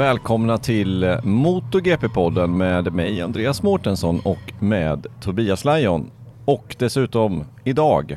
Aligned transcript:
Välkomna 0.00 0.58
till 0.58 1.04
MotoGP-podden 1.22 2.46
med 2.46 2.92
mig 2.92 3.22
Andreas 3.22 3.62
Mårtensson 3.62 4.20
och 4.24 4.52
med 4.58 5.06
Tobias 5.20 5.64
Lajon. 5.64 6.10
Och 6.44 6.76
dessutom 6.78 7.44
idag 7.64 8.16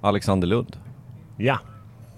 Alexander 0.00 0.48
Lund. 0.48 0.76
Ja, 1.36 1.58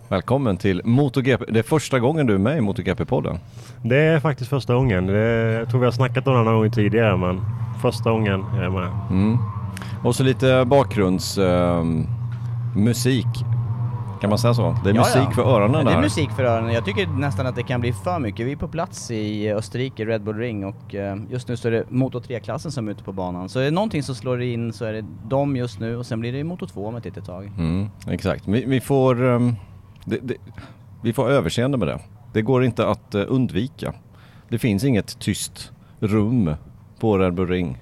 Välkommen 0.08 0.56
till 0.56 0.83
MotoGP. 0.84 1.44
Det 1.48 1.58
är 1.58 1.62
första 1.62 1.98
gången 1.98 2.27
du 2.27 2.34
är 2.34 2.38
med 2.38 2.58
i 2.58 2.60
MotoGP-podden. 2.60 3.38
det 3.84 3.96
är 3.96 4.20
faktiskt 4.20 4.50
första 4.50 4.74
gången. 4.74 5.06
Det, 5.06 5.18
jag 5.52 5.70
tror 5.70 5.80
vi 5.80 5.86
har 5.86 5.92
snackat 5.92 6.27
om 6.27 6.34
det 6.34 6.42
någon 6.42 6.55
gång 6.55 6.70
tidigare 6.70 7.16
men 7.16 7.40
första 7.80 8.10
gången 8.10 8.42
är 8.42 8.62
jag 8.62 8.72
med. 8.72 8.88
Mm. 9.11 9.39
Och 10.05 10.14
så 10.14 10.22
lite 10.22 10.64
bakgrundsmusik. 10.64 13.27
Kan 14.22 14.30
man 14.30 14.38
säga 14.38 14.55
så? 14.55 14.77
Det 14.84 14.90
är 14.90 14.94
Ja, 14.94 15.00
musik 15.00 15.22
ja. 15.22 15.30
för 15.30 15.42
öronen 15.42 15.86
Ja, 15.86 15.92
det 15.92 15.96
är 15.96 16.00
musik 16.00 16.30
för 16.30 16.44
öronen. 16.44 16.74
Jag 16.74 16.84
tycker 16.84 17.06
nästan 17.06 17.46
att 17.46 17.56
det 17.56 17.62
kan 17.62 17.80
bli 17.80 17.92
för 17.92 18.18
mycket. 18.18 18.46
Vi 18.46 18.52
är 18.52 18.56
på 18.56 18.68
plats 18.68 19.10
i 19.10 19.52
Österrike, 19.52 20.05
Red 20.05 20.22
Bull 20.22 20.36
Ring 20.36 20.64
och 20.64 20.94
eh, 20.94 21.16
just 21.30 21.48
nu 21.48 21.56
så 21.56 21.68
är 21.68 21.72
det 21.72 21.90
Moto 21.90 22.20
3-klassen 22.20 22.72
som 22.72 22.88
är 22.88 22.92
ute 22.92 23.05
på 23.05 23.12
banan. 23.12 23.48
Så 23.48 23.60
är 23.60 23.64
det 23.64 23.70
någonting 23.70 24.02
som 24.02 24.14
slår 24.14 24.42
in 24.42 24.72
så 24.72 24.84
är 24.84 24.92
det 24.92 25.05
de 25.28 25.56
just 25.56 25.80
nu 25.80 25.96
och 25.96 26.06
sen 26.06 26.20
blir 26.20 26.33
det 26.33 26.44
Moto 26.44 26.66
2 26.66 26.86
om 26.86 26.96
ett 26.96 27.05
litet 27.05 27.24
tag. 27.24 27.52
Mm, 27.58 27.88
exakt. 28.08 28.48
Vi, 28.48 28.64
vi 28.64 28.80
får... 28.80 29.24
ehm, 29.24 29.55
det, 30.05 30.18
det, 30.22 30.34
vi 31.02 31.12
får 31.12 31.30
överseende 31.30 31.78
med 31.78 31.89
det. 31.89 31.98
Det 32.33 32.42
går 32.42 32.64
inte 32.64 32.86
att 32.86 33.14
eh, 33.14 33.24
undvika. 33.28 33.92
Det 34.48 34.58
finns 34.58 34.84
inget 34.84 35.18
tyst 35.18 35.72
rum 36.00 36.54
på 37.00 37.18
Red 37.18 37.34
Bull 37.34 37.48
Ring. 37.48 37.78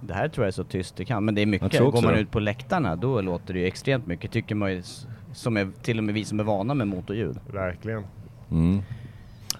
Det 0.00 0.14
här 0.14 0.28
tror 0.28 0.44
jag 0.44 0.48
är 0.48 0.52
så 0.52 0.64
tyst 0.64 0.96
det 0.96 1.04
kan, 1.04 1.24
men 1.24 1.34
det 1.34 1.42
är 1.42 1.46
mycket. 1.46 1.80
Går 1.80 2.02
man 2.02 2.14
det. 2.14 2.20
ut 2.20 2.30
på 2.30 2.40
läktarna 2.40 2.96
då 2.96 3.20
låter 3.20 3.54
det 3.54 3.60
ju 3.60 3.66
extremt 3.66 4.06
mycket, 4.06 4.30
tycker 4.30 4.54
man 4.54 4.72
ju, 4.72 4.82
som 5.32 5.56
är, 5.56 5.68
till 5.82 5.98
och 5.98 6.04
med 6.04 6.14
vi 6.14 6.24
som 6.24 6.40
är 6.40 6.44
vana 6.44 6.74
med 6.74 6.88
motorljud. 6.88 7.38
Verkligen. 7.52 8.04
Mm. 8.50 8.82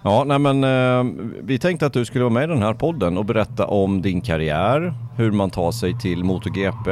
Ja, 0.03 0.25
nej 0.27 0.39
men 0.39 0.65
eh, 0.65 1.15
vi 1.43 1.59
tänkte 1.59 1.87
att 1.87 1.93
du 1.93 2.05
skulle 2.05 2.25
vara 2.25 2.35
med 2.35 2.45
i 2.45 2.47
den 2.47 2.63
här 2.63 2.75
podden 2.75 3.19
och 3.19 3.25
berätta 3.25 3.67
om 3.67 4.03
din 4.03 4.21
karriär, 4.21 4.95
hur 5.17 5.33
man 5.33 5.51
tar 5.51 5.73
sig 5.73 5.99
till 5.99 6.25
MotoGP. 6.25 6.91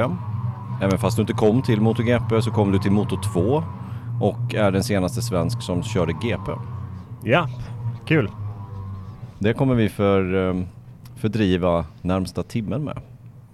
Även 0.82 0.98
fast 0.98 1.16
du 1.16 1.20
inte 1.20 1.32
kom 1.32 1.62
till 1.62 1.80
MotoGP 1.80 2.42
så 2.42 2.50
kom 2.50 2.72
du 2.72 2.78
till 2.78 2.90
Moto2 2.90 3.62
och 4.20 4.54
är 4.54 4.70
den 4.70 4.84
senaste 4.84 5.22
svensk 5.22 5.62
som 5.62 5.82
körde 5.82 6.12
GP. 6.12 6.52
Ja, 7.24 7.48
kul. 8.06 8.30
Det 9.38 9.54
kommer 9.54 9.74
vi 9.74 9.88
för, 9.88 10.48
eh, 10.48 10.62
fördriva 11.16 11.84
närmsta 12.02 12.42
timmen 12.42 12.84
med. 12.84 12.98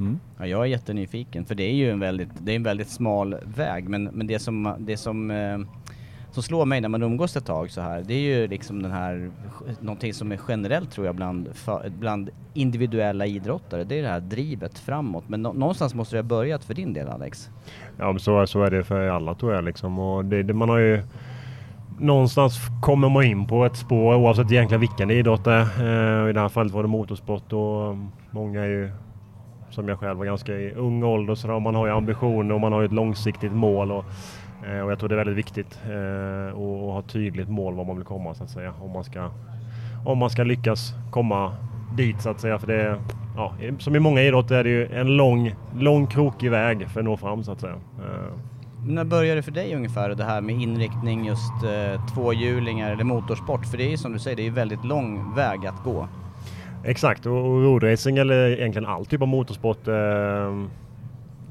Mm. 0.01 0.19
Ja, 0.39 0.47
jag 0.47 0.61
är 0.61 0.67
jättenyfiken, 0.67 1.45
för 1.45 1.55
det 1.55 1.63
är 1.65 1.75
ju 1.75 1.91
en 1.91 2.01
väldigt, 2.01 2.29
det 2.41 2.53
är 2.53 2.57
en 2.57 2.63
väldigt 2.63 2.89
smal 2.89 3.37
väg, 3.57 3.89
men, 3.89 4.05
men 4.05 4.27
det 4.27 4.39
som, 4.39 4.75
det 4.79 4.97
som, 4.97 5.31
eh, 5.31 5.59
som 6.31 6.43
slår 6.43 6.65
mig 6.65 6.81
när 6.81 6.89
man 6.89 7.03
umgås 7.03 7.37
ett 7.37 7.47
tag 7.47 7.71
så 7.71 7.81
här, 7.81 8.03
det 8.07 8.15
är 8.15 8.21
ju 8.21 8.47
liksom 8.47 8.83
den 8.83 8.93
här, 8.93 9.31
någonting 9.81 10.15
som 10.15 10.33
är 10.33 10.41
generellt 10.49 10.91
tror 10.91 11.07
jag 11.07 11.15
bland, 11.15 11.49
bland 11.99 12.31
individuella 12.55 13.27
idrottare, 13.27 13.85
det 13.85 13.99
är 13.99 14.03
det 14.03 14.09
här 14.09 14.21
drivet 14.21 14.79
framåt. 14.79 15.25
Men 15.29 15.43
nå- 15.43 15.53
någonstans 15.53 15.95
måste 15.95 16.17
det 16.17 16.21
ha 16.23 16.29
börjat 16.29 16.65
för 16.65 16.75
din 16.75 16.93
del 16.93 17.09
Alex? 17.09 17.51
Ja, 17.99 18.13
men 18.13 18.21
så, 18.21 18.47
så 18.47 18.63
är 18.63 18.71
det 18.71 18.85
för 18.85 19.09
alla 19.09 19.35
tror 19.35 19.55
jag 19.55 19.65
liksom. 19.65 19.99
Och 19.99 20.25
det, 20.25 20.43
det, 20.43 20.55
man 20.55 20.69
har 20.69 20.79
ju 20.79 21.03
någonstans 21.99 22.59
kommer 22.83 23.09
man 23.09 23.25
in 23.25 23.47
på 23.47 23.65
ett 23.65 23.77
spår 23.77 24.15
oavsett 24.15 24.53
egentligen 24.53 24.81
vilken 24.81 25.11
idrott 25.11 25.45
det 25.45 25.53
är. 25.53 26.25
Eh, 26.25 26.31
I 26.31 26.33
det 26.33 26.41
här 26.41 26.49
fallet 26.49 26.73
var 26.73 26.83
det 26.83 26.89
motorsport 26.89 27.53
och 27.53 27.97
många 28.31 28.61
är 28.61 28.69
ju 28.69 28.91
som 29.71 29.89
jag 29.89 29.99
själv 29.99 30.19
var 30.19 30.25
ganska 30.25 30.53
i 30.53 30.73
ung 30.73 31.03
ålder 31.03 31.35
så 31.35 31.61
man 31.61 31.75
har 31.75 31.87
ju 31.87 31.93
ambitioner 31.93 32.55
och 32.55 32.61
man 32.61 32.73
har 32.73 32.81
ju 32.81 32.87
ett 32.87 32.93
långsiktigt 32.93 33.53
mål. 33.53 33.93
Och, 33.93 34.05
eh, 34.69 34.81
och 34.81 34.91
jag 34.91 34.99
tror 34.99 35.09
det 35.09 35.15
är 35.15 35.25
väldigt 35.25 35.37
viktigt 35.37 35.79
eh, 35.85 36.49
att 36.49 36.93
ha 36.95 37.03
tydligt 37.03 37.49
mål 37.49 37.75
var 37.75 37.85
man 37.85 37.97
vill 37.97 38.05
komma 38.05 38.35
så 38.35 38.45
att 38.45 38.51
säga. 38.51 38.75
Om 38.81 38.91
man 38.91 39.05
ska, 39.05 39.31
om 40.05 40.19
man 40.19 40.31
ska 40.31 40.45
lyckas 40.45 40.95
komma 41.11 41.53
dit 41.97 42.23
så 42.23 42.31
att 42.31 42.41
säga. 42.41 42.59
För 42.59 42.67
det 42.67 42.83
är, 42.83 43.01
ja, 43.37 43.53
som 43.79 43.97
i 43.97 43.99
många 43.99 44.23
idrotter 44.23 44.55
är 44.55 44.65
det 44.65 44.71
ju 44.71 44.87
en 44.87 45.17
lång, 45.17 45.55
lång 45.79 46.07
krokig 46.07 46.51
väg 46.51 46.89
för 46.89 47.01
att 47.01 47.05
nå 47.05 47.17
fram 47.17 47.45
så 47.45 47.53
att 47.53 47.61
säga. 47.61 47.75
Eh. 47.99 48.33
När 48.89 49.05
började 49.05 49.39
det 49.39 49.43
för 49.43 49.53
dig 49.53 49.75
ungefär 49.75 50.09
det 50.11 50.25
här 50.25 50.41
med 50.41 50.61
inriktning 50.63 51.27
just 51.27 51.65
eh, 51.65 52.07
tvåhjulingar 52.15 52.93
eller 52.93 53.05
motorsport? 53.05 53.67
För 53.67 53.79
det 53.79 53.85
är 53.85 53.91
ju 53.91 53.97
som 53.97 54.13
du 54.13 54.19
säger, 54.19 54.37
det 54.37 54.43
är 54.43 54.45
ju 54.45 54.51
väldigt 54.51 54.85
lång 54.85 55.35
väg 55.35 55.67
att 55.67 55.85
gå. 55.85 56.09
Exakt, 56.89 57.27
och, 57.27 57.37
och 57.37 57.63
roadracing 57.63 58.19
eller 58.19 58.49
egentligen 58.49 58.89
all 58.89 59.07
typ 59.07 59.23
av 59.23 59.29
motorsport 59.29 59.89
eh, 59.89 60.65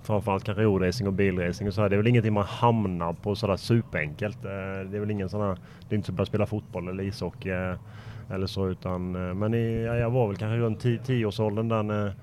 framförallt 0.03 0.43
kanske 0.43 0.63
roadracing 0.63 1.07
och 1.07 1.13
bilracing 1.13 1.67
och 1.67 1.73
så 1.73 1.81
här. 1.81 1.89
Det 1.89 1.95
är 1.95 1.97
väl 1.97 2.07
ingenting 2.07 2.33
man 2.33 2.43
hamnar 2.43 3.13
på 3.13 3.35
sådär 3.35 3.57
superenkelt. 3.57 4.45
Eh, 4.45 4.51
det 4.91 4.97
är 4.97 4.99
väl 4.99 5.11
ingen 5.11 5.29
sån 5.29 5.41
här, 5.41 5.57
det 5.89 5.95
är 5.95 5.97
inte 5.97 6.05
som 6.05 6.13
att 6.13 6.17
börja 6.17 6.25
spela 6.25 6.45
fotboll 6.45 6.87
eller 6.87 7.03
ishockey 7.03 7.49
eh, 7.49 7.75
eller 8.29 8.47
så 8.47 8.67
utan 8.67 9.15
eh, 9.15 9.33
men 9.33 9.53
i, 9.53 9.83
ja, 9.83 9.95
jag 9.95 10.09
var 10.09 10.27
väl 10.27 10.37
kanske 10.37 10.57
runt 10.57 10.83
10-årsåldern 10.83 11.69
där 11.69 11.83
när 11.83 12.13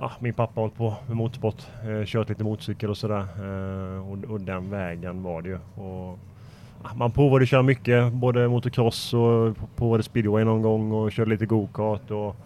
ja, 0.00 0.12
min 0.20 0.34
pappa 0.34 0.60
hållit 0.60 0.76
på 0.76 0.94
med 1.06 1.16
motorsport, 1.16 1.66
eh, 1.88 2.04
kört 2.04 2.28
lite 2.28 2.44
motorcykel 2.44 2.90
och 2.90 2.96
sådär 2.96 3.26
eh, 3.38 4.10
och, 4.10 4.24
och 4.24 4.40
den 4.40 4.70
vägen 4.70 5.22
var 5.22 5.42
det 5.42 5.48
ju. 5.48 5.58
Och, 5.74 6.18
man 6.94 7.10
provade 7.10 7.42
att 7.42 7.48
köra 7.48 7.62
mycket, 7.62 8.12
både 8.12 8.48
motocross 8.48 9.14
och 9.14 9.56
provade 9.76 10.02
speedway 10.02 10.44
någon 10.44 10.62
gång 10.62 10.92
och 10.92 11.12
körde 11.12 11.30
lite 11.30 11.46
go-kart 11.46 12.10
och 12.10 12.36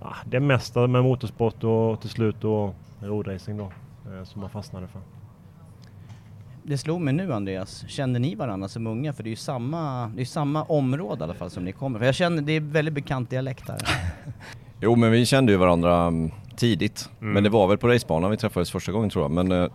ja, 0.00 0.14
det 0.24 0.40
mesta 0.40 0.86
med 0.86 1.02
motorsport 1.02 1.64
och 1.64 2.00
till 2.00 2.10
slut 2.10 2.36
då 2.40 2.74
roadracing 3.00 3.56
då 3.56 3.64
eh, 3.64 4.24
som 4.24 4.40
man 4.40 4.50
fastnade 4.50 4.86
för. 4.86 5.00
Det 6.62 6.78
slog 6.78 7.00
mig 7.00 7.14
nu 7.14 7.32
Andreas, 7.32 7.84
kände 7.88 8.18
ni 8.18 8.34
varandra 8.34 8.68
som 8.68 8.86
unga? 8.86 9.12
För 9.12 9.22
det 9.22 9.28
är 9.28 9.30
ju 9.30 9.36
samma, 9.36 10.10
det 10.16 10.20
är 10.20 10.26
samma 10.26 10.62
område 10.62 11.20
i 11.20 11.22
alla 11.22 11.34
fall 11.34 11.50
som 11.50 11.64
ni 11.64 11.72
kommer 11.72 11.98
För 11.98 12.06
jag 12.06 12.14
känner, 12.14 12.42
det 12.42 12.52
är 12.52 12.60
väldigt 12.60 12.94
bekant 12.94 13.30
dialekt 13.30 13.68
här. 13.68 13.78
Jo 14.80 14.96
men 14.96 15.10
vi 15.10 15.26
kände 15.26 15.52
ju 15.52 15.58
varandra 15.58 15.96
mm, 15.96 16.30
tidigt. 16.56 17.10
Mm. 17.20 17.32
Men 17.32 17.42
det 17.42 17.50
var 17.50 17.68
väl 17.68 17.78
på 17.78 17.88
racebanan 17.88 18.30
vi 18.30 18.36
träffades 18.36 18.70
första 18.70 18.92
gången 18.92 19.10
tror 19.10 19.24
jag. 19.24 19.30
Men 19.30 19.52
eh, 19.52 19.68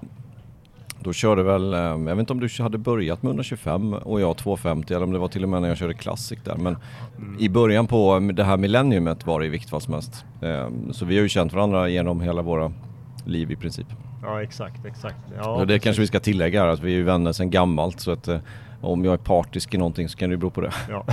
Då 1.03 1.13
körde 1.13 1.43
väl, 1.43 1.73
eh, 1.73 1.79
jag 1.79 1.97
vet 1.97 2.19
inte 2.19 2.33
om 2.33 2.39
du 2.39 2.63
hade 2.63 2.77
börjat 2.77 3.23
med 3.23 3.29
125 3.29 3.93
och 3.93 4.21
jag 4.21 4.37
250 4.37 4.93
eller 4.93 5.03
om 5.05 5.11
det 5.11 5.19
var 5.19 5.27
till 5.27 5.43
och 5.43 5.49
med 5.49 5.61
när 5.61 5.69
jag 5.69 5.77
körde 5.77 5.93
Classic 5.93 6.39
där. 6.43 6.55
Men 6.55 6.77
i 7.39 7.49
början 7.49 7.87
på 7.87 8.19
det 8.33 8.43
här 8.43 8.57
millenniumet 8.57 9.25
var 9.25 9.39
det 9.39 9.45
i 9.45 9.49
vilket 9.49 9.69
fall 9.69 9.81
som 9.81 9.93
helst. 9.93 10.25
Eh, 10.41 10.69
Så 10.91 11.05
vi 11.05 11.15
har 11.15 11.23
ju 11.23 11.29
känt 11.29 11.53
varandra 11.53 11.89
genom 11.89 12.21
hela 12.21 12.41
våra 12.41 12.71
liv 13.25 13.51
i 13.51 13.55
princip. 13.55 13.87
Ja 14.23 14.43
exakt, 14.43 14.85
exakt. 14.85 15.15
Ja, 15.37 15.49
och 15.49 15.67
det 15.67 15.79
kanske 15.79 16.01
vi 16.01 16.07
ska 16.07 16.19
tillägga 16.19 16.61
här 16.61 16.67
att 16.67 16.79
vi 16.79 16.91
är 16.91 16.95
ju 16.97 17.03
vänner 17.03 17.31
sedan 17.31 17.49
gammalt 17.49 17.99
så 17.99 18.11
att 18.11 18.27
eh, 18.27 18.39
om 18.81 19.05
jag 19.05 19.13
är 19.13 19.17
partisk 19.17 19.73
i 19.73 19.77
någonting 19.77 20.09
så 20.09 20.17
kan 20.17 20.29
det 20.29 20.33
ju 20.33 20.37
bero 20.37 20.49
på 20.49 20.61
det. 20.61 20.73
Ja, 20.89 21.05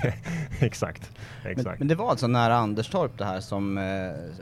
exakt. 0.60 1.10
Men, 1.42 1.52
exakt. 1.52 1.78
men 1.78 1.88
det 1.88 1.94
var 1.94 2.10
alltså 2.10 2.26
nära 2.26 2.56
Anderstorp 2.56 3.18
det 3.18 3.24
här 3.24 3.40
som 3.40 3.78
eh, 3.78 3.84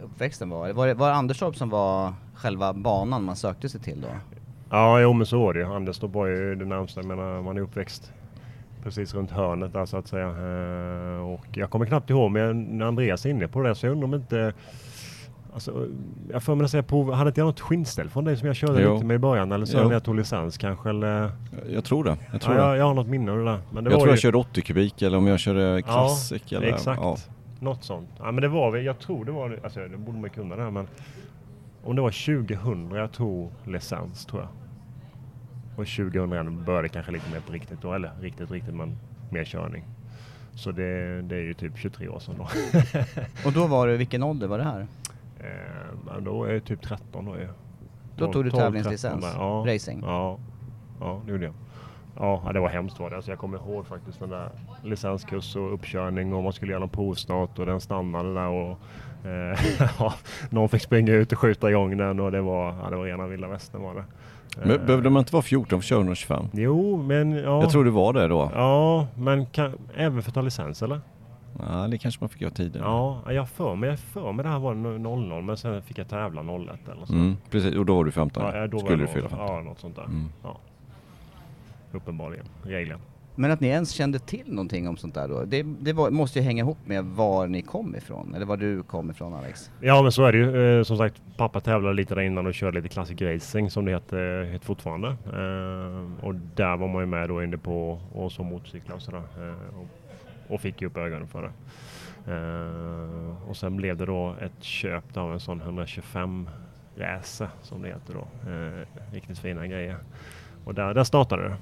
uppväxten 0.05 0.51
var? 0.51 0.73
Var 0.73 0.87
det, 0.87 0.95
var 0.95 1.09
det 1.09 1.15
Anderstorp 1.15 1.57
som 1.57 1.71
var 1.71 2.15
själva 2.35 2.73
banan 2.73 3.25
man 3.25 3.37
sökte 3.37 3.69
sig 3.69 3.81
till 3.81 4.01
då? 4.01 4.09
Ja, 4.71 5.01
jo 5.01 5.13
men 5.13 5.27
så 5.27 5.39
var 5.41 5.55
det 5.55 5.61
ju. 5.61 5.67
Anderstorp 5.67 6.13
var 6.15 6.27
ju 6.27 6.55
det 6.55 6.65
närmsta. 6.65 7.01
Jag 7.01 7.07
menar, 7.09 7.43
man 7.43 7.57
är 7.57 7.61
uppväxt 7.61 8.13
precis 8.83 9.15
runt 9.15 9.31
hörnet 9.31 9.73
där 9.73 9.87
så 9.87 9.97
att 9.97 10.07
säga. 10.09 10.27
Eh, 10.29 11.31
Och 11.31 11.47
jag 11.53 11.71
kommer 11.71 11.87
knappt 11.87 12.11
ihåg, 12.11 12.31
men 12.31 12.63
när 12.63 12.87
Andreas 12.87 13.27
är 13.27 13.31
inne 13.31 13.49
på 13.49 13.63
det 13.63 13.75
så 13.75 13.87
jag 13.87 13.93
undrar 13.93 14.05
om 14.09 14.15
inte 14.15 14.53
Alltså, 15.55 15.87
jag 16.33 16.43
får 16.43 16.55
mig 16.55 16.69
säga 16.69 16.83
på, 16.83 17.13
hade 17.13 17.29
inte 17.29 17.41
jag 17.41 17.47
något 17.47 17.61
skinnställ 17.61 18.09
från 18.09 18.25
dig 18.25 18.37
som 18.37 18.47
jag 18.47 18.57
körde 18.57 18.83
Jo. 18.83 18.95
lite 18.95 19.07
med 19.07 19.15
i 19.15 19.19
början? 19.19 19.53
Eller 19.53 19.67
så 19.67 19.85
när 19.85 19.93
jag 19.93 20.05
tog 20.05 20.15
licens 20.17 20.59
kanske? 20.59 20.89
Eller, 20.89 21.31
Jag 21.71 21.85
tror 21.85 22.05
det. 22.05 22.17
Jag 22.33 22.41
tror, 22.41 22.57
ja, 22.57 22.69
jag, 22.69 22.77
jag 22.79 22.85
har 22.85 22.95
något 22.95 23.07
minne 23.07 23.33
av 23.33 23.39
det 23.39 23.45
där. 23.45 23.59
Men 23.73 23.85
det 23.85 23.91
jag 23.91 23.99
tror 23.99 24.09
ju, 24.09 24.13
jag 24.13 24.19
körde 24.19 24.39
80 24.39 24.63
kubik 24.63 25.03
eller 25.03 25.19
om 25.19 25.27
jag 25.27 25.39
körde 25.41 25.83
Classic. 25.83 26.43
Ja, 26.47 26.59
eller, 26.59 26.69
exakt. 26.69 27.01
Ja. 27.03 27.17
Något 27.61 27.85
sånt. 27.85 28.09
Ja, 28.19 28.33
men 28.33 28.43
det 28.43 28.49
var 28.49 28.71
väl, 28.71 28.85
jag 28.85 28.99
tror 28.99 29.25
det 29.25 29.33
var, 29.33 29.59
alltså 29.65 29.81
det 29.81 29.97
borde 29.97 30.19
man 30.19 30.31
kunna 30.31 30.57
det 30.57 30.63
här 30.63 30.71
men 30.71 30.89
om 31.85 31.97
det 31.97 32.03
var 32.03 32.11
2000 32.11 32.91
jag 32.95 33.13
tog 33.13 33.51
licens 33.65 34.27
tror 34.27 34.43
jag. 34.43 34.49
Och 35.79 35.87
2001 35.87 36.53
började 36.67 36.89
kanske 36.89 37.13
lite 37.13 37.31
mer 37.31 37.41
på 37.41 37.53
riktigt 37.53 37.83
då, 37.83 37.93
eller 37.93 38.13
riktigt 38.21 38.51
riktigt 38.51 38.75
men 38.75 38.99
mer 39.31 39.45
körning. 39.45 39.85
Så 40.55 40.71
det, 40.71 41.23
det 41.23 41.37
är 41.37 41.41
ju 41.41 41.55
typ 41.55 41.79
23 41.79 42.09
år 42.09 42.19
sedan 42.19 42.35
då. 42.39 42.45
Och 43.47 43.53
då 43.53 43.67
var 43.67 43.89
det, 43.89 43.97
vilken 43.97 44.23
ålder 44.23 44.47
var 44.47 44.59
det 44.59 44.65
här? 44.65 44.87
eh, 45.41 46.21
då 46.21 46.45
är 46.45 46.53
jag 46.53 46.65
typ 46.65 46.83
13 46.83 47.25
då 47.25 47.35
är 47.35 47.49
Då 48.17 48.33
tog 48.33 48.45
du 48.45 48.51
12, 48.51 48.63
tävlingslicens? 48.63 49.03
13 49.03 49.21
där. 49.21 49.33
Ja, 49.39 49.75
Racing? 49.75 50.03
Ja, 50.07 50.39
ja 51.01 51.23
det 51.27 51.33
gjorde 51.33 51.45
jag. 51.45 51.55
Ja, 52.17 52.51
det 52.53 52.61
var 52.61 52.69
hemskt 52.69 53.01
var 53.01 53.11
det. 53.11 53.17
Alltså 53.17 53.31
jag 53.31 53.39
kommer 53.39 53.59
ihåg 53.59 53.87
faktiskt 53.87 54.21
den 54.21 54.31
där 54.31 54.51
licenskurs 54.83 55.57
och 55.57 55.75
uppkörning 55.75 56.35
och 56.35 56.43
man 56.43 56.53
skulle 56.53 56.73
göra 56.73 56.81
någon 56.81 56.89
provstart 56.89 57.59
och 57.59 57.67
den 57.67 57.81
stannade 57.81 58.35
där 58.35 58.49
och 58.49 58.79
eh, 59.29 60.13
någon 60.51 60.69
fick 60.69 60.83
springa 60.83 61.13
ut 61.13 61.33
och 61.33 61.39
skjuta 61.39 61.71
igång 61.71 61.97
den 61.97 62.21
och 62.21 62.33
det 62.33 62.41
var, 62.41 62.75
ja, 62.83 62.91
det 62.91 62.97
var 62.97 63.05
rena 63.05 63.27
vilda 63.27 63.49
västern 63.49 63.83
var 63.83 63.95
det. 63.95 64.05
Men 64.57 64.71
Eh, 64.71 64.87
behövde 64.87 65.11
man 65.11 65.21
inte 65.21 65.33
vara 65.33 65.43
14 65.43 65.69
för 65.69 65.77
att 65.77 65.85
köra 65.85 65.99
125? 65.99 66.45
Jo, 66.53 67.03
men 67.03 67.33
ja. 67.33 67.61
Jag 67.63 67.71
tror 67.71 67.85
det 67.85 67.91
var 67.91 68.13
det 68.13 68.29
då. 68.29 68.51
Ja, 68.55 69.07
men 69.15 69.47
kan, 69.47 69.73
även 69.95 70.23
för 70.23 70.31
att 70.31 70.35
ta 70.35 70.41
licens 70.43 70.83
eller? 70.83 71.01
Ja, 71.59 71.89
det 71.91 71.99
kanske 71.99 72.23
man 72.23 72.29
fick 72.29 72.41
göra 72.41 72.51
tidigare. 72.53 72.87
Ja, 72.87 73.33
jag 73.33 73.49
för 73.49 73.75
mig, 73.75 73.91
jag 73.91 73.99
för 73.99 74.33
mig 74.33 74.43
det 74.45 74.49
här 74.51 74.59
var 74.59 74.75
00 74.75 75.43
men 75.43 75.57
sen 75.57 75.83
fick 75.83 75.99
jag 75.99 76.09
tävla 76.09 76.41
01 76.43 76.89
eller 76.93 77.07
så. 77.07 77.13
Mm, 77.13 77.37
precis, 77.51 77.75
och 77.77 77.87
då 77.87 77.97
var 77.97 78.05
du 78.05 78.11
15. 78.11 78.43
Ja, 78.55 78.67
då 78.67 78.79
Skulle 78.79 78.97
du 78.97 79.07
fylla 79.07 79.21
nog- 79.29 79.31
15. 79.31 79.55
Ja, 79.57 79.61
något 79.63 79.79
sånt 79.79 79.97
där. 79.97 80.05
Mm. 80.05 80.25
Ja. 80.43 80.57
Uppenbarligen, 81.93 82.45
regler. 82.63 82.99
Men 83.39 83.51
att 83.51 83.61
ni 83.61 83.69
ens 83.69 83.93
kände 83.93 84.19
till 84.19 84.53
någonting 84.53 84.89
om 84.89 84.97
sånt 84.97 85.15
där 85.15 85.29
då, 85.29 85.45
det, 85.45 85.63
det 85.63 85.93
var, 85.93 86.11
måste 86.11 86.39
ju 86.39 86.45
hänga 86.45 86.63
ihop 86.63 86.79
med 86.85 87.05
var 87.05 87.47
ni 87.47 87.63
kom 87.63 87.97
ifrån, 87.97 88.35
eller 88.35 88.47
var 88.47 88.57
du 88.57 88.83
kom 88.83 89.11
ifrån 89.11 89.35
Alex? 89.35 89.71
Ja 89.81 90.03
men 90.03 90.13
så 90.13 90.25
är 90.25 90.33
det 90.33 90.39
ju. 90.39 90.79
Eh, 90.79 90.83
som 90.83 90.97
sagt, 90.97 91.23
pappa 91.37 91.61
tävlade 91.61 91.95
lite 91.95 92.15
där 92.15 92.23
innan 92.23 92.47
och 92.47 92.55
körde 92.55 92.81
lite 92.81 92.89
Classic 92.95 93.21
Racing 93.21 93.71
som 93.71 93.85
det 93.85 93.91
heter, 93.91 94.45
heter 94.45 94.67
fortfarande. 94.67 95.09
Eh, 95.09 96.25
och 96.25 96.35
där 96.35 96.77
var 96.77 96.89
man 96.89 97.03
ju 97.03 97.07
med 97.07 97.29
då 97.29 97.43
inne 97.43 97.59
på 97.59 98.01
och 98.13 98.33
så 98.33 98.43
motorcyklar 98.43 98.97
och 98.97 99.03
sådär. 99.03 99.23
Eh, 99.39 99.79
och, 99.79 100.55
och 100.55 100.61
fick 100.61 100.81
ju 100.81 100.87
upp 100.87 100.97
ögonen 100.97 101.29
för 101.29 101.43
det. 101.43 101.53
Eh, 102.33 103.49
och 103.49 103.57
sen 103.57 103.77
blev 103.77 103.97
det 103.97 104.07
då 104.07 104.35
ett 104.41 104.63
köp 104.63 105.17
av 105.17 105.33
en 105.33 105.41
sån 105.41 105.61
125 105.61 106.49
racer 106.97 107.49
som 107.63 107.83
det 107.83 107.89
heter 107.89 108.15
då. 108.15 108.51
Eh, 108.51 109.13
riktigt 109.15 109.39
fina 109.39 109.67
grejer. 109.67 109.97
Och 110.65 110.75
där, 110.75 110.95
där 110.95 111.05
startade 111.05 111.43
det. 111.43 111.57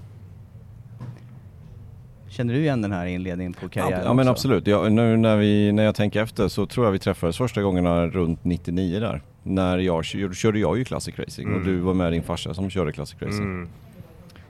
Känner 2.29 2.55
du 2.55 2.61
igen 2.61 2.83
den 2.83 2.93
här 2.93 3.07
inledningen 3.07 3.53
på 3.53 3.69
karriären 3.69 4.03
Ja, 4.05 4.13
men 4.15 4.29
också? 4.29 4.31
absolut. 4.31 4.67
Ja, 4.67 4.89
nu 4.89 5.17
när, 5.17 5.37
vi, 5.37 5.73
när 5.73 5.83
jag 5.85 5.95
tänker 5.95 6.23
efter 6.23 6.49
så 6.49 6.67
tror 6.67 6.87
jag 6.87 6.93
vi 6.93 6.99
träffades 6.99 7.37
första 7.37 7.63
gångerna 7.63 8.07
runt 8.07 8.45
99 8.45 9.01
där. 9.01 9.21
När 9.43 9.79
jag 9.79 10.05
kör- 10.05 10.33
körde 10.35 10.59
jag 10.59 10.79
ju 10.79 10.85
Classic 10.85 11.19
Racing 11.19 11.49
och 11.51 11.57
Mm. 11.61 11.69
du 11.69 11.77
var 11.81 11.95
med 11.95 12.13
din 12.13 12.23
farsa 12.23 12.55
som 12.55 12.71
körde 12.71 12.93
Classic 12.93 13.23
Racing. 13.23 13.45
Mm. 13.45 13.69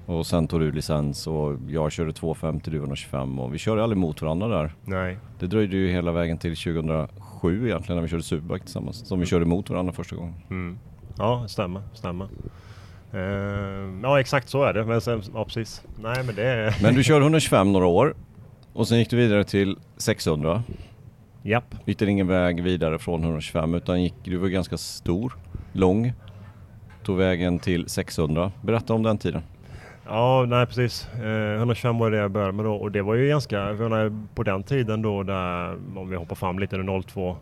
Och 0.06 0.26
sen 0.26 0.49
tog 0.49 0.61
du 0.61 0.73
licens 0.73 1.26
och 1.26 1.56
jag 1.69 1.93
körde 1.93 2.12
250, 2.12 2.70
du 2.70 2.76
125 2.76 3.38
och 3.38 3.55
vi 3.55 3.58
körde 3.58 3.82
aldrig 3.82 3.99
mot 3.99 4.23
varandra 4.23 4.49
där. 4.49 4.73
Nej. 4.84 5.17
Det 5.38 5.46
dröjde 5.46 5.76
ju 5.76 5.88
hela 5.90 6.12
vägen 6.12 6.38
till 6.38 6.56
2007 6.56 7.67
egentligen 7.69 7.96
när 7.96 8.02
vi 8.02 8.08
körde 8.08 8.23
Superbike 8.23 8.64
tillsammans. 8.64 9.06
Som 9.08 9.20
vi 9.20 9.26
körde 9.26 9.44
mot 9.44 9.70
varandra 9.70 9.93
första 9.93 10.17
gången. 10.17 10.34
Mm. 10.50 10.78
Ja, 11.19 11.44
stämmer, 11.49 11.82
stämmer. 11.94 12.28
Eh, 13.17 14.01
ja, 14.03 14.21
exakt 14.21 14.49
så 14.49 14.63
är 14.65 14.73
det. 14.73 14.85
Men 14.85 15.01
sen, 15.01 15.23
ja, 15.35 15.45
precis. 15.45 15.83
Nej, 16.01 16.23
men 16.25 16.35
det 16.35 16.43
är... 16.43 16.83
Men 16.83 16.95
du 16.95 17.05
körde 17.05 17.25
125 17.25 17.73
några 17.73 17.87
år 17.87 18.15
och 18.73 18.89
sen 18.89 18.99
gick 18.99 19.11
du 19.11 19.17
vidare 19.17 19.45
till 19.45 19.77
600. 19.97 20.63
Japp. 21.43 21.75
Hittade 21.87 22.11
ingen 22.11 22.27
väg 22.27 22.63
vidare 22.63 22.99
från 22.99 23.23
125 23.23 23.75
utan 23.75 24.03
gick, 24.03 24.15
du 24.25 24.37
var 24.37 24.49
ganska 24.49 24.77
stor, 24.77 25.33
lång. 25.73 26.13
Tog 27.05 27.17
vägen 27.17 27.59
till 27.59 27.89
600. 27.89 28.53
Berätta 28.63 28.95
om 28.95 29.03
den 29.03 29.19
tiden. 29.19 29.43
Ja, 30.07 30.45
nej 30.49 30.67
precis. 30.67 31.09
Eh, 31.15 31.57
125 31.57 31.99
var 31.99 32.11
det 32.11 32.17
jag 32.17 32.31
började 32.31 32.53
med 32.53 32.65
då 32.65 32.75
och 32.75 32.93
det 32.93 33.03
var 33.03 33.15
ju 33.15 33.29
ganska, 33.29 33.77
på 34.35 34.43
den 34.43 34.62
tiden 34.62 35.03
då 35.03 35.23
där, 35.23 35.77
om 35.97 36.09
vi 36.11 36.17
hoppar 36.17 36.37
fram 36.37 36.59
lite, 36.59 36.77
02, 37.07 37.37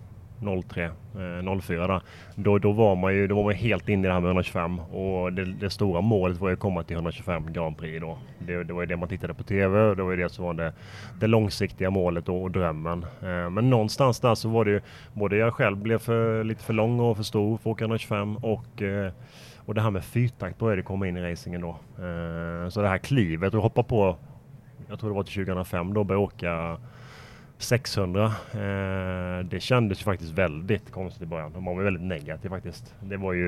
03-04, 0.44 1.82
eh, 1.82 1.88
där. 1.88 2.00
Då, 2.34 2.58
då 2.58 2.72
var 2.72 2.96
man 2.96 3.14
ju 3.14 3.26
då 3.26 3.34
var 3.34 3.44
man 3.44 3.54
helt 3.54 3.88
inne 3.88 4.02
i 4.02 4.06
det 4.06 4.12
här 4.12 4.20
med 4.20 4.28
125 4.28 4.78
och 4.80 5.32
det, 5.32 5.44
det 5.44 5.70
stora 5.70 6.00
målet 6.00 6.38
var 6.38 6.48
ju 6.48 6.54
att 6.54 6.60
komma 6.60 6.82
till 6.82 6.96
125 6.96 7.52
Grand 7.52 7.78
Prix 7.78 8.00
då. 8.00 8.18
Det, 8.38 8.64
det 8.64 8.72
var 8.72 8.82
ju 8.82 8.86
det 8.86 8.96
man 8.96 9.08
tittade 9.08 9.34
på 9.34 9.42
TV 9.42 9.80
och 9.80 9.96
det 9.96 10.02
var 10.02 10.10
ju 10.10 10.16
det 10.16 10.28
som 10.28 10.44
var 10.44 10.54
det, 10.54 10.72
det 11.20 11.26
långsiktiga 11.26 11.90
målet 11.90 12.28
och, 12.28 12.42
och 12.42 12.50
drömmen. 12.50 13.02
Eh, 13.22 13.50
men 13.50 13.70
någonstans 13.70 14.20
där 14.20 14.34
så 14.34 14.48
var 14.48 14.64
det 14.64 14.70
ju, 14.70 14.80
både 15.12 15.36
jag 15.36 15.54
själv 15.54 15.76
blev 15.76 15.98
för, 15.98 16.44
lite 16.44 16.64
för 16.64 16.72
lång 16.72 17.00
och 17.00 17.16
för 17.16 17.24
stor 17.24 17.56
för 17.56 17.70
att 17.70 17.74
åka 17.74 17.84
125 17.84 18.36
och 18.36 18.82
eh, 18.82 19.12
och 19.66 19.74
det 19.74 19.80
här 19.80 19.90
med 19.90 20.04
fyrtakt 20.04 20.58
började 20.58 20.82
komma 20.82 21.08
in 21.08 21.16
i 21.16 21.32
racingen 21.32 21.60
då. 21.60 21.68
Eh, 22.04 22.68
så 22.68 22.82
det 22.82 22.88
här 22.88 22.98
klivet 22.98 23.54
och 23.54 23.62
hoppa 23.62 23.82
på, 23.82 24.16
jag 24.88 25.00
tror 25.00 25.10
det 25.10 25.16
var 25.16 25.22
till 25.22 25.44
2005 25.44 25.94
då, 25.94 26.04
började 26.04 26.24
åka 26.24 26.76
600. 27.64 28.24
Eh, 28.24 29.44
det 29.44 29.60
kändes 29.60 30.00
ju 30.00 30.04
faktiskt 30.04 30.32
väldigt 30.32 30.90
konstigt 30.90 31.22
i 31.22 31.26
början. 31.26 31.52
Man 31.52 31.76
var 31.76 31.84
väldigt 31.84 32.02
negativ 32.02 32.48
faktiskt. 32.48 32.94
Det 33.00 33.16
var 33.16 33.32
ju, 33.32 33.46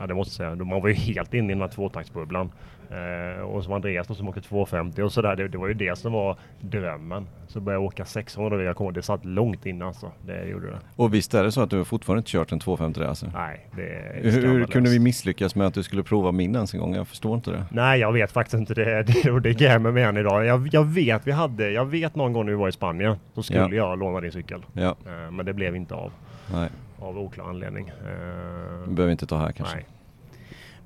ja 0.00 0.06
det 0.06 0.14
måste 0.14 0.42
jag 0.42 0.56
säga, 0.56 0.64
man 0.64 0.82
var 0.82 0.88
ju 0.88 0.94
helt 0.94 1.34
inne 1.34 1.52
i 1.52 1.54
den 1.54 1.60
här 1.60 1.68
tvåtaktsbubblan. 1.68 2.50
Eh, 2.90 3.42
och 3.42 3.64
som 3.64 3.72
Andreas 3.72 4.06
då 4.06 4.14
som 4.14 4.28
åkte 4.28 4.40
250 4.40 5.02
och 5.02 5.12
sådär, 5.12 5.36
det, 5.36 5.48
det 5.48 5.58
var 5.58 5.68
ju 5.68 5.74
det 5.74 5.98
som 5.98 6.12
var 6.12 6.36
drömmen. 6.60 7.26
Så 7.46 7.60
började 7.60 7.82
jag 7.82 7.86
åka 7.86 8.04
600 8.04 8.56
och 8.58 8.62
jag 8.64 8.76
kommer, 8.76 8.92
det 8.92 9.02
satt 9.02 9.24
långt 9.24 9.66
inne 9.66 9.84
alltså. 9.84 10.12
Det 10.26 10.44
gjorde 10.44 10.66
det. 10.66 10.78
Och 10.96 11.14
visst 11.14 11.34
är 11.34 11.44
det 11.44 11.52
så 11.52 11.60
att 11.60 11.70
du 11.70 11.84
fortfarande 11.84 12.18
inte 12.18 12.30
kört 12.30 12.52
en 12.52 12.58
250 12.60 13.00
racer? 13.00 13.30
Nej, 13.34 13.66
det 13.76 13.82
är 13.82 14.30
Hur, 14.30 14.46
hur 14.48 14.64
kunde 14.66 14.90
vi 14.90 14.98
misslyckas 14.98 15.54
med 15.54 15.66
att 15.66 15.74
du 15.74 15.82
skulle 15.82 16.02
prova 16.02 16.32
min 16.32 16.54
ens 16.54 16.74
en 16.74 16.80
gång? 16.80 16.94
Jag 16.94 17.08
förstår 17.08 17.34
inte 17.34 17.50
det. 17.50 17.64
Nej, 17.70 18.00
jag 18.00 18.12
vet 18.12 18.32
faktiskt 18.32 18.54
inte 18.54 18.74
det. 18.74 19.02
Det, 19.02 19.30
och 19.30 19.42
det 19.42 19.52
grämer 19.54 19.90
mig 19.90 20.02
än 20.02 20.16
idag. 20.16 20.44
Jag, 20.46 20.68
jag 20.72 20.84
vet 20.84 21.26
vi 21.26 21.32
hade, 21.32 21.70
jag 21.70 21.84
vet 21.84 22.14
någon 22.14 22.32
gång 22.32 22.44
när 22.46 22.52
vi 22.52 22.58
var 22.58 22.68
i 22.68 22.72
Spanien 22.72 23.16
så 23.34 23.42
skulle 23.42 23.60
Ja. 23.60 23.68
jag 23.74 23.98
låna 23.98 24.20
din 24.20 24.32
cykel. 24.32 24.62
Ja, 24.72 24.96
Eh, 25.06 25.30
Men 25.30 25.46
det 25.46 25.52
blev 25.52 25.76
inte 25.76 25.94
av. 25.94 26.12
nej. 26.52 26.68
Av 26.98 27.18
oklar 27.18 27.44
anledning. 27.48 27.92
Det 28.04 28.90
behöver 28.90 29.04
vi 29.06 29.12
inte 29.12 29.26
ta 29.26 29.38
här 29.38 29.52
kanske. 29.52 29.74
Nej. 29.76 29.86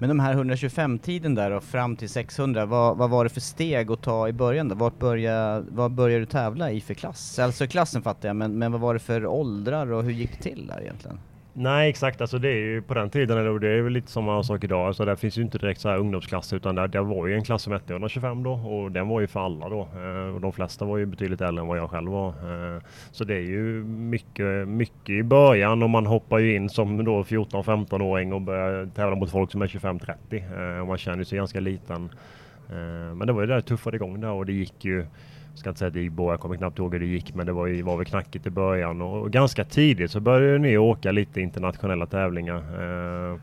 Men 0.00 0.08
de 0.08 0.20
här 0.20 0.34
125-tiden 0.34 1.34
där 1.34 1.50
och 1.50 1.64
fram 1.64 1.96
till 1.96 2.08
600, 2.08 2.66
vad, 2.66 2.96
vad 2.96 3.10
var 3.10 3.24
det 3.24 3.30
för 3.30 3.40
steg 3.40 3.90
att 3.90 4.02
ta 4.02 4.28
i 4.28 4.32
början 4.32 4.68
då? 4.68 4.74
Vart 4.74 4.98
började, 4.98 5.64
vad 5.70 5.92
började 5.92 6.22
du 6.22 6.26
tävla 6.26 6.70
i 6.70 6.80
för 6.80 6.94
klass? 6.94 7.38
Alltså 7.38 7.66
klassen 7.66 8.02
fattar 8.02 8.28
jag, 8.28 8.36
men, 8.36 8.58
men 8.58 8.72
vad 8.72 8.80
var 8.80 8.94
det 8.94 9.00
för 9.00 9.26
åldrar 9.26 9.92
och 9.92 10.04
hur 10.04 10.10
gick 10.10 10.36
det 10.36 10.42
till 10.42 10.66
där 10.66 10.80
egentligen? 10.82 11.20
Nej 11.60 11.90
exakt, 11.90 12.20
alltså 12.20 12.38
det 12.38 12.48
är 12.48 12.56
ju 12.56 12.82
på 12.82 12.94
den 12.94 13.10
tiden, 13.10 13.38
eller 13.38 13.58
det 13.58 13.68
är 13.68 13.82
väl 13.82 13.92
lite 13.92 14.10
samma 14.10 14.42
sak 14.42 14.64
idag, 14.64 14.86
alltså 14.86 15.04
där 15.04 15.16
finns 15.16 15.38
ju 15.38 15.42
inte 15.42 15.58
direkt 15.58 15.80
så 15.80 15.88
här 15.88 15.98
ungdomsklasser 15.98 16.56
utan 16.56 16.74
där, 16.74 16.88
det 16.88 17.00
var 17.00 17.26
ju 17.26 17.34
en 17.34 17.44
klass 17.44 17.62
som 17.62 17.72
hette 17.72 17.92
125 17.92 18.42
då 18.42 18.52
och 18.52 18.92
den 18.92 19.08
var 19.08 19.20
ju 19.20 19.26
för 19.26 19.40
alla 19.40 19.68
då. 19.68 19.80
Eh, 19.80 20.34
och 20.34 20.40
de 20.40 20.52
flesta 20.52 20.84
var 20.84 20.98
ju 20.98 21.06
betydligt 21.06 21.40
äldre 21.40 21.62
än 21.62 21.68
vad 21.68 21.78
jag 21.78 21.90
själv 21.90 22.10
var. 22.10 22.28
Eh, 22.28 22.82
så 23.10 23.24
det 23.24 23.34
är 23.34 23.40
ju 23.40 23.84
mycket, 23.84 24.68
mycket 24.68 25.10
i 25.10 25.22
början 25.22 25.82
och 25.82 25.90
man 25.90 26.06
hoppar 26.06 26.38
ju 26.38 26.56
in 26.56 26.68
som 26.68 27.04
då 27.04 27.22
14-15-åring 27.22 28.32
och 28.32 28.40
börjar 28.40 28.86
tävla 28.94 29.16
mot 29.16 29.30
folk 29.30 29.52
som 29.52 29.62
är 29.62 29.66
25-30 29.66 30.74
eh, 30.74 30.80
och 30.80 30.86
man 30.86 30.98
känner 30.98 31.24
sig 31.24 31.38
ganska 31.38 31.60
liten. 31.60 32.10
Eh, 32.68 33.14
men 33.14 33.26
det 33.26 33.32
var 33.32 33.40
ju 33.40 33.46
där 33.46 33.56
det 33.56 33.62
tuffade 33.62 33.96
igång 33.96 34.20
där 34.20 34.30
och 34.30 34.46
det 34.46 34.52
gick 34.52 34.84
ju 34.84 35.06
ska 35.58 35.68
inte 35.70 35.78
säga 35.78 35.86
att 35.88 35.94
det 35.94 36.00
gick 36.00 36.12
bra, 36.12 36.32
jag 36.32 36.40
kommer 36.40 36.56
knappt 36.56 36.78
ihåg 36.78 36.92
hur 36.92 37.00
det 37.00 37.06
gick 37.06 37.34
men 37.34 37.46
det 37.46 37.52
var, 37.52 37.66
ju, 37.66 37.82
var 37.82 37.96
väl 37.96 38.06
knackigt 38.06 38.46
i 38.46 38.50
början 38.50 39.02
och, 39.02 39.20
och 39.20 39.30
ganska 39.30 39.64
tidigt 39.64 40.10
så 40.10 40.20
började 40.20 40.58
ni 40.58 40.78
åka 40.78 41.12
lite 41.12 41.40
internationella 41.40 42.06
tävlingar 42.06 42.56
eh, 43.32 43.38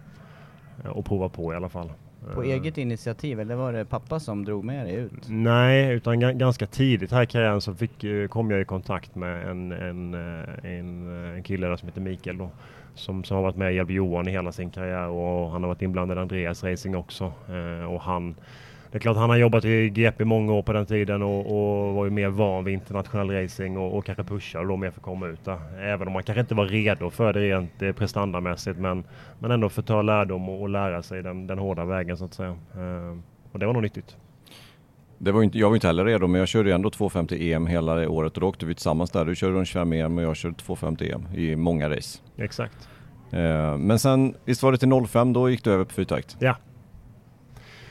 och 0.92 1.06
prova 1.06 1.30
på 1.30 1.54
i 1.54 1.56
alla 1.56 1.70
fall. 1.70 1.92
På 2.34 2.44
Eh, 2.44 2.50
eget 2.50 2.78
initiativ 2.78 3.40
eller 3.40 3.56
var 3.56 3.74
det 3.74 3.86
pappa 3.86 4.20
som 4.20 4.46
drog 4.46 4.64
med 4.64 4.86
dig 4.86 4.96
ut? 4.96 5.12
Nej, 5.30 5.94
utan 5.94 6.22
ga- 6.24 6.34
ganska 6.38 6.66
tidigt 6.68 7.12
här 7.12 7.24
i 7.24 7.26
karriären 7.26 7.62
så 7.62 7.74
fick, 7.76 8.04
eh, 8.04 8.28
kom 8.28 8.52
jag 8.52 8.62
i 8.62 8.66
kontakt 8.66 9.16
med 9.16 9.48
en, 9.50 9.72
en, 9.72 10.14
eh, 10.14 10.72
en, 10.80 11.26
eh, 11.30 11.36
en 11.36 11.44
kille 11.44 11.68
där 11.68 11.76
som 11.76 11.88
heter 11.88 12.02
Mikael 12.02 12.38
då. 12.38 12.50
Som, 12.94 13.24
som 13.24 13.36
har 13.36 13.44
varit 13.44 13.56
med 13.56 13.68
och 13.68 13.74
hjälpt 13.74 13.92
Johan 13.92 14.28
i 14.28 14.32
hela 14.32 14.52
sin 14.52 14.70
karriär 14.70 15.08
och 15.08 15.52
han 15.52 15.64
har 15.64 15.68
varit 15.68 15.82
inblandad 15.82 16.18
i 16.18 16.22
Andreas 16.22 16.64
Racing 16.64 16.96
också. 16.98 17.34
Eh, 17.50 17.94
och 17.94 18.02
han, 18.02 18.36
det 18.92 18.98
är 18.98 19.00
klart 19.00 19.18
han 19.18 19.30
har 19.30 19.38
jobbat 19.38 19.66
i 19.66 19.90
GP 19.90 20.26
många 20.26 20.54
år 20.54 20.62
på 20.62 20.74
den 20.74 20.86
tiden 20.86 21.22
och, 21.22 21.40
och 21.40 21.94
var 21.94 22.06
ju 22.06 22.12
mer 22.12 22.30
van 22.30 22.64
vid 22.64 22.74
internationell 22.74 23.30
racing 23.30 23.78
och, 23.78 23.98
och 23.98 24.06
kanske 24.06 24.24
pushade 24.24 24.68
då 24.68 24.78
mer 24.78 24.92
för 24.92 25.00
att 25.00 25.04
komma 25.06 25.28
ut 25.28 25.46
där. 25.46 25.60
Även 25.80 26.08
om 26.08 26.14
man 26.14 26.24
kanske 26.24 26.42
inte 26.42 26.56
var 26.56 26.66
redo 26.66 27.10
för 27.10 27.34
det 27.34 27.40
rent 27.40 27.82
eh, 27.82 27.92
prestandamässigt 27.92 28.80
men, 28.80 29.04
men 29.40 29.52
ändå 29.52 29.70
för 29.70 29.82
att 29.82 29.88
ta 29.88 30.02
lärdom 30.02 30.50
och, 30.50 30.62
och 30.62 30.70
lära 30.70 31.04
sig 31.04 31.24
den, 31.24 31.48
den 31.48 31.60
hårda 31.60 31.86
vägen 31.86 32.18
så 32.18 32.26
att 32.26 32.34
säga. 32.34 32.50
Eh, 32.50 33.18
och 33.52 33.60
det 33.60 33.66
var 33.66 33.74
nog 33.74 33.82
nyttigt. 33.84 34.18
Det 35.18 35.32
var 35.32 35.44
inte, 35.44 35.58
jag 35.58 35.70
var 35.70 35.76
inte 35.76 35.88
heller 35.88 36.06
redo 36.06 36.28
men 36.28 36.40
jag 36.40 36.48
körde 36.48 36.74
ändå 36.74 36.90
250 36.90 37.52
EM 37.52 37.68
hela 37.68 37.96
det 37.96 38.08
året 38.08 38.34
och 38.34 38.42
då 38.42 38.48
åkte 38.48 38.66
vi 38.66 38.74
tillsammans 38.74 39.12
där. 39.12 39.26
Du 39.26 39.36
körde 39.36 39.54
runt 39.54 39.68
25 39.68 39.94
EM 39.94 40.18
och 40.18 40.24
jag 40.24 40.36
körde 40.36 40.56
250 40.56 41.12
EM 41.12 41.28
i 41.36 41.56
många 41.56 41.90
race. 41.90 42.20
Exakt. 42.38 42.90
Eh, 43.32 43.78
men 43.78 44.00
sen, 44.00 44.36
visst 44.46 44.64
var 44.64 44.72
det 44.72 44.78
till 44.78 45.06
05 45.08 45.34
då 45.34 45.50
gick 45.50 45.64
du 45.64 45.72
över 45.72 45.86
på 45.86 45.94
fyrtakt? 45.94 46.38
Ja. 46.40 46.56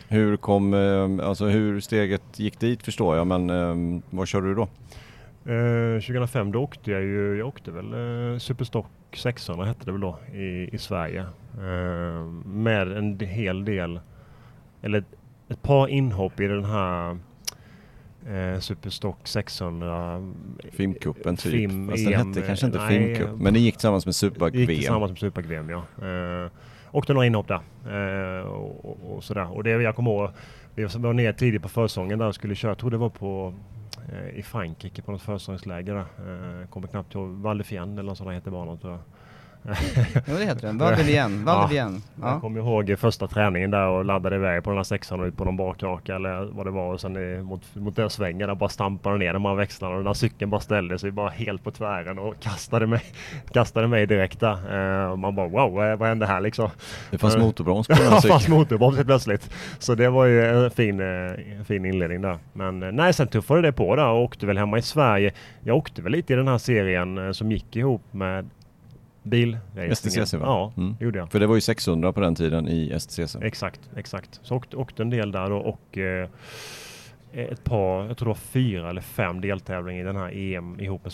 Hur 0.09 0.37
kom, 0.37 0.75
eh, 0.75 1.29
alltså 1.29 1.47
hur 1.47 1.81
steget 1.81 2.23
gick 2.41 2.61
dit 2.61 2.83
förstår 2.83 3.17
jag 3.17 3.27
men 3.27 3.51
eh, 3.51 4.01
vad 4.11 4.29
körde 4.29 4.47
du 4.47 4.55
då? 4.55 4.69
Eh, 5.53 6.01
2005 6.01 6.53
då 6.53 6.63
åkte 6.63 6.91
jag 6.91 7.03
ju, 7.03 7.37
jag 7.39 7.49
åkte 7.49 7.71
väl 7.71 7.93
eh, 8.33 8.39
Superstock 8.39 8.87
600 9.13 9.65
hette 9.67 9.85
det 9.85 9.93
väl 9.93 10.01
då 10.01 10.19
i, 10.35 10.69
i 10.73 10.79
Sverige. 10.79 11.21
Eh, 11.55 12.25
med 12.47 12.93
en 12.97 13.19
hel 13.21 13.65
del, 13.65 14.01
eller 14.83 14.99
ett, 14.99 15.15
ett 15.49 15.63
par 15.63 15.89
inhopp 15.89 16.41
i 16.41 16.47
den 16.47 16.65
här 16.65 17.19
eh, 18.27 18.59
Superstock 18.61 19.19
600. 19.27 20.33
Filmcupen 20.73 21.37
typ? 21.37 21.53
Film, 21.53 21.89
Fast 21.91 22.05
den 22.05 22.15
EM, 22.15 22.29
hette 22.29 22.47
kanske 22.47 22.67
inte 22.67 22.79
nej, 22.79 22.89
Filmcup 22.89 23.41
men 23.41 23.55
den 23.55 23.63
gick 23.63 23.75
tillsammans 23.75 24.07
med 24.07 24.15
Superbike 24.15 24.59
gick 24.59 24.69
VM. 24.69 24.79
tillsammans 24.79 25.11
med 25.11 25.19
Superbike-VM 25.19 25.71
ja. 25.71 25.83
Eh, 26.07 26.51
åkte 26.95 27.13
några 27.13 27.27
inhopp 27.27 27.49
där. 27.49 27.61
Eh, 27.87 28.47
och, 28.47 28.85
och, 28.85 29.17
och 29.17 29.25
sådär. 29.25 29.57
Och 29.57 29.65
det 29.65 29.71
jag 29.71 29.97
kommer 29.97 30.11
ihåg, 30.11 30.31
vi 30.75 30.85
var 30.85 31.13
ner 31.13 31.33
tidigt 31.33 31.63
på 31.63 31.69
försäsongen 31.69 32.19
där 32.19 32.27
och 32.27 32.35
skulle 32.35 32.55
köra, 32.55 32.71
jag 32.71 32.79
tror 32.79 32.91
det 32.91 32.97
var 32.97 33.09
på 33.09 33.55
eh, 34.13 34.39
i 34.39 34.43
Frankrike 34.43 35.03
på 35.03 35.13
något 35.13 35.23
försäsongsläger 35.23 35.95
där. 35.95 36.01
Eh, 36.01 36.69
kommer 36.69 36.89
knappt 36.89 37.15
ihåg, 37.15 37.29
Val 37.29 37.61
eller 37.61 38.03
något 38.03 38.19
sånt 38.19 38.29
där 38.29 38.35
heter 38.35 38.51
banan 38.51 38.79
tror 38.79 38.93
jag. 38.93 39.01
Ja 40.27 40.35
det 40.39 40.45
heter 40.45 40.67
den, 40.67 40.79
Valdelien, 40.79 41.45
Valdelien. 41.45 42.03
Jag 42.21 42.29
Ja. 42.29 42.41
kommer 42.41 42.61
ihåg 42.61 42.95
första 42.99 43.27
träningen 43.29 43.71
där 43.71 43.87
och 43.89 44.05
laddade 44.05 44.37
iväg 44.37 44.65
på 44.65 44.71
den 44.71 44.77
här 44.77 44.85
sexan 44.85 45.21
och 45.21 45.27
ut 45.27 45.37
på 45.37 45.45
någon 45.45 45.57
bakraka 45.57 46.15
eller 46.17 46.45
vad 46.53 46.67
det 46.67 46.71
var 46.71 46.93
och 46.93 47.01
sen 47.01 47.17
i- 47.17 47.43
mot, 47.43 47.75
mot 47.75 47.97
den 47.97 48.11
svängen 48.11 48.49
där 48.49 48.55
bara 48.55 48.69
stampade 48.69 49.19
ner 49.19 49.33
de 49.33 49.45
här 49.45 49.55
växlarna 49.55 49.93
och 49.95 50.01
den 50.01 50.07
här 50.07 50.15
cykeln 50.15 50.51
bara 50.51 50.61
ställde 50.61 50.99
sig 50.99 51.11
bara 51.11 51.29
helt 51.31 51.65
på 51.65 51.71
tvären 51.71 52.19
och 52.19 52.35
kastade 52.41 52.87
mig, 52.87 53.01
kastade 53.53 53.87
mig 53.89 54.07
direkt 54.07 54.41
där. 54.41 55.03
Eh, 55.05 55.11
och 55.11 55.19
man 55.19 55.35
bara 55.35 55.49
wow, 55.49 55.73
vad, 55.99 56.09
hände 56.09 56.27
här 56.27 56.41
liksom? 56.41 56.71
Det 57.11 57.19
fanns 57.19 57.35
Eh, 57.37 57.41
motorbroms 57.43 57.87
på 57.89 57.95
den 57.95 58.03
här 58.03 58.11
Ja, 58.25 58.29
fast 58.29 58.45
cykeln. 58.45 58.59
motorbroms 58.59 58.97
helt 58.97 59.09
plötsligt. 59.09 59.51
Så 59.79 59.95
det 59.95 60.09
var 60.11 60.25
ju 60.25 60.45
en 60.45 60.71
fin, 60.71 61.01
eh, 61.01 61.57
en 61.59 61.65
fin 61.65 61.85
inledning 61.85 62.21
där. 62.23 62.39
Men 62.53 62.83
eh, 62.83 62.93
nej, 62.93 63.13
sen 63.13 63.27
tuffade 63.29 63.63
det 63.63 63.73
på 63.73 63.97
där 63.97 64.09
och 64.09 64.23
åkte 64.23 64.47
väl 64.47 64.59
hemma 64.59 64.79
i 64.79 64.83
Sverige. 64.83 65.33
Jag 65.63 65.77
åkte 65.77 66.03
väl 66.03 66.13
lite 66.13 66.33
i 66.33 66.37
den 66.37 66.49
här 66.49 66.59
serien 66.59 67.19
eh, 67.27 67.33
som 67.33 67.53
gick 67.53 67.77
ihop 67.77 68.03
med 68.11 68.51
bilracingen. 69.25 69.97
STCC 69.97 70.35
va? 70.35 70.41
Ja, 70.45 70.73
Mm. 70.77 70.97
gjorde 71.01 71.19
jag. 71.19 71.31
För 71.33 71.41
det 71.41 71.47
var 71.47 71.55
ju 71.55 71.61
600 71.61 72.13
på 72.13 72.21
den 72.21 72.35
tiden 72.35 72.69
i 72.69 73.01
STCC. 73.01 73.37
Exakt, 73.43 73.81
exakt. 73.97 74.41
Så 74.43 74.57
åkte, 74.57 74.77
åkte 74.77 75.03
en 75.03 75.11
del 75.11 75.33
där 75.33 75.51
då 75.51 75.57
och 75.57 75.99
eh, 75.99 76.29
ett 77.33 77.65
par, 77.65 78.05
jag 78.05 78.17
tror 78.17 78.27
det 78.27 78.31
var 78.31 78.35
fyra 78.35 78.91
eller 78.91 79.01
fem 79.01 79.41
deltävlingar 79.41 80.01
i 80.03 80.05
den 80.07 80.17
här 80.17 80.31
EM 80.37 80.81
ihop 80.81 81.05
med 81.05 81.13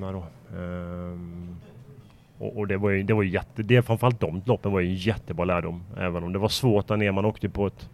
där 0.00 0.12
då. 0.12 0.24
Ehm, 0.58 1.56
och, 2.38 2.56
och 2.58 2.66
det 2.68 2.76
var 2.76 2.90
ju, 2.90 3.02
det 3.02 3.14
var 3.14 3.22
ju 3.22 3.30
jätte, 3.30 3.62
det, 3.62 3.82
framförallt 3.82 4.20
de 4.20 4.42
loppen 4.46 4.72
var 4.72 4.80
ju 4.80 4.86
en 4.88 4.94
jättebra 4.94 5.44
lärdom. 5.44 5.82
Även 5.96 6.24
om 6.24 6.32
det 6.32 6.38
var 6.38 6.48
svårt 6.48 6.88
där 6.88 6.96
nere, 6.96 7.12
man 7.12 7.24
åkte 7.24 7.48
på 7.48 7.66
ett 7.66 7.90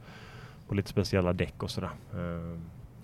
på 0.68 0.75
lite 0.75 0.88
speciella 0.88 1.32
däck 1.32 1.62
och 1.62 1.70
sådär. 1.70 1.90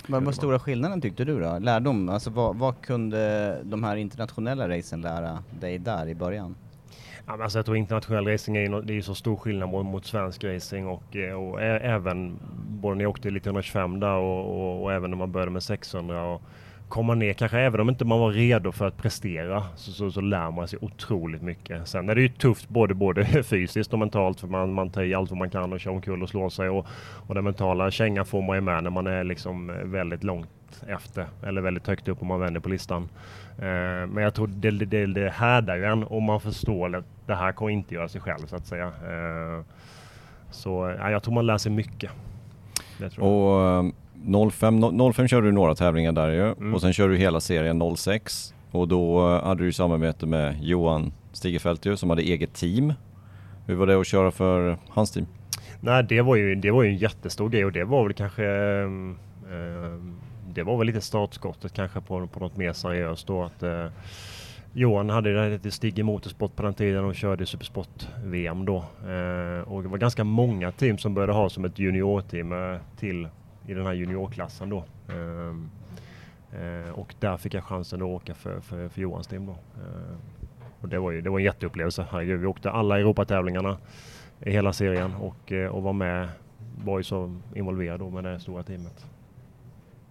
Vad 0.06 0.22
var 0.22 0.32
stora 0.32 0.58
skillnaden 0.58 1.00
tyckte 1.00 1.24
du 1.24 1.40
då? 1.40 1.58
Lärdom? 1.58 2.08
Alltså 2.08 2.30
vad, 2.30 2.56
vad 2.56 2.80
kunde 2.80 3.58
de 3.62 3.84
här 3.84 3.96
internationella 3.96 4.68
racen 4.68 5.00
lära 5.00 5.38
dig 5.60 5.78
där 5.78 6.08
i 6.08 6.14
början? 6.14 6.54
Ja, 7.26 7.32
men 7.32 7.42
alltså 7.42 7.58
jag 7.58 7.66
tror 7.66 7.76
internationell 7.76 8.26
racing 8.26 8.56
är, 8.56 8.82
det 8.82 8.92
är 8.92 8.94
ju 8.94 9.02
så 9.02 9.14
stor 9.14 9.36
skillnad 9.36 9.68
mot, 9.68 9.86
mot 9.86 10.06
svensk 10.06 10.44
racing 10.44 10.86
och, 10.88 11.16
eh, 11.16 11.34
och 11.34 11.62
även 11.62 12.38
både 12.68 12.96
när 12.96 13.04
jag 13.04 13.10
åkte 13.10 13.30
lite 13.30 13.48
125 13.48 14.00
där 14.00 14.16
och, 14.16 14.60
och, 14.60 14.82
och 14.82 14.92
även 14.92 15.10
när 15.10 15.16
man 15.16 15.32
började 15.32 15.52
med 15.52 15.62
600 15.62 16.24
och 16.24 16.42
komma 16.92 17.14
ner, 17.14 17.32
kanske 17.32 17.58
även 17.58 17.80
om 17.80 17.88
inte 17.88 18.04
man 18.04 18.20
var 18.20 18.32
redo 18.32 18.72
för 18.72 18.86
att 18.86 18.96
prestera 18.96 19.64
så, 19.76 19.92
så, 19.92 20.10
så 20.10 20.20
lär 20.20 20.50
man 20.50 20.68
sig 20.68 20.78
otroligt 20.82 21.42
mycket. 21.42 21.88
Sen 21.88 22.08
är 22.08 22.14
det 22.14 22.20
ju 22.20 22.28
tufft 22.28 22.68
både, 22.68 22.94
både 22.94 23.24
fysiskt 23.42 23.92
och 23.92 23.98
mentalt 23.98 24.40
för 24.40 24.48
man, 24.48 24.72
man 24.72 24.90
tar 24.90 25.02
i 25.02 25.14
allt 25.14 25.30
vad 25.30 25.38
man 25.38 25.50
kan 25.50 25.72
och 25.72 25.80
kör 25.80 25.90
omkull 25.90 26.22
och 26.22 26.28
slår 26.28 26.48
sig 26.48 26.68
och, 26.68 26.86
och 27.26 27.34
den 27.34 27.44
mentala 27.44 27.90
kängan 27.90 28.26
får 28.26 28.42
man 28.42 28.56
ju 28.56 28.60
med 28.60 28.82
när 28.82 28.90
man 28.90 29.06
är 29.06 29.24
liksom 29.24 29.70
eh, 29.70 29.76
väldigt 29.76 30.24
långt 30.24 30.84
efter 30.88 31.26
eller 31.42 31.60
väldigt 31.60 31.86
högt 31.86 32.08
upp 32.08 32.22
om 32.22 32.28
man 32.28 32.40
vänder 32.40 32.60
på 32.60 32.68
listan. 32.68 33.08
Eh, 33.58 34.06
men 34.06 34.16
jag 34.16 34.34
tror 34.34 34.46
det, 34.46 34.70
det, 34.70 34.86
det, 34.86 35.06
det 35.06 35.30
härdar 35.30 35.76
ju 35.76 35.84
en 35.84 36.04
om 36.04 36.24
man 36.24 36.40
förstår 36.40 36.96
att 36.96 37.04
det 37.26 37.34
här 37.34 37.52
kommer 37.52 37.70
inte 37.70 37.94
göra 37.94 38.08
sig 38.08 38.20
själv 38.20 38.46
så 38.46 38.56
att 38.56 38.66
säga. 38.66 38.86
Eh, 38.86 39.64
så 40.50 40.94
ja, 40.98 41.10
jag 41.10 41.22
tror 41.22 41.34
man 41.34 41.46
lär 41.46 41.58
sig 41.58 41.72
mycket. 41.72 42.10
Det 42.98 43.10
tror. 43.10 43.24
Och 43.24 43.84
eh, 43.84 43.92
05, 44.50 44.84
no- 44.84 45.12
05 45.12 45.28
körde 45.28 45.46
du 45.46 45.52
några 45.52 45.74
tävlingar 45.74 46.12
där 46.12 46.28
ju 46.30 46.42
Mm. 46.52 46.74
och 46.74 46.80
sen 46.80 46.92
körde 46.92 47.12
du 47.12 47.18
hela 47.18 47.40
serien 47.40 47.96
06 47.96 48.54
och 48.70 48.88
då 48.88 49.28
eh, 49.34 49.44
hade 49.44 49.64
du 49.64 49.72
samarbete 49.72 50.26
med 50.26 50.56
Johan 50.62 51.12
Stigefelt 51.32 51.86
ju 51.86 51.96
som 51.96 52.10
hade 52.10 52.22
eget 52.22 52.54
team. 52.54 52.92
Hur 53.66 53.74
var 53.74 53.86
det 53.86 54.00
att 54.00 54.06
köra 54.06 54.30
för 54.30 54.76
hans 54.88 55.10
team? 55.12 55.26
Nej, 55.80 56.04
det 56.08 56.20
var, 56.22 56.36
ju, 56.36 56.54
det 56.54 56.70
var 56.70 56.82
ju 56.82 56.88
en 56.88 56.96
jättestor 56.96 57.48
grej 57.48 57.64
och 57.64 57.72
det 57.72 57.84
var 57.84 58.04
väl 58.04 58.12
kanske 58.12 58.44
ehm, 58.46 59.16
Det 60.54 60.62
var 60.62 60.78
väl 60.78 60.86
lite 60.86 61.00
startskottet 61.00 61.72
kanske 61.72 62.00
på, 62.00 62.26
på 62.26 62.40
något 62.40 62.56
mer 62.56 62.72
seriöst 62.72 63.26
då 63.26 63.42
att 63.42 63.62
eh, 63.62 63.86
Johan 64.72 65.10
hade 65.10 65.34
det 65.34 65.40
här 65.40 65.50
lite 65.50 65.70
Stigge 65.70 66.02
Motorsport 66.02 66.56
på 66.56 66.62
den 66.62 66.74
tiden 66.74 67.04
och 67.04 67.14
körde 67.14 67.46
Supersport-VM 67.46 68.64
då. 68.64 68.76
Eh, 68.76 69.72
och 69.72 69.82
det 69.82 69.88
var 69.88 69.98
ganska 69.98 70.24
många 70.24 70.72
team 70.72 70.98
som 70.98 71.14
började 71.14 71.32
ha 71.32 71.50
som 71.50 71.64
ett 71.64 71.78
juniorteam 71.78 72.52
eh, 72.52 72.78
till 72.98 73.28
i 73.66 73.74
den 73.74 73.86
här 73.86 73.92
juniorklassen 73.92 74.68
då. 74.70 74.84
Ehm, 75.08 75.70
eh, 76.52 76.90
och 76.92 77.14
där 77.20 77.36
fick 77.36 77.54
jag 77.54 77.64
chansen 77.64 78.02
att 78.02 78.08
åka 78.08 78.34
för, 78.34 78.60
för, 78.60 78.88
för 78.88 79.00
Johans 79.00 79.26
team 79.26 79.46
då. 79.46 79.52
Eh, 79.52 80.16
och 80.80 80.88
det 80.88 80.98
var 80.98 81.10
ju 81.10 81.20
det 81.20 81.30
var 81.30 81.38
en 81.38 81.44
jätteupplevelse. 81.44 82.06
Herregud, 82.10 82.40
vi 82.40 82.46
åkte 82.46 82.70
alla 82.70 82.98
Europatävlingarna 82.98 83.76
i 84.40 84.50
hela 84.50 84.72
serien 84.72 85.14
och, 85.14 85.52
eh, 85.52 85.68
och 85.68 85.82
var 85.82 85.92
med, 85.92 86.28
var 86.84 86.98
ju 86.98 87.04
så 87.04 87.36
involverad 87.54 88.00
då 88.00 88.10
med 88.10 88.24
det 88.24 88.40
stora 88.40 88.62
teamet. 88.62 89.06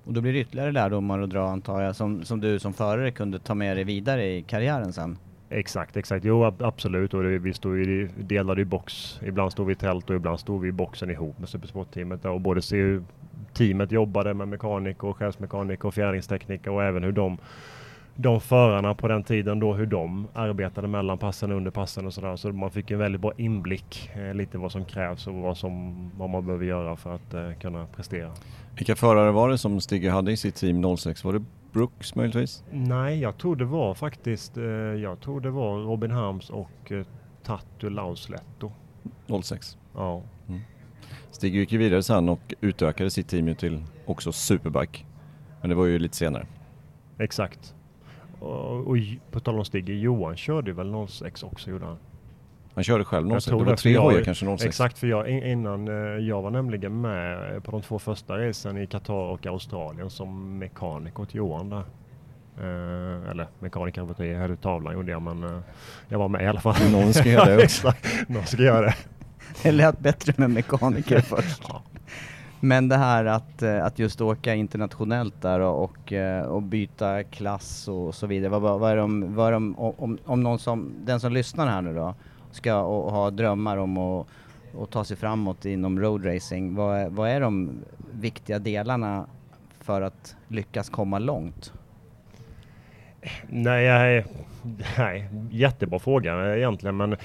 Och 0.03 0.13
då 0.13 0.21
blir 0.21 0.33
det 0.33 0.39
ytterligare 0.39 0.71
lärdomar 0.71 1.19
att 1.19 1.29
dra 1.29 1.49
antar 1.49 1.81
jag, 1.81 1.95
som, 1.95 2.23
som 2.23 2.41
du 2.41 2.59
som 2.59 2.73
förare 2.73 3.11
kunde 3.11 3.39
ta 3.39 3.55
med 3.55 3.77
dig 3.77 3.83
vidare 3.83 4.25
i 4.25 4.41
karriären 4.43 4.93
sen? 4.93 5.17
Exakt, 5.49 5.97
exakt. 5.97 6.25
Jo 6.25 6.43
ab- 6.43 6.61
absolut. 6.63 7.13
Och 7.13 7.23
det, 7.23 7.39
vi 7.39 7.53
stod 7.53 7.77
ju, 7.77 8.07
delade 8.17 8.61
i 8.61 8.65
box. 8.65 9.19
Ibland 9.23 9.51
stod 9.51 9.67
vi 9.67 9.73
i 9.73 9.75
tält 9.75 10.09
och 10.09 10.15
ibland 10.15 10.39
stod 10.39 10.61
vi 10.61 10.67
i 10.67 10.71
boxen 10.71 11.09
ihop 11.09 11.39
med 11.39 11.49
Supersportteamet. 11.49 12.25
Och 12.25 12.41
både 12.41 12.61
teamet 13.53 13.91
jobbade 13.91 14.33
med 14.33 14.47
mekaniker 14.47 15.07
och 15.07 15.17
chefsmekaniker 15.17 15.87
och 15.87 15.93
fjärdingstekniker 15.93 16.71
och 16.71 16.83
även 16.83 17.03
hur 17.03 17.11
de, 17.11 17.37
de 18.15 18.41
förarna 18.41 18.93
på 18.93 19.07
den 19.07 19.23
tiden 19.23 19.59
då 19.59 19.73
hur 19.73 19.85
de 19.85 20.27
arbetade 20.33 20.87
mellan 20.87 21.17
passen 21.17 21.51
och 21.51 21.57
under 21.57 21.71
passen 21.71 22.05
och 22.05 22.13
sådär. 22.13 22.35
Så 22.35 22.51
man 22.51 22.71
fick 22.71 22.91
en 22.91 22.99
väldigt 22.99 23.21
bra 23.21 23.31
inblick 23.37 24.09
eh, 24.15 24.33
lite 24.33 24.57
vad 24.57 24.71
som 24.71 24.85
krävs 24.85 25.27
och 25.27 25.33
vad, 25.33 25.57
som, 25.57 25.95
vad 26.17 26.29
man 26.29 26.45
behöver 26.45 26.65
göra 26.65 26.95
för 26.95 27.15
att 27.15 27.33
eh, 27.33 27.51
kunna 27.61 27.85
prestera. 27.85 28.31
Vilka 28.77 28.95
förare 28.95 29.31
var 29.31 29.49
det 29.49 29.57
som 29.57 29.81
Stigge 29.81 30.09
hade 30.09 30.31
i 30.31 30.37
sitt 30.37 30.55
team 30.55 30.97
06? 30.97 31.23
Var 31.23 31.33
det 31.33 31.43
Brooks 31.71 32.15
möjligtvis? 32.15 32.63
Nej, 32.71 33.19
jag 33.19 33.37
tror 33.37 33.55
det 33.55 33.65
var 33.65 33.93
faktiskt, 33.93 34.57
eh, 34.57 34.63
jag 34.63 35.19
tror 35.19 35.41
det 35.41 35.49
var 35.49 35.77
Robin 35.77 36.11
Harms 36.11 36.49
och 36.49 36.91
eh, 36.91 37.05
Tatu 37.43 37.89
Lausletto. 37.89 38.71
06. 39.43 39.77
Ja. 39.95 40.21
Stigge 41.31 41.57
gick 41.59 41.71
ju 41.71 41.77
vidare 41.77 42.03
sen 42.03 42.29
och 42.29 42.53
utökade 42.61 43.09
sitt 43.11 43.27
team 43.27 43.55
till 43.55 43.83
också 44.05 44.31
Superbike. 44.31 44.99
Men 45.61 45.69
det 45.69 45.75
var 45.75 45.85
ju 45.85 45.99
lite 45.99 46.17
senare. 46.17 46.45
Exakt. 47.19 47.75
Och, 48.39 48.87
och 48.87 48.97
på 49.31 49.39
tal 49.39 49.57
om 49.59 49.65
Stigge, 49.65 49.93
Johan 49.93 50.37
körde 50.37 50.73
väl 50.73 51.07
06 51.07 51.43
också 51.43 51.69
gjorde 51.69 51.85
han? 51.85 51.97
Han 52.73 52.83
körde 52.83 53.03
själv 53.05 53.29
06. 53.29 53.45
tror 53.45 53.59
Det 53.59 53.65
var 53.65 53.75
tre 53.77 53.97
hojar 53.97 54.23
kanske 54.23 54.45
06. 54.45 54.65
Exakt, 54.65 54.97
för 54.97 55.07
jag, 55.07 55.29
in- 55.29 55.43
innan, 55.43 55.87
eh, 55.87 55.93
jag 56.27 56.41
var 56.41 56.49
nämligen 56.51 57.01
med 57.01 57.63
på 57.63 57.71
de 57.71 57.81
två 57.81 57.99
första 57.99 58.37
racen 58.47 58.77
i 58.77 58.87
Qatar 58.87 59.13
och 59.13 59.45
Australien 59.45 60.09
som 60.09 60.57
mekaniker 60.57 61.25
till 61.25 61.35
Johan 61.35 61.69
där. 61.69 61.83
Eh, 62.57 63.29
eller 63.31 63.47
mekaniker 63.59 64.05
på 64.05 64.25
jag 64.25 64.39
hade 64.41 64.55
tavlan 64.55 64.93
gjorde 64.93 65.11
jag 65.11 65.21
men 65.21 65.43
eh, 65.43 65.59
jag 66.09 66.19
var 66.19 66.27
med 66.27 66.43
i 66.43 66.47
alla 66.47 66.59
fall. 66.59 66.91
Någon 66.91 67.13
ska 67.13 67.29
göra 67.29 67.45
det 67.55 67.57
också. 67.63 67.93
Någon 68.27 68.45
ska 68.45 68.61
göra 68.63 68.81
det. 68.81 68.95
det 69.63 69.71
lät 69.71 69.99
bättre 69.99 70.33
med 70.37 70.49
mekaniker 70.49 71.19
först. 71.21 71.63
Ja. 71.67 71.81
Men 72.59 72.87
det 72.89 72.97
här 72.97 73.25
att, 73.25 73.61
eh, 73.61 73.85
att 73.85 73.99
just 73.99 74.21
åka 74.21 74.55
internationellt 74.55 75.41
där 75.41 75.59
och, 75.59 75.83
och, 75.83 76.13
eh, 76.13 76.43
och 76.43 76.61
byta 76.61 77.23
klass 77.23 77.87
och 77.87 78.15
så 78.15 78.27
vidare. 78.27 78.49
Vad, 78.49 78.79
vad, 78.79 78.91
är 78.91 78.97
de, 78.97 79.35
vad 79.35 79.47
är 79.47 79.51
de, 79.51 79.75
om, 79.79 80.17
om 80.25 80.43
någon 80.43 80.59
som, 80.59 80.91
den 81.05 81.19
som 81.19 81.33
lyssnar 81.33 81.67
här 81.67 81.81
nu 81.81 81.95
då, 81.95 82.15
ska 82.51 82.81
och, 82.81 83.05
och 83.05 83.11
ha 83.11 83.31
drömmar 83.31 83.77
om 83.77 83.97
att 83.97 84.27
och 84.73 84.89
ta 84.89 85.03
sig 85.03 85.17
framåt 85.17 85.65
inom 85.65 85.99
roadracing, 85.99 86.75
vad, 86.75 86.97
är- 86.97 87.09
vad 87.09 87.29
är 87.29 87.41
de 87.41 87.71
viktiga 88.11 88.59
delarna 88.59 89.25
för 89.79 90.01
att 90.01 90.35
lyckas 90.47 90.89
komma 90.89 91.19
långt? 91.19 91.73
Nej, 93.49 93.85
jag, 93.85 94.23
nej, 94.97 95.29
jättebra 95.51 95.99
fråga 95.99 96.49
eh, 96.49 96.57
egentligen. 96.57 96.97
Men 96.97 97.15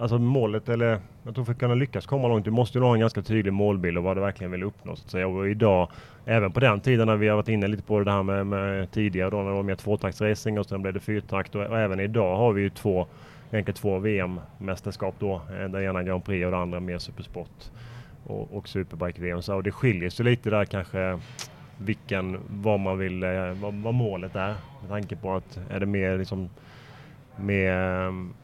alltså 0.00 0.18
målet, 0.18 0.68
eller 0.68 0.98
jag 1.22 1.34
tror 1.34 1.44
för 1.44 1.52
att 1.52 1.58
kunna 1.58 1.74
lyckas 1.74 2.06
komma 2.06 2.28
långt, 2.28 2.44
du 2.44 2.50
måste 2.50 2.78
ju 2.78 2.84
ha 2.84 2.94
en 2.94 3.00
ganska 3.00 3.22
tydlig 3.22 3.52
målbild 3.52 3.98
och 3.98 4.04
vad 4.04 4.16
du 4.16 4.20
verkligen 4.20 4.50
vill 4.50 4.62
uppnå. 4.62 4.96
Så 4.96 5.04
att 5.04 5.10
säga. 5.10 5.28
Och 5.28 5.48
idag, 5.48 5.90
även 6.24 6.52
på 6.52 6.60
den 6.60 6.80
tiden 6.80 7.06
när 7.06 7.16
vi 7.16 7.28
har 7.28 7.36
varit 7.36 7.48
inne 7.48 7.66
lite 7.66 7.82
på 7.82 8.00
det 8.00 8.12
här 8.12 8.22
med, 8.22 8.46
med 8.46 8.90
tidigare 8.90 9.30
då 9.30 9.36
när 9.36 9.48
det 9.48 9.56
var 9.56 9.62
mer 9.62 9.74
tvåtaktsracing 9.74 10.58
och 10.58 10.66
sen 10.66 10.82
blev 10.82 10.94
det 10.94 11.00
fyrtakt. 11.00 11.54
Och, 11.54 11.62
och 11.62 11.78
även 11.78 12.00
idag 12.00 12.36
har 12.36 12.52
vi 12.52 12.62
ju 12.62 12.70
två, 12.70 13.06
egentligen 13.50 13.76
två 13.76 13.98
VM-mästerskap 13.98 15.14
då. 15.18 15.34
Eh, 15.34 15.58
den 15.58 15.72
Det 15.72 15.84
ena 15.84 16.02
Grand 16.02 16.24
Prix 16.24 16.44
och 16.44 16.50
det 16.50 16.58
andra 16.58 16.80
mer 16.80 16.98
Supersport 16.98 17.70
och, 18.24 18.56
och 18.56 18.68
Superbike-VM. 18.68 19.40
Och 19.48 19.62
det 19.62 19.72
skiljer 19.72 20.10
sig 20.10 20.24
lite 20.24 20.50
där 20.50 20.64
kanske 20.64 21.18
vilken, 21.78 22.38
vad 22.48 22.80
man 22.80 22.98
vill, 22.98 23.22
eh, 23.22 23.52
vad, 23.52 23.74
vad 23.74 23.94
målet 23.94 24.36
är. 24.36 24.54
Med 24.80 24.88
tanke 24.88 25.16
på 25.16 25.34
att 25.34 25.58
är 25.70 25.80
det 25.80 25.86
mer 25.86 26.18
liksom 26.18 26.48
med 27.36 28.06
ehm, 28.06 28.34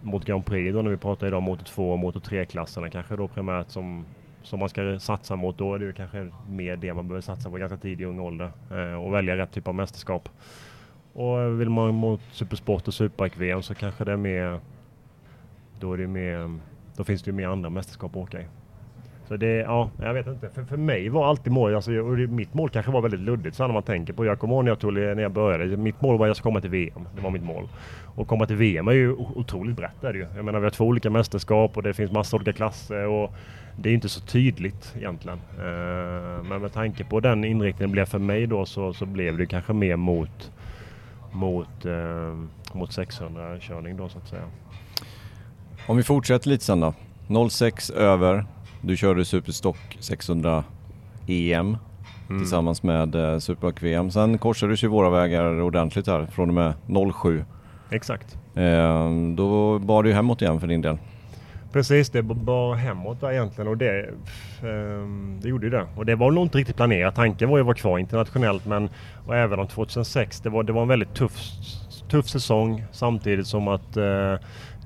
mot 0.00 0.24
Grand 0.24 0.46
Prix 0.46 0.74
då 0.74 0.82
när 0.82 0.90
vi 0.90 0.96
pratar 0.96 1.26
idag 1.26 1.42
motor 1.42 1.64
2 1.64 1.92
och 1.92 1.98
motor 1.98 2.20
3-klasserna 2.20 2.90
kanske 2.90 3.16
då 3.16 3.28
primärt 3.28 3.70
som, 3.70 4.04
som 4.42 4.58
man 4.58 4.68
ska 4.68 4.98
satsa 4.98 5.36
mot. 5.36 5.58
Då 5.58 5.74
är 5.74 5.78
det 5.78 5.84
ju 5.84 5.92
kanske 5.92 6.30
mer 6.48 6.76
det 6.76 6.94
man 6.94 7.08
behöver 7.08 7.22
satsa 7.22 7.50
på 7.50 7.56
ganska 7.56 7.76
tidig 7.76 8.04
ung 8.04 8.20
ålder 8.20 8.50
eh, 8.70 9.04
och 9.04 9.14
välja 9.14 9.36
rätt 9.36 9.52
typ 9.52 9.68
av 9.68 9.74
mästerskap. 9.74 10.28
Och 11.12 11.60
vill 11.60 11.70
man 11.70 11.94
mot 11.94 12.20
Supersport 12.32 12.88
och 12.88 12.94
Superbike-VM 12.94 13.62
så 13.62 13.74
kanske 13.74 14.04
det 14.04 14.12
är 14.12 14.16
mer 14.16 14.60
då 15.80 15.92
är 15.92 15.98
det 15.98 16.06
mer, 16.06 16.58
då 16.96 17.04
finns 17.04 17.22
det 17.22 17.30
ju 17.30 17.36
mer 17.36 17.48
andra 17.48 17.70
mästerskap 17.70 18.10
att 18.10 18.16
åka 18.16 18.40
i. 18.40 18.46
Så 19.28 19.36
det, 19.36 19.56
ja, 19.56 19.90
jag 20.00 20.14
vet 20.14 20.26
inte. 20.26 20.48
För, 20.48 20.64
för 20.64 20.76
mig 20.76 21.08
var 21.08 21.26
alltid 21.26 21.52
mål, 21.52 21.74
alltså, 21.74 21.92
och 21.92 22.16
det, 22.16 22.26
mitt 22.26 22.54
mål 22.54 22.70
kanske 22.70 22.92
var 22.92 23.02
väldigt 23.02 23.20
luddigt 23.20 23.56
så 23.56 23.66
när 23.66 23.74
man 23.74 23.82
tänker 23.82 24.12
på. 24.12 24.24
Jag 24.24 24.38
kommer 24.38 24.54
ihåg 24.54 24.64
när 24.64 24.70
jag, 24.70 24.78
tog, 24.78 24.92
när 24.92 25.22
jag 25.22 25.32
började, 25.32 25.76
mitt 25.76 26.00
mål 26.00 26.18
var 26.18 26.26
att 26.26 26.28
jag 26.28 26.36
ska 26.36 26.42
komma 26.42 26.60
till 26.60 26.70
VM. 26.70 27.08
Det 27.16 27.22
var 27.22 27.30
mitt 27.30 27.44
mål. 27.44 27.68
Och 28.14 28.28
komma 28.28 28.46
till 28.46 28.56
VM 28.56 28.88
är 28.88 28.92
ju 28.92 29.12
otroligt 29.12 29.76
brett 29.76 30.04
är 30.04 30.12
det 30.12 30.18
ju. 30.18 30.26
Jag 30.36 30.44
menar 30.44 30.58
vi 30.58 30.64
har 30.64 30.70
två 30.70 30.84
olika 30.84 31.10
mästerskap 31.10 31.76
och 31.76 31.82
det 31.82 31.94
finns 31.94 32.12
massa 32.12 32.36
olika 32.36 32.52
klasser 32.52 33.06
och 33.06 33.34
det 33.76 33.90
är 33.90 33.94
inte 33.94 34.08
så 34.08 34.20
tydligt 34.20 34.94
egentligen. 34.96 35.38
Eh, 35.58 36.44
men 36.48 36.62
med 36.62 36.72
tanke 36.72 37.04
på 37.04 37.20
den 37.20 37.44
inriktningen 37.44 37.92
blev 37.92 38.04
för 38.04 38.18
mig 38.18 38.46
då 38.46 38.66
så, 38.66 38.92
så 38.92 39.06
blev 39.06 39.38
det 39.38 39.46
kanske 39.46 39.72
mer 39.72 39.96
mot 39.96 40.52
mot, 41.32 41.84
eh, 41.84 42.34
mot 42.72 42.92
600 42.92 43.58
körning 43.60 43.96
då 43.96 44.08
så 44.08 44.18
att 44.18 44.28
säga. 44.28 44.42
Om 45.86 45.96
vi 45.96 46.02
fortsätter 46.02 46.48
lite 46.48 46.64
sen 46.64 46.80
då. 46.80 46.94
06 47.50 47.90
över. 47.90 48.44
Du 48.86 48.96
körde 48.96 49.24
Superstock 49.24 49.76
600 50.00 50.64
EM 51.26 51.76
tillsammans 52.28 52.82
med 52.82 53.14
eh, 53.14 53.38
Superbike-VM. 53.38 54.10
Sen 54.10 54.38
korsades 54.38 54.84
ju 54.84 54.88
våra 54.88 55.10
vägar 55.10 55.60
ordentligt 55.60 56.06
här 56.06 56.26
från 56.26 56.48
och 56.48 56.54
med 56.54 56.74
07. 57.14 57.44
Exakt. 57.90 58.38
Eh, 58.54 59.10
då 59.36 59.78
bar 59.78 60.02
det 60.02 60.08
ju 60.08 60.14
hemåt 60.14 60.42
igen 60.42 60.60
för 60.60 60.66
din 60.66 60.82
del. 60.82 60.98
Precis, 61.72 62.10
det 62.10 62.22
bar 62.22 62.74
hemåt 62.74 63.20
där 63.20 63.32
egentligen 63.32 63.68
och 63.68 63.76
det, 63.76 64.10
ehm, 64.62 65.38
det 65.42 65.48
gjorde 65.48 65.66
ju 65.66 65.70
det. 65.70 65.86
Och 65.96 66.06
det 66.06 66.14
var 66.14 66.30
nog 66.30 66.44
inte 66.44 66.58
riktigt 66.58 66.76
planerat. 66.76 67.14
Tanken 67.14 67.48
var 67.48 67.56
ju 67.56 67.60
att 67.60 67.66
vara 67.66 67.76
kvar 67.76 67.98
internationellt 67.98 68.66
men 68.66 68.88
och 69.26 69.36
även 69.36 69.58
om 69.58 69.68
2006, 69.68 70.40
det 70.40 70.50
var, 70.50 70.62
det 70.62 70.72
var 70.72 70.82
en 70.82 70.88
väldigt 70.88 71.14
tuff, 71.14 71.40
tuff 72.08 72.28
säsong 72.28 72.84
samtidigt 72.92 73.46
som 73.46 73.68
att 73.68 73.96
eh, 73.96 74.34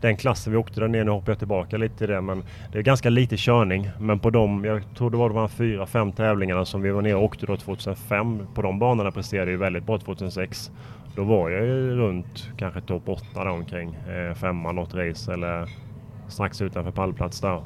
den 0.01 0.17
klassen 0.17 0.53
vi 0.53 0.59
åkte 0.59 0.81
där 0.81 0.89
nere, 0.89 1.05
nu 1.05 1.11
hoppar 1.11 1.33
jag 1.33 1.39
tillbaka 1.39 1.77
lite 1.77 1.99
till 1.99 2.09
det, 2.09 2.21
men 2.21 2.43
det 2.73 2.79
är 2.79 2.83
ganska 2.83 3.11
lite 3.11 3.37
körning. 3.37 3.91
Men 3.99 4.19
på 4.19 4.31
de, 4.31 4.65
jag 4.65 4.83
tror 4.97 5.11
det 5.11 5.17
var 5.17 5.29
de 5.29 5.39
här 5.39 5.49
fyra, 5.49 5.87
fem 5.87 6.13
tävlingarna 6.13 6.65
som 6.65 6.83
vi 6.83 6.91
var 6.91 7.03
nere 7.03 7.15
och 7.15 7.25
åkte 7.25 7.47
då 7.47 7.57
2005. 7.57 8.47
På 8.55 8.63
de 8.63 8.79
banorna 8.79 9.11
presterade 9.11 9.51
jag 9.51 9.53
ju 9.53 9.59
väldigt 9.59 9.87
bra 9.87 9.99
2006. 9.99 10.71
Då 11.17 11.25
var 11.25 11.51
jag 11.51 11.65
ju 11.65 11.97
runt 11.97 12.51
kanske 12.57 12.81
topp 12.81 13.09
8 13.09 13.25
där 13.35 13.49
omkring. 13.49 13.95
Eh, 13.95 14.35
femma 14.35 14.73
något 14.73 14.95
race 14.95 15.33
eller 15.33 15.69
strax 16.29 16.63
utanför 16.63 16.91
pallplats 16.91 17.41
där. 17.41 17.63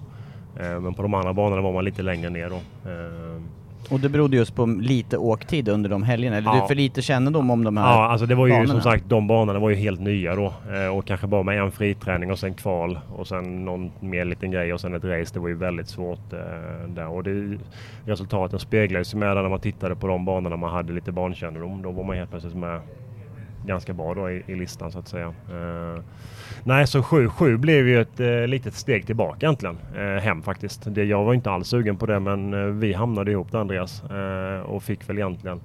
Eh, 0.60 0.80
men 0.80 0.94
på 0.94 1.02
de 1.02 1.14
andra 1.14 1.32
banorna 1.32 1.62
var 1.62 1.72
man 1.72 1.84
lite 1.84 2.02
längre 2.02 2.30
ner 2.30 2.50
då. 2.50 2.56
Eh, 2.90 3.42
och 3.90 4.00
det 4.00 4.08
berodde 4.08 4.36
just 4.36 4.54
på 4.54 4.66
lite 4.66 5.18
åktid 5.18 5.68
under 5.68 5.90
de 5.90 6.02
helgerna, 6.02 6.36
eller 6.36 6.48
Ja. 6.54 6.60
du 6.62 6.66
för 6.68 6.74
lite 6.74 7.02
kännedom 7.02 7.50
om 7.50 7.64
de 7.64 7.76
här 7.76 7.84
Ja, 7.84 8.04
alltså 8.06 8.26
det 8.26 8.34
var 8.34 8.46
ju 8.46 8.52
banorna. 8.52 8.68
som 8.72 8.80
sagt, 8.80 9.04
de 9.08 9.26
banorna 9.26 9.58
var 9.58 9.70
ju 9.70 9.76
helt 9.76 10.00
nya 10.00 10.34
då. 10.34 10.52
Eh, 10.74 10.96
och 10.96 11.06
kanske 11.06 11.26
bara 11.26 11.42
med 11.42 11.58
en 11.60 11.70
friträning 11.72 12.30
och 12.30 12.38
sen 12.38 12.54
kval 12.54 12.98
och 13.16 13.26
sen 13.26 13.64
någon 13.64 13.90
mer 14.00 14.24
liten 14.24 14.50
grej 14.50 14.72
och 14.72 14.80
sen 14.80 14.94
ett 14.94 15.04
race. 15.04 15.30
Det 15.34 15.40
var 15.40 15.48
ju 15.48 15.54
väldigt 15.54 15.88
svårt 15.88 16.32
eh, 16.32 16.38
där. 16.88 17.08
Och 17.08 17.24
det, 17.24 17.58
resultaten 18.06 18.58
speglades 18.58 19.14
ju 19.14 19.18
med 19.18 19.34
när 19.36 19.48
man 19.48 19.60
tittade 19.60 19.96
på 19.96 20.06
de 20.06 20.24
banorna 20.24 20.56
man 20.56 20.70
hade 20.72 20.92
lite 20.92 21.12
bankännedom. 21.12 21.82
Då 21.82 21.90
var 21.90 22.04
man 22.04 22.16
helt 22.16 22.30
plötsligt 22.30 22.54
med 22.56 22.80
ganska 23.66 23.92
bra 23.92 24.14
då 24.14 24.30
i, 24.30 24.42
i 24.46 24.54
listan 24.54 24.92
så 24.92 24.98
att 24.98 25.08
säga. 25.08 25.26
Eh, 25.26 26.02
nej, 26.64 26.86
så 26.86 27.00
7-7 27.00 27.56
blev 27.56 27.88
ju 27.88 28.00
ett 28.00 28.20
eh, 28.20 28.46
litet 28.46 28.74
steg 28.74 29.06
tillbaka 29.06 29.46
egentligen. 29.46 29.78
Eh, 29.96 30.22
hem 30.22 30.42
faktiskt. 30.42 30.82
Det, 30.86 31.04
jag 31.04 31.24
var 31.24 31.34
inte 31.34 31.50
alls 31.50 31.68
sugen 31.68 31.96
på 31.96 32.06
det 32.06 32.20
men 32.20 32.54
eh, 32.54 32.60
vi 32.60 32.92
hamnade 32.92 33.30
ihop 33.30 33.52
där 33.52 33.58
Andreas 33.58 34.02
eh, 34.04 34.60
och 34.60 34.82
fick 34.82 35.08
väl 35.08 35.18
egentligen 35.18 35.60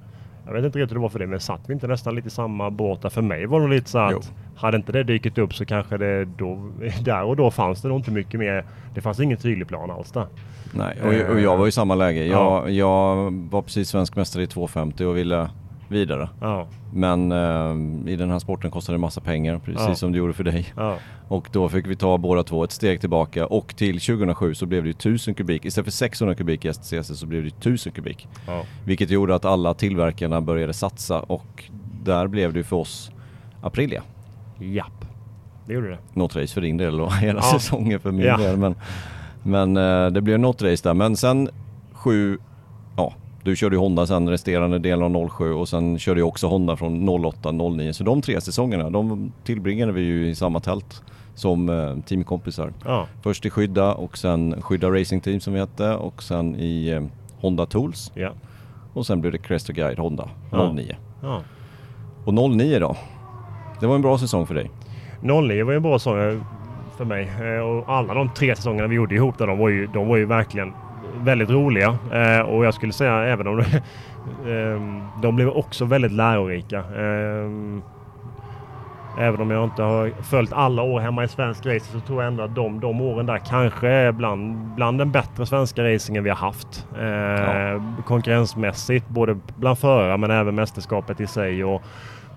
jag 0.49 0.53
vet 0.53 0.65
inte 0.65 0.79
riktigt 0.79 0.91
hur 0.91 0.95
det 0.95 1.01
var 1.01 1.09
för 1.09 1.19
dig, 1.19 1.27
men 1.27 1.39
satt 1.39 1.61
vi 1.67 1.73
inte 1.73 1.87
nästan 1.87 2.15
lite 2.15 2.27
i 2.27 2.31
samma 2.31 2.69
båt? 2.69 3.13
För 3.13 3.21
mig 3.21 3.45
var 3.45 3.61
det 3.61 3.67
lite 3.67 3.89
så 3.89 3.97
att 3.97 4.11
Jo. 4.11 4.21
hade 4.55 4.77
inte 4.77 4.91
det 4.91 5.03
dykt 5.03 5.37
upp 5.37 5.53
så 5.53 5.65
kanske 5.65 5.97
det 5.97 6.25
då, 6.25 6.69
där 7.01 7.23
och 7.23 7.35
då 7.35 7.51
fanns 7.51 7.81
det 7.81 7.87
nog 7.87 7.99
inte 7.99 8.11
mycket 8.11 8.39
mer. 8.39 8.65
Det 8.93 9.01
fanns 9.01 9.19
ingen 9.19 9.37
tydlig 9.37 9.67
plan 9.67 9.91
alls 9.91 10.11
där. 10.11 10.27
Nej, 10.73 10.97
och, 11.03 11.33
och 11.33 11.39
jag 11.39 11.57
var 11.57 11.67
i 11.67 11.71
samma 11.71 11.95
läge. 11.95 12.25
Ja. 12.25 12.63
Jag, 12.65 12.71
jag 12.71 13.31
var 13.51 13.61
precis 13.61 13.89
svensk 13.89 14.15
mästare 14.15 14.43
i 14.43 14.47
250 14.47 15.05
och 15.05 15.17
ville 15.17 15.49
vidare. 15.91 16.29
Ja, 16.41 16.67
Men 16.93 17.31
eh, 17.31 18.11
i 18.11 18.15
den 18.15 18.31
här 18.31 18.39
sporten 18.39 18.71
kostar 18.71 18.93
det 18.93 18.99
massa 18.99 19.21
pengar, 19.21 19.59
precis 19.65 19.87
Ja. 19.87 19.95
som 19.95 20.11
det 20.11 20.17
gjorde 20.17 20.33
för 20.33 20.43
dig. 20.43 20.73
ja, 20.77 20.95
Och 21.27 21.49
då 21.51 21.69
fick 21.69 21.87
vi 21.87 21.95
ta 21.95 22.17
båda 22.17 22.43
två 22.43 22.63
ett 22.63 22.71
steg 22.71 22.99
tillbaka 22.99 23.45
och 23.45 23.75
till 23.75 23.99
2007 23.99 24.53
så 24.55 24.65
blev 24.65 24.83
det 24.83 24.87
ju 24.87 24.93
1000 24.93 25.33
kubik. 25.33 25.65
Istället 25.65 25.85
för 25.85 25.91
600 25.91 26.35
kubik 26.35 26.65
i 26.65 26.73
STCC 26.73 27.19
så 27.19 27.25
blev 27.25 27.41
det 27.41 27.47
ju 27.49 27.53
1000 27.57 27.91
kubik. 27.91 28.27
Vilket 28.85 29.09
gjorde 29.09 29.35
att 29.35 29.45
alla 29.45 29.73
tillverkarna 29.73 30.41
började 30.41 30.73
satsa 30.73 31.19
och 31.19 31.63
där 32.03 32.27
blev 32.27 32.53
det 32.53 32.59
ju 32.59 32.63
för 32.63 32.75
oss 32.75 33.11
Aprilia. 33.61 34.03
Japp. 34.59 35.05
Det 35.65 35.73
gjorde 35.73 35.89
det. 35.89 35.97
Något 36.13 36.35
race 36.35 36.53
för 36.53 36.61
din 36.61 36.77
del 36.77 37.01
och 37.01 37.13
hela 37.21 37.41
säsongen 37.41 37.99
för 37.99 38.11
min 38.11 38.21
del. 38.37 38.57
Men, 38.57 38.75
men 39.43 39.77
eh, 39.77 40.11
det 40.11 40.21
blev 40.21 40.39
något 40.39 40.61
race 40.61 40.89
där. 40.89 40.93
Men 40.93 41.15
sen 41.17 41.49
sju, 41.93 42.37
ja 42.97 43.13
du 43.43 43.55
körde 43.55 43.75
ju 43.75 43.79
Honda 43.79 44.05
sen 44.05 44.29
resterande 44.29 44.79
delen 44.79 45.15
av 45.15 45.29
07 45.29 45.53
och 45.53 45.69
sen 45.69 45.99
körde 45.99 46.19
jag 46.19 46.27
också 46.27 46.47
Honda 46.47 46.75
från 46.75 47.09
08, 47.09 47.51
09. 47.51 47.93
Så 47.93 48.03
de 48.03 48.21
tre 48.21 48.41
säsongerna 48.41 48.89
de 48.89 49.31
tillbringade 49.43 49.91
vi 49.91 50.01
ju 50.01 50.27
i 50.29 50.35
samma 50.35 50.59
tält 50.59 51.03
som 51.35 51.69
eh, 51.69 51.97
teamkompisar. 52.05 52.73
Ja, 52.85 53.07
Först 53.21 53.45
i 53.45 53.49
Skydda 53.49 53.93
och 53.93 54.17
sen 54.17 54.61
Skydda 54.61 54.89
Racing 54.89 55.23
Team 55.23 55.39
som 55.39 55.53
vi 55.53 55.59
hette 55.59 55.93
och 55.95 56.23
sen 56.23 56.55
i 56.55 56.89
eh, 56.89 57.03
Honda 57.41 57.65
Tools 57.65 58.11
ja, 58.15 58.29
och 58.93 59.05
sen 59.05 59.21
blev 59.21 59.31
det 59.31 59.37
Crest 59.37 59.67
Guide 59.67 59.99
Honda 59.99 60.29
Ja. 60.51 60.71
09. 60.71 60.95
ja. 61.21 61.41
Och 62.25 62.33
09 62.33 62.79
då? 62.79 62.95
Det 63.79 63.87
var 63.87 63.95
en 63.95 64.01
bra 64.01 64.17
säsong 64.17 64.47
för 64.47 64.55
dig. 64.55 64.71
09 65.21 65.63
var 65.65 65.71
ju 65.71 65.75
en 65.77 65.83
bra 65.83 65.99
säsong 65.99 66.43
för 66.97 67.05
mig. 67.05 67.29
Eh, 67.41 67.59
Och 67.61 67.89
alla 67.89 68.13
de 68.13 68.29
tre 68.33 68.55
säsongerna 68.55 68.87
vi 68.87 68.95
gjorde 68.95 69.15
ihop 69.15 69.37
där, 69.37 69.47
de 69.47 69.57
var 69.57 69.69
ju, 69.69 69.87
de 69.87 70.07
var 70.07 70.17
ju 70.17 70.25
verkligen 70.25 70.73
väldigt 71.17 71.49
roliga. 71.49 71.97
Eh, 72.13 72.39
Och 72.41 72.65
jag 72.65 72.73
skulle 72.73 72.93
säga 72.93 73.13
även 73.23 73.47
om 73.47 73.57
de, 73.57 73.65
ehm, 74.51 75.01
de 75.21 75.35
blev 75.35 75.49
också 75.49 75.85
väldigt 75.85 76.11
lärorika. 76.11 76.77
Ehm, 76.79 77.81
Även 79.19 79.41
om 79.41 79.51
jag 79.51 79.63
inte 79.63 79.81
har 79.83 80.11
följt 80.23 80.53
alla 80.53 80.81
år 80.81 80.99
hemma 80.99 81.23
i 81.23 81.27
svensk 81.27 81.65
racing 81.65 82.01
så 82.01 82.07
tror 82.07 82.23
jag 82.23 82.27
ändå 82.31 82.43
att 82.43 82.55
de, 82.55 82.79
de 82.79 83.01
åren 83.01 83.25
där 83.25 83.37
kanske 83.37 83.87
är 83.89 84.11
bland, 84.11 84.57
bland 84.75 84.97
den 84.97 85.11
bättre 85.11 85.45
svenska 85.45 85.83
racingen 85.93 86.23
vi 86.23 86.29
har 86.29 86.37
haft. 86.37 86.87
Eh, 86.99 87.07
Ja. 87.07 87.81
Konkurrensmässigt, 88.05 89.09
både 89.09 89.37
bland 89.55 89.77
förare 89.79 90.17
men 90.17 90.31
även 90.31 90.55
mästerskapet 90.55 91.21
i 91.21 91.27
sig. 91.27 91.63
Och, 91.63 91.81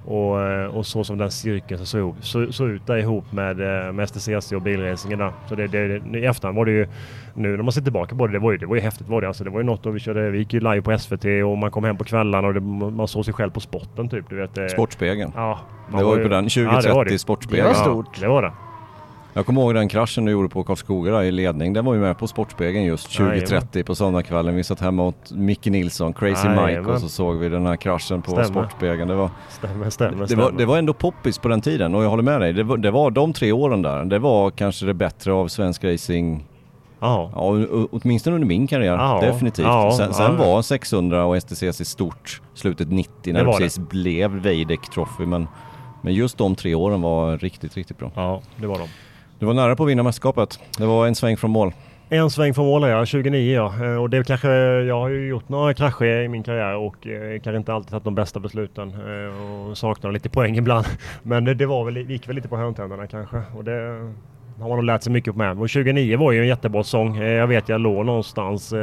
och, 0.07 0.41
eh, 0.43 0.67
och 0.67 0.87
så 0.87 1.05
som 1.05 1.19
den 1.19 1.31
cirkeln 1.31 1.87
såg, 1.87 2.15
så, 2.21 2.53
såg 2.53 2.69
ut 2.69 2.87
där 2.87 2.97
ihop 2.97 3.33
med, 3.33 3.61
eh, 3.87 3.93
med 3.93 4.09
STCC 4.09 4.53
och 4.53 4.63
bilracingen 4.63 5.19
där. 5.19 5.33
Så 5.49 5.55
det, 5.55 5.67
det, 5.67 6.19
i 6.19 6.25
efterhand 6.25 6.57
var 6.59 6.65
det 6.65 6.73
ju, 6.73 6.89
nu 7.35 7.57
när 7.57 7.63
man 7.63 7.73
ser 7.73 7.81
tillbaka 7.81 8.17
på 8.17 8.27
det, 8.27 8.33
det 8.33 8.39
var 8.39 8.53
ju, 8.53 8.59
det 8.59 8.67
var 8.67 8.75
ju 8.77 8.81
häftigt 8.83 9.09
var 9.09 9.21
det. 9.21 9.27
Alltså 9.29 9.45
det 9.45 9.51
var 9.51 9.61
ju 9.61 9.67
något 9.67 9.83
då 9.83 9.91
vi 9.91 10.01
körde, 10.01 10.31
vi 10.31 10.39
gick 10.39 10.53
ju 10.55 10.61
live 10.61 10.83
på 10.83 10.99
SVT 10.99 11.25
och 11.45 11.59
man 11.59 11.71
kom 11.71 11.85
hem 11.85 11.97
på 11.97 12.05
kvällarna 12.05 12.49
och 12.49 12.55
det, 12.55 12.61
man 12.61 13.09
såg 13.09 13.25
sig 13.25 13.35
själv 13.35 13.51
på 13.51 13.61
spotten 13.61 14.09
typ. 14.09 14.25
Du 14.31 14.37
vet, 14.37 14.71
Sportspegeln. 14.71 15.33
Ja. 15.37 15.59
Det 15.97 16.05
var 16.05 16.13
ju 16.17 16.23
ju- 16.23 16.29
på 16.29 16.35
den, 16.35 16.45
Ja, 16.45 16.63
det 16.63 16.73
var 16.73 16.81
2030 16.83 17.13
det. 17.13 17.19
Sportspegeln. 17.19 17.69
Det 17.69 17.73
var 17.75 17.79
Ja, 17.79 17.85
stort. 17.85 18.21
det 18.21 18.29
var 18.29 18.43
det. 18.43 18.53
Jag 19.35 19.47
kommer 19.47 19.61
ihåg 19.61 19.75
den 19.75 19.89
kraschen 19.89 20.25
du 20.25 20.33
gjorde 20.33 20.49
på 20.49 20.65
Karlskoga 20.65 21.25
i 21.25 21.31
ledning. 21.33 21.73
Den 21.73 21.85
var 21.85 21.95
ju 21.95 22.01
med 22.01 22.19
på 22.19 22.27
Sportspegeln 22.27 22.85
just 22.85 23.17
2030 23.17 23.85
på 23.85 23.95
söndagskvällen. 23.95 24.57
Vi 24.57 24.65
satt 24.65 24.81
hemma 24.81 25.03
åt 25.07 25.31
Micke 25.33 25.67
Nilsson, 25.67 26.13
Crazy 26.13 26.49
Jajamän. 26.49 26.67
Mike 26.79 26.91
och 26.93 27.01
så 27.01 27.09
såg 27.09 27.37
vi 27.37 27.49
den 27.49 27.67
här 27.67 27.77
kraschen 27.77 28.23
på 28.23 28.31
Stämmer. 28.31 28.45
Sportspegeln. 28.45 29.09
Det 29.09 29.15
var, 29.15 29.31
Stämmer, 29.49 29.91
stämmer, 29.91 30.21
det, 30.21 30.27
stämmer. 30.27 30.43
var, 30.43 30.53
det 30.53 30.65
var 30.67 30.79
ändå 30.79 30.93
poppis 30.95 31.39
på 31.39 31.49
den 31.49 31.61
tiden 31.61 31.95
och 31.95 32.05
jag 32.05 32.11
håller 32.11 32.23
med 32.23 32.41
dig. 32.41 32.53
Det 32.53 32.63
var, 32.63 32.77
det 32.77 32.91
var 32.91 33.11
de 33.11 33.33
tre 33.33 33.53
åren 33.53 33.83
där. 33.83 34.05
Det 34.05 34.19
var 34.19 34.51
kanske 34.51 34.87
det 34.87 34.95
bättre 34.95 35.33
av 35.33 35.49
svensk 35.49 35.85
racing 35.85 36.45
Ja. 37.01 37.31
Åtminstone 37.93 38.35
under 38.35 38.49
min 38.49 38.67
karriär. 38.67 38.93
Ja, 38.97 39.21
Definitivt. 39.23 39.67
ja, 39.67 39.95
sen 39.97 40.15
sen 40.15 40.37
ja. 40.39 40.47
var 40.47 40.63
600 40.63 41.25
och 41.25 41.43
STCC 41.43 41.85
stort 41.89 42.41
slutet 42.55 42.93
90 42.93 43.33
när 43.33 43.45
Det 43.45 43.51
det, 43.53 43.59
precis 43.59 43.79
blev 43.89 44.31
Veideck 44.31 44.91
Trophy. 44.95 45.27
Men, 45.27 45.49
men 46.03 46.15
just 46.15 46.39
de 46.39 46.55
tre 46.55 46.75
åren 46.75 47.03
var 47.03 47.39
riktigt, 47.39 47.77
riktigt 47.77 47.99
bra. 47.99 48.11
ja, 48.15 48.41
det 48.57 48.67
var 48.67 48.79
de. 48.79 48.89
Du 49.43 49.47
var 49.47 49.55
nära 49.55 49.77
på 49.77 49.83
att 49.83 49.89
vinna 49.89 50.03
mästerskapet. 50.03 50.61
Det 50.79 50.87
var 50.87 51.07
en 51.07 51.15
sväng 51.15 51.37
från 51.37 51.51
mål. 51.51 51.73
En 52.09 52.31
sväng 52.31 52.55
från 52.55 52.67
mål 52.67 52.89
ja, 52.89 53.07
29 53.07 53.55
ja. 53.55 53.85
Eh, 53.85 54.03
och 54.03 54.11
det 54.11 54.27
kanske, 54.27 54.49
jag 54.83 55.01
har 55.01 55.09
ju 55.09 55.29
gjort 55.29 55.49
några 55.49 55.75
krascher 55.75 56.23
i 56.23 56.29
min 56.29 56.43
karriär 56.43 56.77
och 56.77 57.07
eh, 57.07 57.41
kanske 57.41 57.57
inte 57.57 57.73
alltid 57.75 57.91
tagit 57.91 58.05
de 58.05 58.15
bästa 58.15 58.41
besluten 58.41 58.89
eh, 58.91 59.69
och 59.71 59.79
saknar 59.79 60.13
lite 60.13 60.29
poäng 60.29 60.57
ibland. 60.59 60.87
Men 61.23 61.45
det, 61.45 61.55
det 61.55 61.67
var 61.67 61.85
väl, 61.85 61.97
gick 62.11 62.29
väl 62.29 62.37
lite 62.37 62.49
på 62.49 62.57
hörntänderna 62.57 63.07
kanske 63.07 63.43
och 63.57 63.65
det 63.65 63.73
har 64.61 64.69
man 64.69 64.77
nog 64.77 64.85
lärt 64.85 65.03
sig 65.03 65.13
mycket 65.13 65.37
med. 65.37 65.61
Och 65.61 65.69
29 65.69 66.19
var 66.19 66.33
ju 66.33 66.41
en 66.41 66.49
jättebra 66.49 66.85
säsong. 66.85 67.17
Jag 67.17 67.47
vet 67.47 67.69
jag 67.69 67.81
låg 67.81 68.07
någonstans 68.07 68.75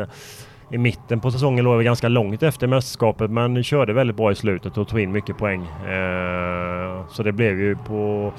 i 0.71 0.77
mitten 0.77 1.19
på 1.19 1.31
säsongen 1.31 1.65
låg 1.65 1.75
jag 1.75 1.83
ganska 1.83 2.07
långt 2.07 2.43
efter 2.43 2.67
mästerskapet 2.67 3.31
men 3.31 3.63
körde 3.63 3.93
väldigt 3.93 4.17
bra 4.17 4.31
i 4.31 4.35
slutet 4.35 4.77
och 4.77 4.87
tog 4.87 4.99
in 4.99 5.11
mycket 5.11 5.37
poäng. 5.37 5.61
Eh, 5.61 7.05
Så 7.09 7.23
det 7.23 7.31
blev 7.31 7.59
ju 7.59 7.75
på, 7.75 8.33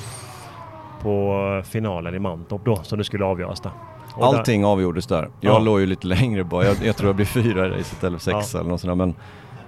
på 1.02 1.62
finalen 1.66 2.14
i 2.14 2.18
Mantorp 2.18 2.64
då 2.64 2.76
som 2.82 2.98
det 2.98 3.04
skulle 3.04 3.24
avgöras 3.24 3.60
där. 3.60 3.72
Och 4.14 4.20
där- 4.32 4.38
Allting 4.38 4.64
avgjordes 4.64 5.06
där. 5.06 5.30
Jag 5.40 5.54
Ja. 5.54 5.58
låg 5.58 5.80
ju 5.80 5.86
lite 5.86 6.06
längre 6.06 6.44
bara. 6.44 6.64
Jag, 6.64 6.76
jag 6.84 6.96
tror 6.96 7.08
jag 7.08 7.16
blev 7.16 7.24
fyra 7.42 7.66
i 7.66 7.70
racet 7.70 8.04
eller 8.04 8.18
sex 8.18 8.54
Ja. 8.54 8.60
eller 8.60 8.70
något 8.70 8.80
sånt 8.80 8.90
där. 8.90 8.94
Men 9.06 9.14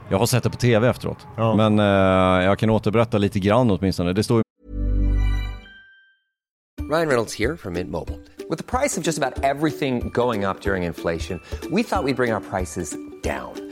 jag 0.09 0.19
har 0.19 0.27
sett 0.27 0.43
det 0.43 0.51
på 0.51 0.57
TV 0.57 0.89
efteråt. 0.89 1.27
Ja. 1.37 1.55
Men 1.57 1.79
eh, 1.79 2.45
jag 2.45 2.59
kan 2.59 2.71
återberätta 2.71 3.19
lite 3.19 3.41
grann 3.41 3.71
åtminstone. 3.71 4.13
Det 4.13 4.23
står 4.25 4.37
ju 4.39 4.43
Ryan 6.91 7.09
Reynolds 7.09 7.35
here 7.39 7.57
from 7.57 7.73
Mint 7.73 7.91
Mobile. 7.91 8.19
With 8.51 8.59
the 8.59 8.79
price 8.79 9.01
of 9.01 9.07
just 9.07 9.19
about 9.23 9.45
everything 9.45 10.11
going 10.15 10.45
up 10.45 10.61
during 10.61 10.83
inflation, 10.85 11.41
we 11.71 11.83
thought 11.83 12.05
we'd 12.05 12.17
bring 12.17 12.35
our 12.35 12.41
prices 12.41 12.95
down. 13.25 13.72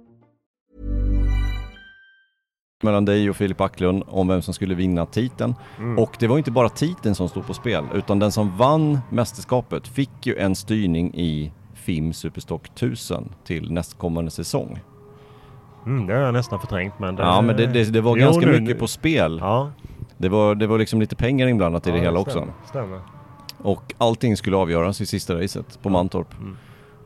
Mellan 2.83 3.05
dig 3.05 3.29
och 3.29 3.35
Filip 3.35 3.57
Backlund 3.57 4.03
om 4.07 4.27
vem 4.27 4.41
som 4.41 4.53
skulle 4.53 4.75
vinna 4.75 5.05
titeln. 5.05 5.55
Mm. 5.77 5.99
Och 5.99 6.15
det 6.19 6.27
var 6.27 6.37
inte 6.37 6.51
bara 6.51 6.69
titeln 6.69 7.15
som 7.15 7.29
stod 7.29 7.47
på 7.47 7.53
spel, 7.53 7.83
utan 7.93 8.19
den 8.19 8.31
som 8.31 8.57
vann 8.57 8.99
mästerskapet 9.09 9.87
fick 9.87 10.09
ju 10.27 10.37
en 10.37 10.55
styrning 10.55 11.13
i 11.13 11.51
FIM 11.73 12.13
Superstock 12.13 12.67
1000 12.67 13.29
till 13.43 13.71
nästkommande 13.71 14.31
säsong. 14.31 14.79
Mm, 15.85 16.07
det 16.07 16.13
har 16.13 16.21
jag 16.21 16.33
nästan 16.33 16.59
förträngt 16.59 16.99
men 16.99 17.15
det, 17.15 17.23
Ja 17.23 17.41
men 17.41 17.57
det, 17.57 17.67
det, 17.67 17.83
det 17.83 18.01
var 18.01 18.17
Jo, 18.17 18.23
ganska 18.25 18.45
nu- 18.45 18.59
mycket 18.61 18.79
på 18.79 18.87
spel. 18.87 19.37
Ja, 19.41 19.71
Det 20.17 20.29
var, 20.29 20.55
det 20.55 20.67
var 20.67 20.77
liksom 20.77 20.99
lite 20.99 21.15
pengar 21.15 21.47
inblandat 21.47 21.87
i 21.87 21.89
ja, 21.89 21.95
det 21.95 22.01
hela 22.01 22.19
också. 22.19 22.31
stämmer, 22.31 22.53
Stämmer. 22.65 22.99
Och 23.57 23.93
allting 23.97 24.37
skulle 24.37 24.57
avgöras 24.57 25.01
i 25.01 25.05
sista 25.05 25.35
racet 25.41 25.79
på 25.81 25.89
Mantorp. 25.89 26.33
Mm. 26.39 26.57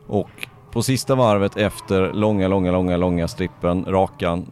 Och 0.06 0.30
på 0.72 0.82
sista 0.82 1.14
varvet 1.14 1.56
efter 1.56 2.12
långa, 2.12 2.48
långa, 2.48 2.72
långa, 2.72 2.96
långa 2.96 3.28
strippen, 3.28 3.84
rakan, 3.88 4.46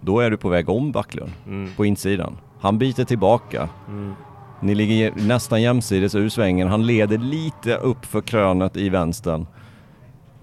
då 0.00 0.20
är 0.20 0.30
du 0.30 0.36
på 0.36 0.48
väg 0.48 0.68
om 0.68 0.92
Backlund 0.92 1.32
Mm. 1.46 1.70
på 1.76 1.84
insidan. 1.84 2.36
Han 2.60 2.78
biter 2.78 3.04
tillbaka. 3.04 3.68
Mm. 3.88 4.14
Ni 4.60 4.74
ligger 4.74 5.12
nästan 5.16 5.62
jämsides 5.62 6.14
ur 6.14 6.28
svängen. 6.28 6.68
Han 6.68 6.86
leder 6.86 7.18
lite 7.18 7.76
upp 7.76 8.04
för 8.04 8.20
krönet 8.20 8.76
i 8.76 8.88
vänstern. 8.88 9.46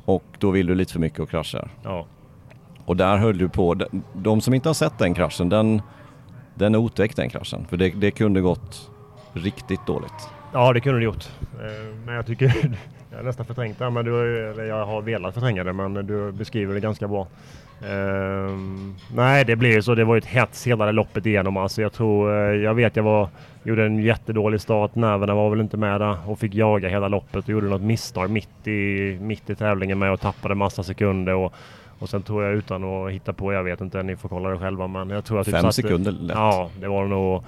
Och 0.06 0.24
då 0.39 0.52
vill 0.52 0.67
du 0.67 0.76
lite 0.76 0.93
för 0.93 1.00
mycket 1.00 1.20
och 1.20 1.30
kraschar. 1.30 1.70
Ja. 1.84 2.06
Och 2.86 2.96
där 2.98 3.17
höll 3.17 3.38
du 3.38 3.50
på. 3.50 3.76
De- 4.13 4.41
som 4.41 4.54
inte 4.54 4.70
har 4.70 4.74
sett 4.74 4.98
den 4.98 5.13
kraschen, 5.13 5.50
den, 5.50 5.82
den 6.56 6.76
är 6.76 6.80
otäck 6.80 7.15
den 7.15 7.30
kraschen. 7.30 7.65
För 7.70 7.78
det, 7.78 7.89
det 7.89 8.12
kunde 8.12 8.41
gått 8.41 8.89
riktigt 9.34 9.86
dåligt. 9.88 10.30
ja, 10.54 10.74
det 10.74 10.80
kunde 10.80 11.00
du 11.00 11.06
gjort. 11.06 11.30
Eh, 11.41 11.96
Men 12.06 12.15
jag 12.15 12.26
tycker, 12.26 12.56
jag 13.12 13.17
har 13.17 13.24
nästan 13.24 13.46
förträngt 13.46 13.80
det 13.80 13.89
men 13.89 14.06
du, 14.06 14.38
eller 14.52 14.63
jag 14.63 14.86
har 14.86 15.02
velat 15.02 15.34
förtränga 15.34 15.63
det 15.63 15.74
men 15.74 15.93
du 15.93 16.32
beskriver 16.32 16.74
det 16.74 16.80
ganska 16.80 17.08
bra. 17.08 17.28
Ehm, 17.86 18.96
nej, 19.16 19.46
det 19.46 19.56
blev 19.56 19.72
ju 19.72 19.82
så. 19.82 19.96
Det 19.96 20.04
var 20.04 20.16
ju 20.16 20.18
ett 20.18 20.26
hets 20.26 20.68
hela 20.68 20.86
det 20.86 20.92
loppet 20.92 21.26
igenom. 21.26 21.58
Alltså 21.58 21.82
jag 21.82 21.94
tror, 21.94 22.34
eh, 22.34 22.56
jag 22.56 22.74
vet 22.74 22.96
jag 22.96 23.04
var, 23.04 23.30
gjorde 23.63 23.86
en 23.86 24.00
jättedålig 24.00 24.62
start. 24.62 24.96
Nerverna 24.96 25.36
var 25.36 25.50
väl 25.50 25.62
inte 25.62 25.78
med 25.78 26.02
där 26.02 26.18
och 26.30 26.40
fick 26.40 26.56
jaga 26.56 26.90
hela 26.90 27.08
loppet 27.08 27.44
och 27.44 27.50
gjorde 27.50 27.68
något 27.68 27.82
misstag 27.82 28.30
mitt 28.30 28.68
i, 28.68 29.18
mitt 29.22 29.50
i 29.50 29.56
tävlingen 29.56 30.00
med 30.00 30.12
och 30.12 30.20
tappade 30.22 30.56
massa 30.56 30.84
sekunder. 30.84 31.34
Och, 31.34 31.54
och 32.00 32.10
sen 32.10 32.22
tror 32.22 32.44
jag 32.44 32.54
utan 32.54 32.84
att 32.84 33.12
hitta 33.12 33.34
på, 33.34 33.54
jag 33.54 33.63
vet 33.63 33.82
inte, 33.82 34.04
ni 34.04 34.16
får 34.16 34.30
kolla 34.30 34.50
det 34.50 34.58
själva 34.60 34.88
men 34.88 35.10
jag 35.10 35.26
tror 35.26 35.40
att... 35.40 35.46
typ 35.46 35.54
Fem 35.56 35.62
satte- 35.62 35.74
sekunder 35.74 36.12
lätt. 36.12 36.38
Ja, 36.38 36.70
det 36.82 36.88
var 36.88 37.06
nog... 37.06 37.44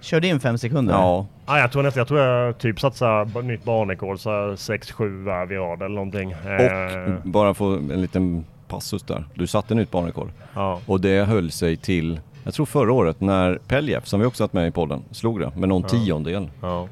Körde 0.00 0.26
in 0.28 0.40
fem 0.40 0.58
sekunder? 0.58 0.94
Ja, 0.94 1.26
Ja, 1.46 1.58
jag 1.58 1.72
tror 1.72 1.82
nästan, 1.82 2.00
jag 2.00 2.08
tror 2.08 2.20
jag 2.20 2.58
typ 2.58 2.80
satsade 2.80 3.30
på 3.30 3.40
nytt 3.42 3.64
banrekord, 3.64 4.18
så 4.18 4.30
6-7 4.30 5.24
varv 5.24 5.52
i 5.52 5.56
rad 5.56 5.82
eller 5.82 5.94
någonting. 5.94 6.30
Eh, 6.30 7.14
och 7.14 7.20
bara 7.28 7.54
få 7.54 7.64
en 7.74 8.00
liten 8.00 8.44
passus 8.68 9.02
där. 9.02 9.24
Du 9.34 9.46
satte 9.46 9.74
nytt 9.74 9.90
banrekord. 9.90 10.28
ja, 10.54 10.80
Och 10.86 11.00
det 11.00 11.24
höll 11.24 11.50
sig 11.50 11.76
till, 11.76 12.20
jag 12.44 12.54
tror 12.54 12.66
förra 12.66 12.92
året 12.92 13.20
när 13.20 13.54
Peljev, 13.68 14.00
som 14.00 14.20
vi 14.20 14.26
också 14.26 14.44
haft 14.44 14.52
med 14.52 14.68
i 14.68 14.70
podden, 14.70 15.02
slog 15.10 15.40
det 15.40 15.52
med 15.56 15.68
någon 15.68 15.82
tiondel. 15.82 16.48
ja, 16.62 16.88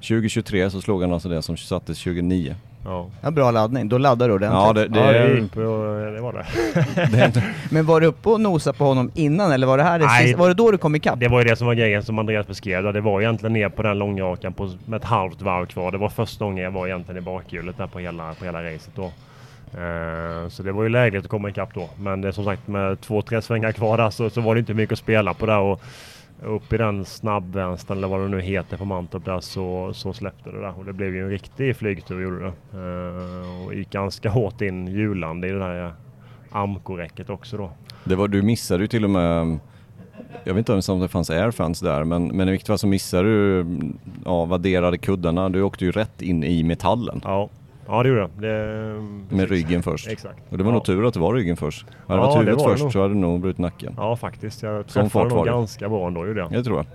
2023 0.00 0.70
så 0.70 0.80
slog 0.80 1.02
han 1.02 1.12
alltså 1.12 1.28
det 1.28 1.42
som 1.42 1.56
sattes 1.56 1.98
2009. 2.02 2.54
ja. 2.84 3.06
Ja, 3.22 3.30
bra 3.30 3.50
laddning. 3.50 3.88
Då 3.88 3.98
laddar 3.98 4.28
du 4.28 4.34
ordentligt. 4.34 4.60
Ja, 4.62 4.72
det, 4.72 4.88
det, 4.88 4.98
ja, 5.00 5.12
det 5.12 5.18
är- 5.18 5.36
gick 5.36 5.52
på, 5.52 5.60
det 6.14 6.20
var 6.20 6.32
det. 6.32 6.46
det 7.34 7.42
Men 7.70 7.86
var 7.86 8.00
du 8.00 8.06
uppe 8.06 8.28
och 8.28 8.40
nosade 8.40 8.78
på 8.78 8.84
honom 8.84 9.10
innan 9.14 9.52
eller 9.52 9.66
var 9.66 9.76
det 9.78 9.84
här 9.84 9.98
det 9.98 10.04
Nej. 10.06 10.24
sista, 10.26 10.38
Var 10.38 10.48
det 10.48 10.54
då 10.54 10.70
du 10.70 10.78
kom 10.78 10.94
ikapp? 10.94 11.20
Det 11.20 11.28
var 11.28 11.38
ju 11.42 11.44
det 11.48 11.56
som 11.56 11.66
var 11.66 11.74
grejen 11.74 12.02
som 12.02 12.18
Andreas 12.18 12.46
beskrev. 12.46 12.92
Det 12.92 13.00
var 13.00 13.20
egentligen 13.20 13.52
ner 13.52 13.68
på 13.68 13.82
den 13.82 13.98
långrakan 13.98 14.52
på, 14.52 14.70
med 14.84 14.96
ett 14.96 15.04
halvt 15.04 15.42
varv 15.42 15.66
kvar. 15.66 15.92
Det 15.92 15.98
var 15.98 16.08
första 16.08 16.44
gången 16.44 16.64
jag 16.64 16.70
var 16.70 16.86
egentligen 16.86 17.22
i 17.22 17.24
bakhjulet 17.24 17.76
där 17.76 17.86
på 17.86 17.98
hela, 17.98 18.34
på 18.34 18.44
hela 18.44 18.62
racet 18.64 18.90
då. 18.94 19.10
Eh, 19.76 20.48
så 20.48 20.62
det 20.62 20.72
var 20.72 20.82
ju 20.82 20.88
lägligt 20.88 21.24
att 21.24 21.30
komma 21.30 21.48
ikapp 21.48 21.74
då. 21.74 21.88
Men 21.98 22.20
det, 22.20 22.28
är 22.28 22.32
som 22.32 22.44
sagt 22.44 22.68
med 22.68 23.00
två, 23.00 23.22
tre 23.22 23.42
svängar 23.42 23.72
kvar 23.72 23.96
där 23.96 24.10
så, 24.10 24.30
så 24.30 24.40
var 24.40 24.54
det 24.54 24.58
inte 24.58 24.74
mycket 24.74 24.92
att 24.92 24.98
spela 24.98 25.34
på 25.34 25.46
där. 25.46 25.58
Och 25.58 25.82
upp 26.42 26.72
i 26.72 26.76
den 26.76 27.04
snabbvänstern 27.04 27.98
eller 27.98 28.08
vad 28.08 28.20
det 28.20 28.28
nu 28.28 28.40
heter 28.40 28.76
på 28.76 28.84
Mantorp 28.84 29.24
där 29.24 29.40
så, 29.40 29.92
så 29.94 30.12
släppte 30.12 30.50
det 30.50 30.60
där. 30.60 30.78
Och 30.78 30.84
det 30.84 30.92
blev 30.92 31.14
ju 31.14 31.22
en 31.22 31.30
riktig 31.30 31.76
flygtur 31.76 32.22
gjorde 32.22 32.40
det. 32.40 32.52
Eh, 32.78 33.66
och 33.66 33.74
gick 33.74 33.90
ganska 33.90 34.30
hårt 34.30 34.60
in 34.60 34.86
hjulande 34.86 35.48
i 35.48 35.50
det 35.50 35.58
där 35.58 35.92
Amco-räcket 36.50 37.30
också 37.30 37.56
då. 37.56 37.70
Det 38.04 38.14
var, 38.14 38.28
du 38.28 38.42
missade 38.42 38.84
ju 38.84 38.88
till 38.88 39.04
och 39.04 39.10
med, 39.10 39.58
jag 40.44 40.54
vet 40.54 40.58
inte 40.58 40.72
ens 40.72 40.88
om 40.88 41.00
det 41.00 41.08
fanns 41.08 41.30
airfans 41.30 41.80
där, 41.80 42.04
men, 42.04 42.26
men 42.26 42.48
i 42.48 42.50
vilket 42.50 42.66
fall 42.66 42.78
så 42.78 42.86
missade 42.86 43.28
du 43.28 43.66
ja, 44.24 44.44
vadderade 44.44 44.98
kuddarna. 44.98 45.48
Du 45.48 45.62
åkte 45.62 45.84
ju 45.84 45.92
rätt 45.92 46.22
in 46.22 46.44
i 46.44 46.62
metallen. 46.62 47.20
Ja, 47.24 47.48
ja 47.88 48.02
det 48.02 48.08
gjorde 48.08 48.20
jag. 48.20 48.30
Det, 48.38 49.36
Med 49.36 49.48
ryggen 49.50 49.82
först. 49.82 50.08
Exakt. 50.08 50.38
Och 50.50 50.58
det 50.58 50.64
var 50.64 50.70
ja. 50.70 50.74
nog 50.74 50.84
tur 50.84 51.06
att 51.06 51.14
det 51.14 51.20
var 51.20 51.34
ryggen 51.34 51.56
först. 51.56 51.86
Hade 52.06 52.20
det 52.20 52.24
Ja, 52.24 52.26
varit 52.26 52.32
det 52.34 52.38
huvudet 52.38 52.58
var 52.60 52.66
det 52.68 52.72
först 52.74 52.82
nog. 52.82 52.92
så 52.92 53.02
hade 53.02 53.14
du 53.14 53.20
nog 53.20 53.40
brutit 53.40 53.58
nacken. 53.58 53.94
Ja 53.96 54.16
faktiskt, 54.16 54.62
jag 54.62 54.86
träffade 54.86 55.24
var 55.28 55.36
nog 55.36 55.46
det. 55.46 55.50
ganska 55.50 55.88
bra 55.88 56.06
ändå 56.06 56.26
gjorde 56.26 56.40
jag. 56.40 56.52
Jag 56.52 56.64
tror 56.64 56.76
jag. 56.76 56.86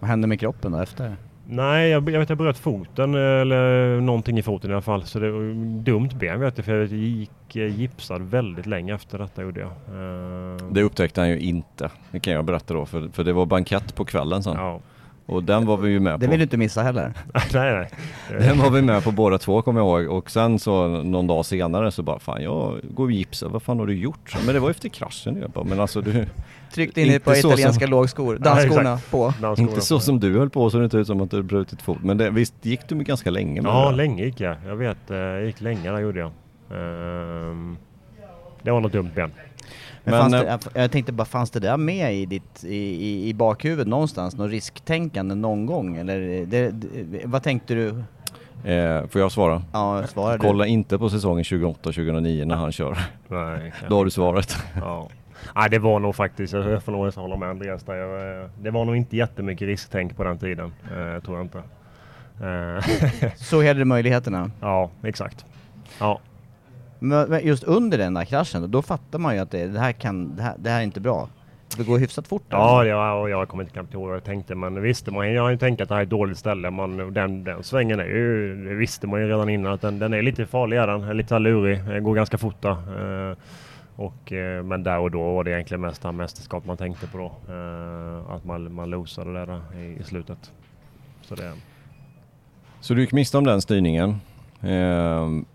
Vad 0.00 0.10
hände 0.10 0.26
med 0.26 0.40
kroppen 0.40 0.72
då 0.72 0.78
efter? 0.78 1.16
Nej, 1.48 1.90
jag, 1.90 2.10
jag 2.10 2.18
vet 2.20 2.28
jag 2.28 2.38
bröt 2.38 2.58
foten 2.58 3.14
eller 3.14 4.00
någonting 4.00 4.38
i 4.38 4.42
foten 4.42 4.70
i 4.70 4.72
alla 4.72 4.82
fall. 4.82 5.02
Så 5.02 5.18
det 5.18 5.30
var 5.30 5.80
dumt 5.82 6.08
ben 6.20 6.40
vet 6.40 6.58
jag 6.58 6.64
för 6.64 6.74
jag 6.76 6.86
gick 6.86 7.56
eh, 7.56 7.78
gipsad 7.80 8.22
väldigt 8.22 8.66
länge 8.66 8.94
efter 8.94 9.18
detta 9.18 9.42
gjorde 9.42 9.60
jag. 9.60 9.68
Eh, 9.70 10.56
Det 10.70 10.82
upptäckte 10.82 11.20
han 11.20 11.30
ju 11.30 11.38
inte. 11.38 11.90
Det 12.10 12.20
kan 12.20 12.32
jag 12.32 12.44
berätta 12.44 12.74
då, 12.74 12.86
för, 12.86 13.08
för 13.12 13.24
det 13.24 13.32
var 13.32 13.46
bankett 13.46 13.94
på 13.94 14.04
kvällen 14.04 14.42
sen. 14.42 14.54
Ja. 14.56 14.80
Och 15.28 15.44
den 15.44 15.66
var 15.66 15.76
vi 15.76 15.90
ju 15.90 16.00
med 16.00 16.20
Det 16.20 16.26
på. 16.26 16.30
vill 16.30 16.38
du 16.38 16.42
inte 16.42 16.56
missa 16.56 16.82
heller. 16.82 17.12
nej, 17.54 17.72
nej. 17.74 17.88
Den 18.40 18.58
var 18.58 18.70
vi 18.70 18.82
med 18.82 19.04
på 19.04 19.10
båda 19.10 19.38
två 19.38 19.62
kommer 19.62 19.80
jag 19.80 20.02
ihåg. 20.02 20.16
Och 20.18 20.30
sen 20.30 20.58
så 20.58 20.88
någon 20.88 21.26
dag 21.26 21.46
senare 21.46 21.90
så 21.92 22.02
bara, 22.02 22.18
fan 22.18 22.42
jag 22.42 22.80
går 22.90 23.12
i 23.12 23.14
gips. 23.16 23.42
Vad 23.42 23.62
fan 23.62 23.78
har 23.78 23.86
du 23.86 23.94
gjort? 23.94 24.30
Så, 24.30 24.38
Men 24.46 24.54
det 24.54 24.60
var 24.60 24.70
efter 24.70 24.88
kraschen. 24.88 25.36
Jag 25.40 25.50
bara, 25.50 25.64
men 25.64 25.80
alltså 25.80 26.00
du... 26.00 26.26
Tryckte 26.74 27.00
in 27.02 27.10
ett 27.10 27.24
par 27.24 27.32
Inte 27.32 27.42
så 27.42 27.48
italienska 27.48 27.84
som- 27.84 27.90
lågskor, 27.90 28.38
Ja, 28.44 28.50
dansskorna 28.54 28.92
exakt. 28.94 29.10
på. 29.10 29.24
Dansskorna 29.40 29.68
Inte 29.70 29.80
så 29.80 29.94
på. 29.96 30.00
som 30.00 30.20
du 30.20 30.38
höll 30.38 30.50
på 30.50 30.70
så 30.70 30.78
det 30.78 30.84
inte 30.84 30.96
ut 30.96 31.06
som 31.06 31.20
att 31.20 31.30
du 31.30 31.42
brutit 31.42 31.82
fot. 31.82 31.98
Men 32.02 32.18
det, 32.18 32.30
visst 32.30 32.54
gick 32.62 32.88
du 32.88 32.94
med 32.94 33.06
ganska 33.06 33.30
länge 33.30 33.62
med 33.62 33.70
Ja, 33.70 33.90
det? 33.90 33.96
länge 33.96 34.24
gick 34.24 34.40
jag. 34.40 34.56
Jag 34.66 34.76
vet, 34.76 35.10
eh, 35.10 35.16
jag 35.16 35.44
gick 35.46 35.60
länge 35.60 35.90
där 35.90 35.98
gjorde 36.00 36.20
jag. 36.20 36.30
Ehm, 36.70 37.76
det 38.62 38.70
var 38.70 38.80
något 38.80 38.92
dumt 38.92 39.10
ben. 39.14 39.30
Men, 40.10 40.20
fanns 40.20 40.34
eh, 40.34 40.40
det, 40.74 40.80
jag- 40.80 40.90
tänkte 40.90 41.12
bara, 41.12 41.24
fanns 41.24 41.50
det 41.50 41.60
där 41.60 41.76
med 41.76 42.14
i 42.14 42.26
ditt, 42.26 42.64
i, 42.64 42.76
i, 42.76 43.28
i 43.28 43.34
bakhuvudet 43.34 43.86
någonstans? 43.88 44.36
Något 44.36 44.50
risktänkande 44.50 45.34
någon 45.34 45.66
gång? 45.66 45.96
Eller 45.96 46.46
det, 46.46 46.70
det, 46.70 47.20
vad 47.24 47.42
tänkte 47.42 47.74
du? 47.74 47.88
Eh, 48.70 49.06
får 49.08 49.20
jag 49.20 49.32
svara? 49.32 49.62
Ja, 49.72 50.06
svarade 50.06 50.36
du? 50.38 50.40
Kolla 50.48 50.66
inte 50.66 50.98
på 50.98 51.10
säsongen 51.10 51.42
28-2009 51.44 52.44
när 52.44 52.54
han 52.56 52.72
kör. 52.72 52.98
Nej, 53.28 53.72
Då 53.88 53.96
har 53.96 54.04
du 54.04 54.10
svaret. 54.10 54.56
Ja. 54.80 55.08
Nej, 55.54 55.70
det 55.70 55.78
var 55.78 55.98
nog 56.00 56.14
faktiskt, 56.16 56.52
jag 56.52 56.82
får 56.82 56.92
nog 56.92 57.14
hålla 57.14 57.36
med 57.36 57.48
Andreas 57.48 57.82
där. 57.82 57.94
Jag, 57.94 58.42
eh, 58.42 58.48
Det 58.62 58.70
var 58.70 58.84
nog 58.84 58.96
inte 58.96 59.16
jättemycket 59.16 59.66
risktänk 59.66 60.16
på 60.16 60.24
den 60.24 60.38
tiden. 60.38 60.72
Eh, 60.84 61.22
tror 61.22 61.36
jag 61.36 61.44
inte. 61.44 61.58
Eh, 62.40 63.32
Så 63.36 63.56
hade 63.66 63.74
du 63.78 63.84
möjligheterna. 63.84 64.50
ja, 64.60 64.90
exakt. 65.02 65.44
Ja, 66.00 66.20
Men 66.98 67.46
just 67.46 67.64
under 67.64 67.98
den 67.98 68.14
där 68.14 68.24
kraschen, 68.24 68.62
då, 68.62 68.68
då 68.68 68.82
fattar 68.82 69.18
man 69.18 69.34
ju 69.34 69.40
att 69.40 69.50
det, 69.50 69.66
det, 69.66 69.80
här 69.80 69.92
kan, 69.92 70.36
det, 70.36 70.42
här, 70.42 70.54
det 70.58 70.70
här 70.70 70.78
är 70.78 70.84
inte 70.84 71.00
bra. 71.00 71.28
Det 71.76 71.84
går 71.84 71.98
hyfsat 71.98 72.28
fort. 72.28 72.42
där. 72.50 72.56
ja 72.56 72.84
jag, 72.84 73.22
och 73.22 73.30
jag 73.30 73.48
kommer 73.48 73.62
inte 73.62 73.72
knappt 73.72 73.94
ihåg 73.94 74.06
vad 74.06 74.16
jag 74.16 74.24
tänkte. 74.24 74.54
Men 74.54 74.82
visste 74.82 75.10
man, 75.10 75.32
jag 75.32 75.42
har 75.42 75.50
ju 75.50 75.56
tänkt 75.56 75.80
att 75.80 75.88
det 75.88 75.94
här 75.94 76.00
är 76.00 76.04
ett 76.04 76.10
dåligt 76.10 76.38
ställe. 76.38 76.70
Man, 76.70 77.12
den, 77.12 77.44
den 77.44 77.62
svängen 77.62 78.00
är 78.00 78.04
ju, 78.04 78.56
det 78.68 78.74
visste 78.74 79.06
man 79.06 79.20
ju 79.20 79.28
redan 79.28 79.48
innan 79.48 79.72
att 79.72 79.80
den, 79.80 79.98
den 79.98 80.14
är 80.14 80.22
lite 80.22 80.46
farlig. 80.46 80.76
Är 80.76 80.86
den, 80.86 81.02
är 81.02 81.14
lite 81.14 81.38
lurig, 81.38 82.02
går 82.02 82.14
ganska 82.14 82.38
fort 82.38 82.62
där. 82.62 83.30
Eh, 83.30 83.36
och, 83.96 84.32
eh, 84.32 84.62
men 84.62 84.82
där 84.82 84.98
och 84.98 85.10
då 85.10 85.34
var 85.34 85.44
det 85.44 85.50
egentligen 85.50 85.80
mest 85.80 86.02
det 86.02 86.12
mästerskap 86.12 86.66
man 86.66 86.76
tänkte 86.76 87.06
på 87.06 87.18
då. 87.18 87.54
Eh, 87.54 88.30
att 88.30 88.44
man, 88.44 88.72
man 88.72 88.90
losade 88.90 89.32
det 89.32 89.46
där 89.46 89.60
i, 89.76 90.00
i 90.00 90.02
slutet. 90.02 90.52
Så 91.22 91.34
det, 91.34 91.52
Så 92.80 92.94
du 92.94 93.00
gick 93.00 93.12
miste 93.12 93.38
om 93.38 93.44
den 93.44 93.62
styrningen. 93.62 94.20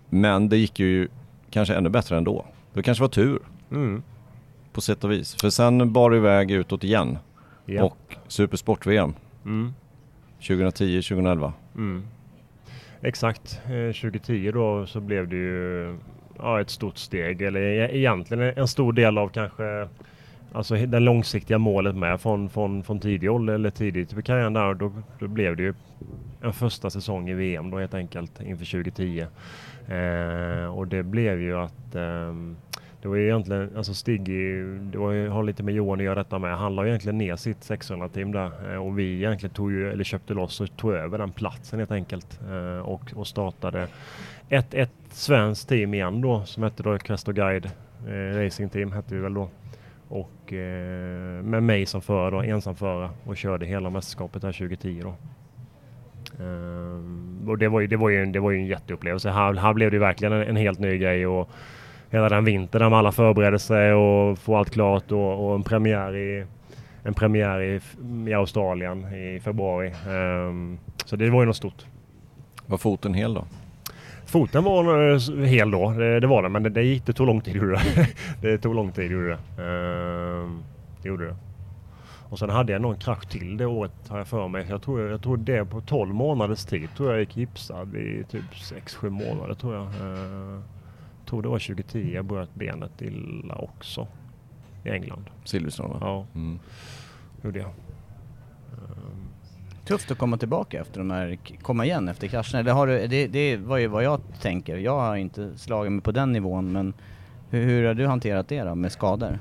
Men 0.10 0.50
det 0.50 0.58
gick 0.58 0.80
ju 0.80 1.08
kanske 1.52 1.76
ännu 1.76 1.90
bättre 1.90 2.18
ändå. 2.18 2.46
Det 2.74 2.84
kanske 2.84 3.02
var 3.02 3.10
tur 3.10 3.40
mm, 3.72 4.04
på 4.74 4.82
sätt 4.82 5.04
och 5.04 5.12
vis. 5.12 5.36
För 5.42 5.50
sen 5.50 5.94
bar 5.94 6.10
det 6.12 6.18
iväg 6.18 6.52
utåt 6.52 6.84
igen. 6.84 7.18
ja. 7.66 7.84
Och 7.84 8.16
Supersport-VM 8.28 9.14
Mm. 9.46 9.74
2010-2011. 10.40 11.52
Mm. 11.76 12.04
Exakt. 13.02 13.62
Eh, 13.66 13.94
2010 13.94 14.52
då 14.54 14.86
så 14.86 15.00
blev 15.00 15.28
det 15.28 15.36
ju 15.36 15.96
ja, 16.38 16.62
ett 16.62 16.70
stort 16.70 16.98
steg. 16.98 17.42
Eller 17.42 17.60
e- 17.62 17.98
egentligen 17.98 18.54
en 18.58 18.68
stor 18.68 18.94
del 18.94 19.18
av 19.18 19.30
kanske 19.30 19.88
alltså 20.54 20.76
det 20.76 21.00
långsiktiga 21.00 21.58
målet 21.58 21.96
med 21.96 22.22
från, 22.22 22.50
från, 22.50 22.84
från 22.84 23.00
tidig 23.00 23.32
ålder 23.32 23.54
eller 23.54 23.70
tidigt 23.70 24.18
i 24.18 24.22
karriären 24.22 24.54
där. 24.54 24.74
Då, 24.74 24.92
då 25.20 25.28
blev 25.28 25.56
det 25.58 25.64
ju 25.64 25.74
en 26.42 26.54
första 26.54 26.90
säsong 26.90 27.30
i 27.30 27.34
VM 27.34 27.72
då 27.72 27.80
helt 27.80 27.94
enkelt 27.94 28.42
inför 28.42 28.66
2010. 28.66 29.26
Eh, 29.88 30.66
och 30.66 30.88
det 30.88 31.04
blev 31.04 31.42
ju 31.42 31.58
att 31.58 31.96
eh, 31.96 32.34
det 33.02 33.08
var 33.08 33.16
ju 33.16 33.26
egentligen, 33.26 33.78
alltså 33.78 33.94
Stig, 33.94 34.26
det 34.92 34.98
var 34.98 35.12
ju, 35.12 35.30
har 35.30 35.44
lite 35.44 35.64
med 35.64 35.74
Johan 35.74 36.00
att 36.00 36.06
göra 36.06 36.16
detta 36.24 36.40
med. 36.40 36.58
Han 36.58 36.76
la 36.76 36.84
ju 36.84 36.90
egentligen 36.90 37.18
ner 37.18 37.36
sitt 37.36 37.58
600-team 37.58 38.32
där 38.32 38.74
eh, 38.74 38.86
och 38.86 39.00
vi 39.00 39.16
egentligen 39.16 39.54
tog 39.54 39.72
ju, 39.72 39.92
eller 39.92 40.04
köpte 40.04 40.34
loss 40.34 40.62
och 40.62 40.78
tog 40.78 40.94
över 40.94 41.18
den 41.18 41.32
platsen 41.32 41.80
helt 41.80 41.92
enkelt. 41.92 42.40
Eh, 42.50 42.80
och, 42.80 43.14
och 43.16 43.28
startade 43.28 43.88
ett, 44.50 44.74
ett 44.74 44.92
svenskt 45.10 45.70
team 45.70 45.94
igen 45.94 46.22
då 46.22 46.46
som 46.46 46.64
hette 46.64 46.84
då 46.84 46.98
Cresto 46.98 47.32
Guide 47.32 47.66
eh, 48.08 48.44
Racing 48.44 48.72
Team 48.72 48.92
hette 48.92 49.16
vi 49.16 49.22
väl 49.22 49.34
då. 49.34 49.50
Och 50.08 50.54
eh, 50.54 51.44
med 51.44 51.64
mig 51.64 51.86
som 51.86 52.02
förare 52.02 52.32
då, 52.32 52.42
ensamförare 52.42 53.10
och 53.24 53.38
körde 53.38 53.66
hela 53.66 53.90
mästerskapet 53.90 54.44
här 54.44 54.52
2010 54.52 55.02
då. 55.04 55.16
Ehm, 56.42 57.50
och 57.50 57.58
det 57.58 57.68
var 57.68 57.80
ju, 57.80 57.88
det 57.88 57.98
var 57.98 58.10
ju, 58.10 58.22
en, 58.22 58.32
det 58.32 58.40
var 58.40 58.52
ju 58.52 58.58
en 58.58 58.66
jätteupplevelse. 58.66 59.30
Här, 59.30 59.54
här 59.54 59.74
blev 59.74 59.92
det 59.92 60.00
verkligen 60.00 60.34
en, 60.34 60.48
en 60.48 60.56
helt 60.56 60.80
ny 60.80 60.98
grej 60.98 61.28
och 61.28 61.50
hela 62.10 62.30
den 62.30 62.46
vintern 62.46 62.90
när 62.90 62.98
alla 62.98 63.12
förberedde 63.12 63.60
sig 63.60 63.94
och 63.94 64.38
få 64.40 64.56
allt 64.56 64.70
klart 64.70 65.12
och, 65.12 65.48
och 65.48 65.56
en 65.56 65.64
premiär 65.64 66.16
i 66.16 66.46
en 67.04 67.14
premiär 67.14 67.62
i, 67.62 67.80
i 68.30 68.34
Australien 68.34 69.14
i 69.14 69.40
februari. 69.40 69.94
Ehm, 70.10 70.78
så 71.06 71.16
det 71.16 71.30
var 71.30 71.42
ju 71.42 71.46
något 71.46 71.56
stort. 71.56 71.86
Var 72.66 72.78
foten 72.78 73.14
hel 73.14 73.34
då? 73.34 73.46
Foten 74.26 74.64
var 74.64 75.12
eh, 75.12 75.46
hel 75.46 75.72
då, 75.72 75.92
det, 75.92 76.20
det 76.20 76.28
var 76.28 76.44
den, 76.44 76.52
men 76.52 76.64
det, 76.64 76.70
det, 76.70 76.84
gick, 76.84 77.06
det 77.06 77.14
tog 77.14 77.28
lång 77.28 77.42
tid 77.42 77.56
gjorde 77.56 77.72
det. 77.72 78.08
det 78.42 78.58
tog 78.58 78.76
lång 78.76 78.92
tid 78.92 79.12
gjorde 79.12 79.28
det. 79.28 79.64
Ehm, 79.64 80.64
det 81.02 81.10
gjorde 81.10 81.26
det. 81.26 81.36
Och 82.32 82.40
sen 82.40 82.50
hade 82.50 82.72
jag 82.74 82.82
någon 82.82 82.96
krasch 82.98 83.30
till 83.30 83.58
det 83.58 83.66
året 83.66 83.92
har 84.08 84.18
jag 84.18 84.28
för 84.28 84.48
mig. 84.48 84.66
Jag 84.70 84.82
tror, 84.82 85.10
jag 85.10 85.22
tror 85.22 85.38
det 85.38 85.66
på 85.66 85.82
12 85.82 86.14
månaders 86.14 86.66
tid 86.66 86.90
tror 86.98 87.12
jag 87.12 87.20
gick 87.20 87.38
gipsad 87.38 87.96
i 87.96 88.24
typ 88.30 88.44
6-7 88.54 89.10
månader 89.10 89.54
tror 89.54 89.76
jag. 89.76 89.86
Ehm, 89.86 90.64
tror 91.26 91.42
det 91.42 91.48
var 91.48 91.60
2010 91.60 92.12
jag 92.14 92.26
bröt 92.26 92.56
benet 92.56 93.02
illa 93.02 93.56
också. 93.56 94.08
I 94.84 94.90
England. 94.90 95.30
Silverstrand 95.46 95.94
va? 95.94 95.98
Ja, 96.02 96.26
Mm. 96.36 96.60
gjorde 97.44 97.60
jag. 97.60 97.70
Tufft 99.86 100.12
att 100.12 100.18
komma 100.18 100.38
tillbaka 100.38 100.82
efter 100.82 101.00
de 101.00 101.12
här, 101.12 101.38
komma 101.62 101.86
igen 101.86 102.08
efter 102.10 102.28
kraschen. 102.28 102.60
Eller 102.60 102.72
har 102.72 102.88
du, 102.88 103.08
det, 103.08 103.28
det 103.28 103.58
var 103.58 103.78
ju 103.78 103.88
vad 103.88 104.04
jag 104.04 104.22
tänker. 104.42 104.78
Jag 104.78 105.00
har 105.00 105.16
inte 105.16 105.58
slagit 105.58 105.92
mig 105.92 106.02
på 106.02 106.12
den 106.12 106.32
nivån 106.32 106.72
men 106.72 106.94
hur, 107.50 107.66
hur 107.66 107.88
har 107.88 107.94
du 107.94 108.08
hanterat 108.08 108.48
det 108.48 108.64
då 108.64 108.76
med 108.76 108.92
skador? 108.92 109.40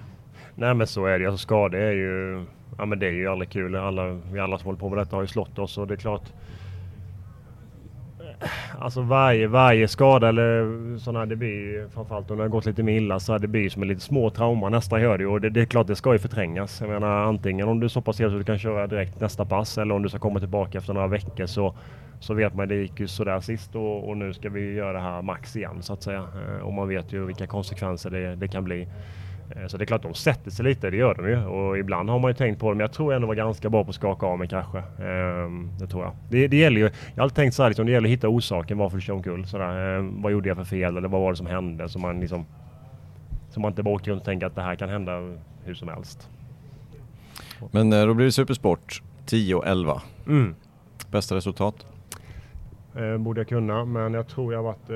Nej 0.54 0.74
men 0.74 0.86
så 0.86 1.06
är 1.06 1.18
det. 1.18 1.26
Alltså, 1.26 1.42
skador 1.42 1.78
är 1.80 1.92
ju, 1.92 2.44
ja, 2.80 2.86
men 2.86 2.98
det 2.98 3.06
är 3.06 3.12
ju 3.12 3.28
aldrig 3.28 3.50
kul. 3.50 3.76
Alla, 3.76 4.18
vi 4.32 4.40
alla 4.40 4.58
som 4.58 4.66
håller 4.66 4.78
på 4.78 4.88
med 4.88 4.98
detta 4.98 5.16
har 5.16 5.22
ju 5.22 5.28
slått 5.28 5.58
oss 5.58 5.78
och 5.78 5.86
det 5.86 5.94
är 5.94 5.98
klart. 5.98 6.22
Eh, 8.20 8.82
alltså 8.82 9.02
varje, 9.02 9.46
varje 9.46 9.88
skada 9.88 10.28
eller 10.28 10.98
sån 10.98 11.16
här, 11.16 11.26
det 11.26 11.36
blir 11.36 11.48
ju 11.48 11.88
framförallt 11.94 12.30
om 12.30 12.36
det 12.36 12.42
har 12.42 12.48
gått 12.48 12.66
lite 12.66 12.82
mer 12.82 12.92
illa 12.92 13.20
så 13.20 13.32
här, 13.32 13.38
det 13.38 13.48
blir 13.48 13.60
ju 13.60 13.70
som 13.70 13.82
en 13.82 13.88
lite 13.88 14.00
små 14.00 14.30
trauma 14.30 14.68
nästan 14.68 15.02
gör 15.02 15.18
det 15.18 15.24
ju. 15.24 15.30
och 15.30 15.40
det, 15.40 15.50
det 15.50 15.60
är 15.60 15.66
klart 15.66 15.86
det 15.86 15.96
ska 15.96 16.12
ju 16.12 16.18
förträngas. 16.18 16.80
Jag 16.80 16.90
menar 16.90 17.22
antingen 17.22 17.68
om 17.68 17.80
du 17.80 17.84
är 17.84 17.88
så 17.88 18.00
pass 18.00 18.20
hel 18.20 18.30
så 18.30 18.38
du 18.38 18.44
kan 18.44 18.58
köra 18.58 18.86
direkt 18.86 19.20
nästa 19.20 19.44
pass 19.44 19.78
eller 19.78 19.94
om 19.94 20.02
du 20.02 20.08
ska 20.08 20.18
komma 20.18 20.38
tillbaka 20.40 20.78
efter 20.78 20.94
några 20.94 21.06
veckor 21.06 21.46
så 21.46 21.74
så 22.20 22.34
vet 22.34 22.54
man 22.54 22.68
det 22.68 22.74
gick 22.74 23.00
ju 23.00 23.08
sådär 23.08 23.40
sist 23.40 23.76
och, 23.76 24.08
och 24.08 24.16
nu 24.16 24.32
ska 24.32 24.48
vi 24.48 24.72
göra 24.72 24.92
det 24.92 25.00
här 25.00 25.22
max 25.22 25.56
igen 25.56 25.82
så 25.82 25.92
att 25.92 26.02
säga. 26.02 26.18
Eh, 26.18 26.66
och 26.66 26.72
man 26.72 26.88
vet 26.88 27.12
ju 27.12 27.24
vilka 27.24 27.46
konsekvenser 27.46 28.10
det, 28.10 28.36
det 28.36 28.48
kan 28.48 28.64
bli. 28.64 28.88
Eh, 29.56 29.66
Så 29.66 29.76
det 29.76 29.84
är 29.84 29.86
klart 29.86 30.02
de 30.02 30.14
sätter 30.14 30.50
sig 30.50 30.64
lite, 30.64 30.90
det 30.90 30.96
gör 30.96 31.14
de 31.14 31.28
ju. 31.28 31.44
Och 31.44 31.78
ibland 31.78 32.10
har 32.10 32.18
man 32.18 32.30
ju 32.30 32.34
tänkt 32.34 32.60
på 32.60 32.68
det, 32.70 32.74
men 32.76 32.80
jag 32.80 32.92
tror 32.92 33.14
ändå 33.14 33.26
var 33.26 33.34
ganska 33.34 33.70
bra 33.70 33.84
på 33.84 33.88
att 33.90 33.94
skaka 33.96 34.26
av 34.26 34.38
mig 34.38 34.48
kanske. 34.48 34.78
Ehm, 34.78 35.70
Det 35.80 35.86
tror 35.86 36.04
jag. 36.04 36.12
Det, 36.30 36.48
det 36.48 36.56
gäller 36.56 36.80
ju, 36.80 36.84
jag 36.84 37.16
har 37.16 37.22
alltid 37.22 37.36
tänkt 37.36 37.54
så 37.54 37.62
här, 37.62 37.70
liksom, 37.70 37.86
det 37.86 37.92
gäller 37.92 38.08
att 38.08 38.12
hitta 38.12 38.28
orsaken 38.28 38.78
varför 38.78 38.96
du 38.96 39.00
kör 39.02 39.14
omkull. 39.14 39.46
Sådär. 39.46 39.96
Ehm, 39.98 40.22
Vad 40.22 40.32
gjorde 40.32 40.48
jag 40.48 40.56
för 40.56 40.64
fel 40.64 40.96
eller 40.96 41.08
vad 41.08 41.20
var 41.20 41.30
det 41.30 41.36
som 41.36 41.46
hände? 41.46 41.88
Så 41.88 41.98
man 41.98 42.20
liksom 42.20 42.46
så 43.50 43.60
man 43.60 43.70
inte 43.72 43.82
bara 43.82 43.94
åker 43.94 44.10
runt 44.10 44.20
och 44.20 44.24
tänker 44.26 44.46
att 44.46 44.54
det 44.54 44.62
här 44.62 44.74
kan 44.74 44.88
hända 44.88 45.12
hur 45.64 45.74
som 45.74 45.88
helst. 45.88 46.28
Men 47.70 47.92
eh, 47.92 48.06
då 48.06 48.14
blir 48.14 48.26
det 48.26 48.32
Supersport 48.32 49.02
10 49.26 49.54
och 49.54 49.66
11. 49.66 50.02
Mm. 50.26 50.54
Bästa 51.10 51.34
resultat? 51.34 51.86
Eh, 52.96 53.18
borde 53.18 53.40
jag 53.40 53.48
kunna, 53.48 53.84
men 53.84 54.14
jag 54.14 54.28
tror 54.28 54.52
jag 54.52 54.62
varit 54.62 54.90
eh, 54.90 54.94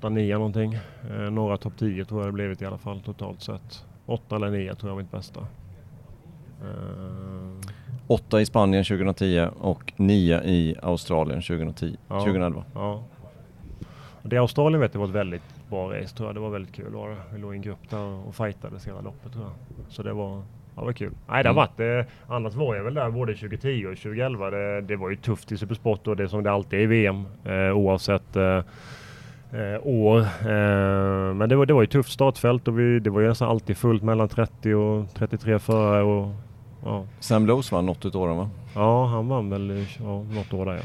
8-9 0.00 0.32
någonting. 0.32 0.74
Eh, 1.10 1.30
några 1.30 1.56
topp 1.56 1.72
10 1.78 2.04
tror 2.04 2.20
jag 2.20 2.28
det 2.28 2.32
blivit 2.32 2.62
i 2.62 2.66
alla 2.66 2.78
fall 2.78 3.00
totalt 3.00 3.42
sett. 3.42 3.84
8 4.06 4.36
eller 4.36 4.50
9 4.50 4.74
tror 4.74 4.90
jag 4.90 4.94
var 4.96 5.02
mitt 5.02 5.10
bästa. 5.12 5.40
Eh, 6.62 7.70
8 8.06 8.40
i 8.40 8.46
Spanien 8.46 8.84
2010 8.84 9.48
och 9.60 9.92
9 9.96 10.40
i 10.42 10.76
Australien 10.82 11.42
2010, 11.42 11.96
Ja. 12.08 12.20
2011. 12.20 12.64
Ja. 12.74 13.02
det 14.22 14.36
Australien 14.36 14.80
vet 14.80 14.94
jag 14.94 15.00
var 15.00 15.08
ett 15.08 15.14
väldigt 15.14 15.68
bra 15.70 15.92
race 15.92 16.16
tror 16.16 16.28
jag. 16.28 16.36
Det 16.36 16.40
var 16.40 16.50
väldigt 16.50 16.74
kul. 16.74 16.92
Var 16.92 17.08
det. 17.10 17.16
Vi 17.32 17.38
låg 17.38 17.52
i 17.54 17.56
en 17.56 17.62
grupp 17.62 17.90
där 17.90 18.04
och 18.28 18.34
fightades 18.34 18.86
hela 18.86 19.00
loppet 19.00 19.32
tror 19.32 19.44
jag. 19.44 19.52
Så 19.88 20.02
det 20.02 20.12
var, 20.12 20.42
ja, 20.76 20.84
var 20.84 20.92
kul. 20.92 21.12
Nej, 21.28 21.42
det 21.42 21.48
har 21.48 21.54
varit 21.54 21.76
det. 21.76 22.06
Annars 22.28 22.54
var 22.54 22.74
jag 22.74 22.84
väl 22.84 22.94
där 22.94 23.10
både 23.10 23.34
2010 23.34 23.86
och 23.86 23.96
2011. 23.96 24.50
Det, 24.50 24.80
det 24.80 24.96
var 24.96 25.10
ju 25.10 25.16
tufft 25.16 25.52
i 25.52 25.58
Supersport 25.58 26.06
och 26.06 26.16
det 26.16 26.28
som 26.28 26.42
det 26.42 26.52
alltid 26.52 26.78
är 26.78 26.82
i 26.82 26.86
VM 26.86 27.24
eh, 27.44 27.76
oavsett 27.76 28.36
eh, 28.36 28.62
eh, 29.52 29.80
år. 29.82 30.20
Eh, 30.20 31.34
men 31.34 31.48
det 31.48 31.56
var, 31.56 31.66
det 31.66 31.74
var 31.74 31.80
ju 31.82 31.86
tufft 31.86 32.12
startfält 32.12 32.68
och 32.68 32.78
vi, 32.78 32.98
det 32.98 33.10
var 33.10 33.20
ju 33.20 33.28
nästan 33.28 33.48
alltid 33.48 33.76
fullt 33.76 34.02
mellan 34.02 34.28
30 34.28 34.74
och 34.74 35.14
33 35.14 35.58
förare. 35.58 36.02
Och, 36.02 36.32
ja. 36.84 37.06
Sam 37.20 37.46
Lowes 37.46 37.72
vann 37.72 37.86
något 37.86 38.04
utav 38.04 38.22
åren 38.22 38.36
va? 38.36 38.50
ja, 38.74 39.06
han 39.06 39.28
vann 39.28 39.50
väl 39.50 39.86
ja, 39.98 40.22
något 40.22 40.52
år 40.52 40.66
där 40.66 40.74
ja. 40.74 40.82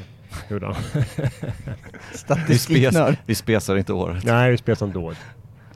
Gjorde 0.50 0.66
han. 0.66 0.76
Vi, 2.48 2.58
spes, 2.58 2.96
vi 3.26 3.36
spesar 3.36 3.76
inte 3.76 3.94
året. 3.94 4.24
Nej, 4.24 4.52
vi 4.52 4.58
spelade 4.58 4.86
inte 4.86 5.00
året. 5.00 5.18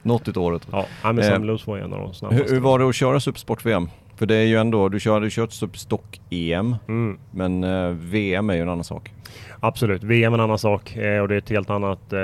Något 0.06 0.28
utav 0.28 0.42
året. 0.42 0.68
Ja, 0.72 0.86
men 1.02 1.18
Eh, 1.18 1.24
Sam 1.24 1.44
Lewis 1.44 1.66
var 1.66 1.76
ju 1.76 1.82
en 1.82 1.92
av 1.92 1.98
de 2.00 2.14
snabbaste. 2.14 2.44
Hur, 2.44 2.52
hur 2.54 2.60
var 2.60 2.78
det 2.78 2.88
att 2.88 2.94
köra 2.94 3.20
Supersport-VM? 3.20 3.88
För 4.16 4.26
det 4.26 4.34
är 4.36 4.44
ju 4.44 4.56
ändå, 4.56 4.88
du 4.88 5.00
kör, 5.00 5.20
du 5.20 5.30
kört 5.30 5.52
Superstock-EM, 5.52 6.76
Mm. 6.88 7.18
men 7.30 7.64
eh, 7.64 7.88
VM 7.90 8.50
är 8.50 8.54
ju 8.54 8.60
en 8.60 8.68
annan 8.68 8.84
sak. 8.84 9.12
Absolut, 9.60 10.02
VM 10.02 10.32
är 10.32 10.38
en 10.38 10.44
annan 10.44 10.58
sak 10.58 10.96
eh, 10.96 11.20
och 11.22 11.28
det 11.28 11.34
är 11.34 11.38
ett 11.38 11.50
helt 11.50 11.70
annat 11.70 12.12
eh, 12.12 12.18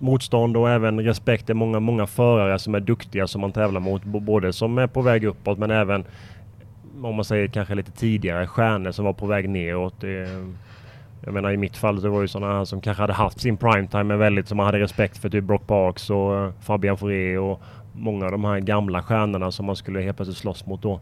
motstånd, 0.00 0.56
och 0.56 0.70
även 0.70 1.00
respekt. 1.00 1.46
Det 1.46 1.52
är 1.52 1.54
många, 1.54 1.80
många 1.80 2.06
förare 2.06 2.58
som 2.58 2.74
är 2.74 2.80
duktiga 2.80 3.26
som 3.26 3.40
man 3.40 3.52
tävlar 3.52 3.80
mot. 3.80 4.04
Både 4.04 4.52
som 4.52 4.78
är 4.78 4.86
på 4.86 5.02
väg 5.02 5.24
uppåt 5.24 5.58
men 5.58 5.70
även 5.70 6.04
om 7.02 7.14
man 7.14 7.24
säger 7.24 7.48
kanske 7.48 7.74
lite 7.74 7.90
tidigare 7.92 8.46
stjärnor 8.46 8.90
som 8.90 9.04
var 9.04 9.12
på 9.12 9.26
väg 9.26 9.48
neråt. 9.48 9.94
Det, 10.00 10.28
jag 11.26 11.34
menar 11.34 11.50
i 11.52 11.56
mitt 11.56 11.76
fall 11.76 12.00
så 12.00 12.08
var 12.10 12.18
det 12.18 12.24
ju 12.24 12.28
sådana 12.28 12.52
här 12.58 12.64
som 12.64 12.80
kanske 12.80 13.02
hade 13.02 13.12
haft 13.12 13.40
sin 13.40 13.56
primetime 13.56 14.04
men 14.04 14.18
väldigt 14.18 14.48
som 14.48 14.56
man 14.56 14.66
hade 14.66 14.78
respekt 14.80 15.18
för. 15.18 15.28
Typ 15.30 15.44
Brock 15.44 15.66
Parks 15.66 16.10
och 16.10 16.36
eh, 16.38 16.50
Fabian 16.60 16.96
Fouré 16.98 17.38
och 17.38 17.60
många 17.92 18.24
av 18.24 18.30
de 18.32 18.44
här 18.44 18.60
gamla 18.60 19.02
stjärnorna 19.02 19.50
som 19.52 19.66
man 19.66 19.76
skulle 19.76 20.00
helt 20.00 20.16
plötsligt 20.16 20.38
slåss 20.38 20.66
mot 20.66 20.82
då. 20.82 21.00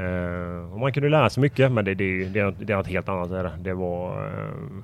Uh, 0.00 0.72
och 0.72 0.80
man 0.80 0.92
kunde 0.92 1.08
lära 1.08 1.30
sig 1.30 1.40
mycket 1.40 1.72
men 1.72 1.84
det, 1.84 1.94
det, 1.94 2.24
det, 2.24 2.40
är- 2.40 2.54
det 2.60 2.72
är 2.72 2.76
något 2.76 2.86
helt 2.86 3.08
annat. 3.08 3.30
Är 3.30 3.42
det. 3.44 3.52
det 3.60 3.74
var 3.74 4.26
Uh, 4.26 4.82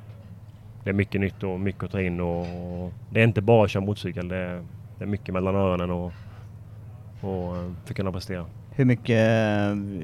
det 0.85 0.91
är 0.91 0.95
mycket 0.95 1.21
nytt 1.21 1.43
och 1.43 1.61
mycket 1.61 1.83
att 1.83 1.91
ta 1.91 2.01
in 2.01 2.21
och, 2.21 2.41
och 2.41 2.93
det 3.11 3.21
är 3.21 3.25
inte 3.25 3.41
bara 3.43 3.65
att 3.65 3.71
köra 3.71 3.85
motorcykel. 3.85 4.29
Det 4.29 4.37
är, 4.37 4.63
det 4.99 5.05
är 5.05 5.09
mycket 5.09 5.35
mellan 5.35 5.55
öronen 5.57 5.91
och, 5.91 6.07
och 7.21 7.55
för 7.85 7.91
att 7.91 7.97
kunna 7.97 8.13
prestera. 8.13 8.47
Hur 8.77 8.85
mycket, 8.85 9.19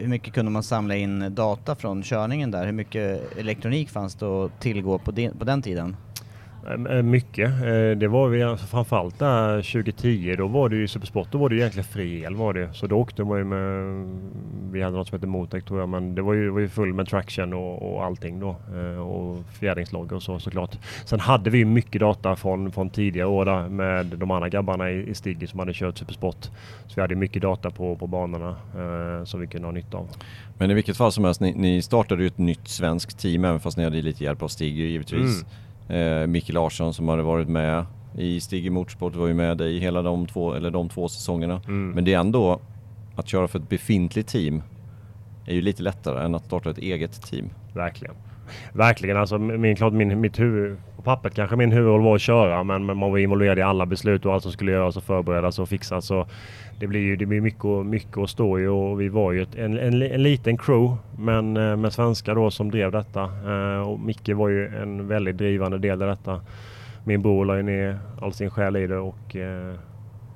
hur 0.00 0.08
mycket 0.08 0.34
kunde 0.34 0.50
man 0.50 0.62
samla 0.62 0.96
in 0.96 1.34
data 1.34 1.74
från 1.74 2.02
körningen 2.02 2.50
där? 2.50 2.66
Hur 2.66 2.72
mycket 2.72 3.36
elektronik 3.38 3.90
fanns 3.90 4.14
det 4.14 4.26
att 4.26 4.60
tillgå 4.60 4.98
på, 4.98 5.10
den- 5.10 5.38
på 5.38 5.44
den 5.44 5.62
tiden? 5.62 5.96
Eh, 6.66 6.96
eh, 6.96 7.02
Mycket. 7.02 7.50
Eh, 7.50 7.98
Det 7.98 8.08
var 8.08 8.28
vi 8.28 8.42
alltså 8.42 8.66
framförallt 8.66 9.18
där 9.18 9.62
2010. 9.62 10.34
Då 10.38 10.46
var 10.46 10.68
det 10.68 10.76
ju 10.76 10.88
Supersport. 10.88 11.28
Då 11.30 11.38
var 11.38 11.48
det 11.48 11.54
ju 11.54 11.60
egentligen 11.60 11.84
fri 11.88 12.22
el 12.22 12.34
var 12.34 12.54
det. 12.54 12.72
Så 12.72 12.86
då 12.86 12.96
åkte 12.96 13.24
man 13.24 13.38
ju 13.38 13.44
med... 13.44 14.06
Vi 14.72 14.82
hade 14.82 14.96
något 14.96 15.08
som 15.08 15.16
hette 15.16 15.26
Motec 15.26 15.64
tror 15.64 15.80
jag. 15.80 15.88
Men 15.88 16.14
det 16.14 16.22
var 16.22 16.34
ju, 16.34 16.50
var 16.50 16.60
ju 16.60 16.68
full 16.68 16.94
med 16.94 17.08
traction 17.08 17.52
och, 17.52 17.92
och 17.94 18.04
allting 18.04 18.40
då. 18.40 18.56
Eh, 18.76 19.00
Och 19.00 19.36
fjädringslager 19.60 20.16
och 20.16 20.22
så 20.22 20.38
såklart. 20.38 20.78
Sen 21.04 21.20
hade 21.20 21.50
vi 21.50 21.58
ju 21.58 21.64
mycket 21.64 22.00
data 22.00 22.36
från, 22.36 22.72
från 22.72 22.90
tidigare 22.90 23.28
år 23.28 23.44
där 23.44 23.68
med 23.68 24.06
de 24.06 24.30
andra 24.30 24.48
grabbarna 24.48 24.90
i, 24.90 25.10
i 25.10 25.14
Stigge 25.14 25.46
som 25.46 25.58
hade 25.58 25.72
kört 25.74 25.98
Supersport. 25.98 26.44
Så 26.86 26.94
vi 26.94 27.00
hade 27.00 27.14
mycket 27.14 27.42
data 27.42 27.70
på, 27.70 27.96
på 27.96 28.06
banorna 28.06 28.48
eh, 28.50 29.24
som 29.24 29.40
vi 29.40 29.46
kunde 29.46 29.66
ha 29.68 29.72
nytta 29.72 29.96
av. 29.98 30.08
Men 30.58 30.70
i 30.70 30.74
vilket 30.74 30.96
fall 30.96 31.12
som 31.12 31.24
helst, 31.24 31.40
ni, 31.40 31.54
ni 31.56 31.82
startade 31.82 32.22
ju 32.22 32.26
ett 32.26 32.38
nytt 32.38 32.68
svenskt 32.68 33.18
team 33.18 33.44
även 33.44 33.60
fast 33.60 33.76
ni 33.76 33.84
hade 33.84 34.02
lite 34.02 34.24
hjälp 34.24 34.42
av 34.42 34.48
Stig 34.48 34.76
ju 34.76 34.86
givetvis. 34.86 35.44
Eh, 35.90 36.26
Micke 36.26 36.52
Larsson 36.52 36.94
som 36.94 37.08
hade 37.08 37.22
varit 37.22 37.48
med 37.48 37.84
i 38.18 38.40
Stig 38.40 38.66
i 38.66 38.70
Motorsport 38.70 39.14
var 39.14 39.26
ju 39.26 39.34
med 39.34 39.58
dig 39.58 39.76
i 39.76 39.78
hela 39.78 40.02
de 40.02 40.26
två, 40.26 40.54
eller 40.54 40.70
de 40.70 40.88
två 40.88 41.08
säsongerna. 41.08 41.60
Mm. 41.66 41.90
Men 41.90 42.04
det 42.04 42.14
är 42.14 42.18
ändå, 42.18 42.60
att 43.16 43.28
köra 43.28 43.48
för 43.48 43.58
ett 43.58 43.68
befintligt 43.68 44.28
team 44.28 44.62
är 45.46 45.54
ju 45.54 45.60
lite 45.60 45.82
lättare 45.82 46.24
än 46.24 46.34
att 46.34 46.44
starta 46.44 46.70
ett 46.70 46.78
eget 46.78 47.22
team. 47.22 47.50
Verkligen. 47.74 48.14
Verkligen. 48.72 49.16
Alltså, 49.16 49.38
min, 49.38 49.76
klart 49.76 49.92
min, 49.92 50.20
mitt 50.20 50.40
huvud, 50.40 50.76
på 50.96 51.02
pappret 51.02 51.34
kanske 51.34 51.56
min 51.56 51.72
huvudroll 51.72 52.02
var 52.02 52.14
att 52.14 52.20
köra 52.20 52.64
men, 52.64 52.86
men 52.86 52.96
man 52.96 53.10
var 53.10 53.18
involverad 53.18 53.58
i 53.58 53.62
alla 53.62 53.86
beslut 53.86 54.26
och 54.26 54.34
allt 54.34 54.42
som 54.42 54.52
skulle 54.52 54.72
göras 54.72 54.96
och 54.96 55.04
förberedas 55.04 55.58
och 55.58 55.68
fixas. 55.68 56.06
Så 56.06 56.26
det 56.80 56.86
blir 56.86 57.00
ju 57.00 57.16
det 57.16 57.26
blir 57.26 57.40
mycket, 57.40 57.64
och- 57.64 57.86
mycket 57.86 58.18
att 58.18 58.30
stå 58.30 58.58
i 58.58 58.66
och 58.66 59.00
vi 59.00 59.08
var 59.08 59.32
ju 59.32 59.42
ett, 59.42 59.54
en, 59.54 59.78
en, 59.78 60.02
en 60.02 60.22
liten 60.22 60.58
crew 60.58 60.96
men 61.18 61.56
eh, 61.56 61.76
med 61.76 61.92
svenskar 61.92 62.34
då 62.34 62.50
som 62.50 62.70
drev 62.70 62.92
detta. 62.92 63.22
Eh, 63.22 63.80
Och 63.88 64.00
Micke 64.00 64.28
var 64.28 64.48
ju 64.48 64.66
en 64.66 65.08
väldigt 65.08 65.36
drivande 65.38 65.78
del 65.78 66.02
i 66.02 66.04
detta. 66.06 66.40
Min 67.04 67.22
bror 67.22 67.44
la 67.44 67.56
ju 67.56 67.62
ner 67.62 67.98
all 68.20 68.32
sin 68.32 68.50
själ 68.50 68.76
i 68.76 68.86
det 68.86 68.98
och, 68.98 69.36
eh, 69.36 69.74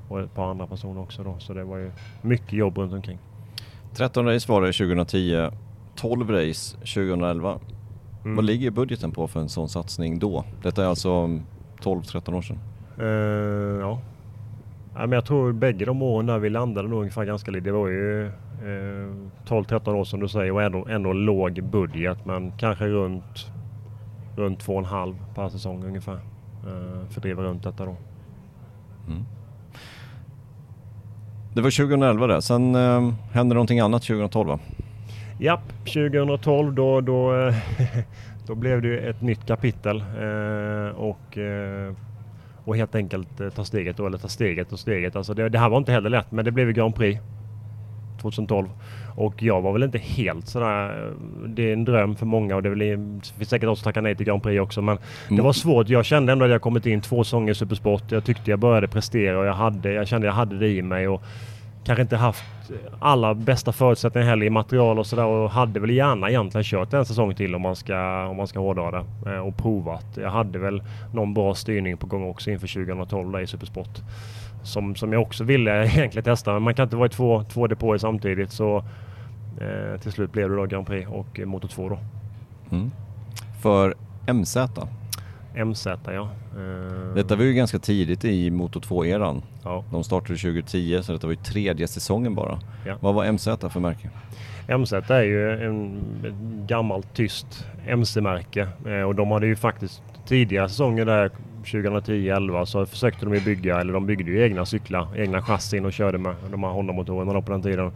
och 0.08 0.20
ett 0.20 0.34
par 0.34 0.50
andra 0.50 0.66
personer 0.66 1.00
också 1.00 1.22
då. 1.22 1.36
Så 1.38 1.54
det 1.54 1.64
var 1.64 1.76
ju 1.78 1.90
mycket 2.22 2.52
jobb 2.52 2.78
runt 2.78 2.92
omkring. 2.92 3.18
13 3.96 4.26
race 4.26 4.52
var 4.52 4.62
det 4.62 4.72
2010, 4.72 5.50
12 5.96 6.30
race 6.30 6.76
2011. 6.76 7.58
Mm. 8.24 8.36
Vad 8.36 8.44
ligger 8.44 8.70
budgeten 8.70 9.10
på 9.12 9.28
för 9.28 9.40
en 9.40 9.48
sån 9.48 9.68
satsning 9.68 10.18
då? 10.18 10.44
Detta 10.62 10.82
är 10.82 10.86
alltså 10.86 11.10
12-13 11.82 12.34
år 12.34 12.42
sedan. 12.42 12.58
Eh, 12.98 13.06
ja. 13.80 14.00
Ja. 14.94 15.00
Men 15.00 15.12
jag 15.12 15.24
tror 15.24 15.52
bägge 15.52 15.84
de 15.84 16.02
åren 16.02 16.26
där 16.26 16.38
vi 16.38 16.50
landade 16.50 16.88
nog 16.88 16.98
ungefär 16.98 17.24
ganska 17.24 17.50
lite. 17.50 17.64
Det 17.64 17.72
var 17.72 17.88
ju 17.88 18.26
eh, 18.26 19.10
12-13 19.46 19.94
år 19.94 20.04
som 20.04 20.20
du 20.20 20.28
säger 20.28 20.52
och 20.52 20.62
ändå, 20.62 20.86
ändå 20.88 21.12
låg 21.12 21.62
budget 21.62 22.26
men 22.26 22.52
kanske 22.52 22.84
runt, 22.84 23.52
runt 24.36 24.66
2,5 24.66 25.16
per 25.34 25.48
säsong 25.48 25.84
ungefär. 25.84 26.18
Eh, 26.66 27.08
för 27.08 27.16
att 27.16 27.22
driva 27.22 27.42
runt 27.42 27.62
detta 27.62 27.84
då. 27.84 27.96
Det 31.54 31.60
var 31.60 31.70
2011 31.70 32.26
det, 32.26 32.42
sen 32.42 32.74
eh, 32.74 33.12
hände 33.32 33.54
någonting 33.54 33.80
annat 33.80 34.02
2012 34.02 34.48
va? 34.48 34.58
Japp, 35.38 35.72
2012 35.78 36.74
då, 36.74 37.00
då, 37.00 37.34
eh, 37.34 37.54
då 38.46 38.54
blev 38.54 38.82
det 38.82 38.88
ju 38.88 38.98
ett 38.98 39.22
nytt 39.22 39.46
kapitel 39.46 40.00
eh, 40.00 40.96
och, 40.96 41.38
eh, 41.38 41.92
och 42.64 42.76
helt 42.76 42.94
enkelt 42.94 43.40
eh, 43.40 43.48
ta 43.48 43.64
steget 43.64 43.96
då, 43.96 44.06
eller 44.06 44.18
ta 44.18 44.28
steget 44.28 44.72
och 44.72 44.78
steget. 44.78 45.16
Alltså 45.16 45.34
det, 45.34 45.48
det 45.48 45.58
här 45.58 45.68
var 45.68 45.78
inte 45.78 45.92
heller 45.92 46.10
lätt 46.10 46.32
men 46.32 46.44
det 46.44 46.50
blev 46.50 46.66
ju 46.66 46.72
Grand 46.72 46.94
Prix 46.94 47.20
2012 48.22 48.68
och 49.16 49.42
jag 49.42 49.60
var 49.60 49.72
väl 49.72 49.82
inte 49.82 49.98
helt 49.98 50.48
sådär, 50.48 51.06
eh, 51.06 51.12
det 51.48 51.68
är 51.68 51.72
en 51.72 51.84
dröm 51.84 52.16
för 52.16 52.26
många 52.26 52.56
och 52.56 52.62
det, 52.62 52.68
är 52.68 52.74
väl, 52.74 52.78
det 52.78 53.28
finns 53.36 53.50
säkert 53.50 53.66
de 53.66 53.76
som 53.76 53.84
tackar 53.84 54.02
nej 54.02 54.16
till 54.16 54.26
Grand 54.26 54.42
Prix 54.42 54.60
också 54.60 54.82
men 54.82 54.98
det 55.28 55.42
var 55.42 55.52
svårt. 55.52 55.88
Jag 55.88 56.04
kände 56.04 56.32
ändå 56.32 56.44
att 56.44 56.50
jag 56.50 56.62
kommit 56.62 56.86
in 56.86 57.00
två 57.00 57.24
säsonger 57.24 57.52
i 57.52 57.54
Supersport. 57.54 58.12
Jag 58.12 58.24
tyckte 58.24 58.50
jag 58.50 58.58
började 58.58 58.88
prestera 58.88 59.38
och 59.38 59.46
jag, 59.46 59.54
hade, 59.54 59.92
jag 59.92 60.08
kände 60.08 60.26
jag 60.26 60.34
hade 60.34 60.58
det 60.58 60.68
i 60.68 60.82
mig. 60.82 61.08
Och, 61.08 61.22
kanske 61.84 62.02
inte 62.02 62.16
haft 62.16 62.44
alla 62.98 63.34
bästa 63.34 63.72
förutsättningar 63.72 64.28
heller 64.28 64.46
i 64.46 64.50
material 64.50 64.98
och 64.98 65.06
sådär 65.06 65.24
och 65.24 65.50
hade 65.50 65.80
väl 65.80 65.90
gärna 65.90 66.30
egentligen 66.30 66.64
kört 66.64 66.92
en 66.92 67.04
säsong 67.04 67.34
till 67.34 67.54
om 67.54 67.62
man 67.62 67.76
ska, 67.76 68.26
om 68.26 68.36
man 68.36 68.46
ska 68.46 68.60
hårdra 68.60 68.90
det 68.90 69.32
eh, 69.32 69.38
och 69.38 69.56
provat. 69.56 70.06
Jag 70.16 70.30
hade 70.30 70.58
väl 70.58 70.82
någon 71.12 71.34
bra 71.34 71.54
styrning 71.54 71.96
på 71.96 72.06
gång 72.06 72.30
också 72.30 72.50
inför 72.50 72.66
2012 72.66 73.32
där 73.32 73.40
i 73.40 73.46
Supersport. 73.46 73.98
Som, 74.62 74.94
som 74.94 75.12
jag 75.12 75.22
också 75.22 75.44
ville 75.44 75.86
egentligen 75.86 76.24
testa 76.24 76.52
men 76.52 76.62
man 76.62 76.74
kan 76.74 76.84
inte 76.84 76.96
vara 76.96 77.06
i 77.06 77.10
två, 77.10 77.44
två 77.44 77.66
depåer 77.66 77.98
samtidigt 77.98 78.50
så 78.50 78.76
eh, 79.60 80.00
till 80.00 80.12
slut 80.12 80.32
blev 80.32 80.50
det 80.50 80.56
då 80.56 80.66
Grand 80.66 80.86
Prix 80.86 81.08
och 81.08 81.40
Motor 81.44 81.68
2 81.68 81.88
då. 81.88 81.98
Mm. 82.70 82.90
För 83.62 83.94
MZ, 84.32 84.56
MZ 85.54 85.86
ja. 86.04 86.28
Eh, 86.56 87.14
detta 87.14 87.36
var 87.36 87.44
ju 87.44 87.52
ganska 87.52 87.78
tidigt 87.78 88.24
i 88.24 88.50
Moto 88.50 88.80
2-eran. 88.80 89.42
ja. 89.64 89.84
De 89.90 90.04
startade 90.04 90.38
2010 90.38 91.00
så 91.02 91.12
detta 91.12 91.26
var 91.26 91.34
ju 91.34 91.40
tredje 91.40 91.88
säsongen 91.88 92.34
bara. 92.34 92.58
Ja. 92.86 92.96
Vad 93.00 93.14
var 93.14 93.32
MZ 93.32 93.44
för 93.44 93.80
märke? 93.80 94.10
MZ 94.78 94.92
är 94.92 95.22
ju 95.22 95.66
en, 95.66 96.02
gammalt 96.66 97.14
tyst 97.14 97.66
MC-märke 97.86 98.68
eh, 98.86 99.02
och 99.02 99.14
de 99.14 99.30
hade 99.30 99.46
ju 99.46 99.56
faktiskt 99.56 100.02
tidigare 100.26 100.68
säsonger 100.68 101.04
där 101.04 101.30
2010-11 101.64 102.64
så 102.64 102.86
försökte 102.86 103.24
de 103.24 103.34
ju 103.34 103.40
bygga, 103.40 103.80
eller 103.80 103.92
de 103.92 104.06
byggde 104.06 104.30
ju 104.30 104.42
egna 104.42 104.66
cyklar, 104.66 105.08
egna 105.16 105.42
chassin 105.42 105.84
och 105.84 105.92
körde 105.92 106.18
med 106.18 106.34
de 106.50 106.64
här 106.64 106.70
Honda-motorerna 106.70 107.42
på 107.42 107.52
den 107.52 107.62
tiden. 107.62 107.92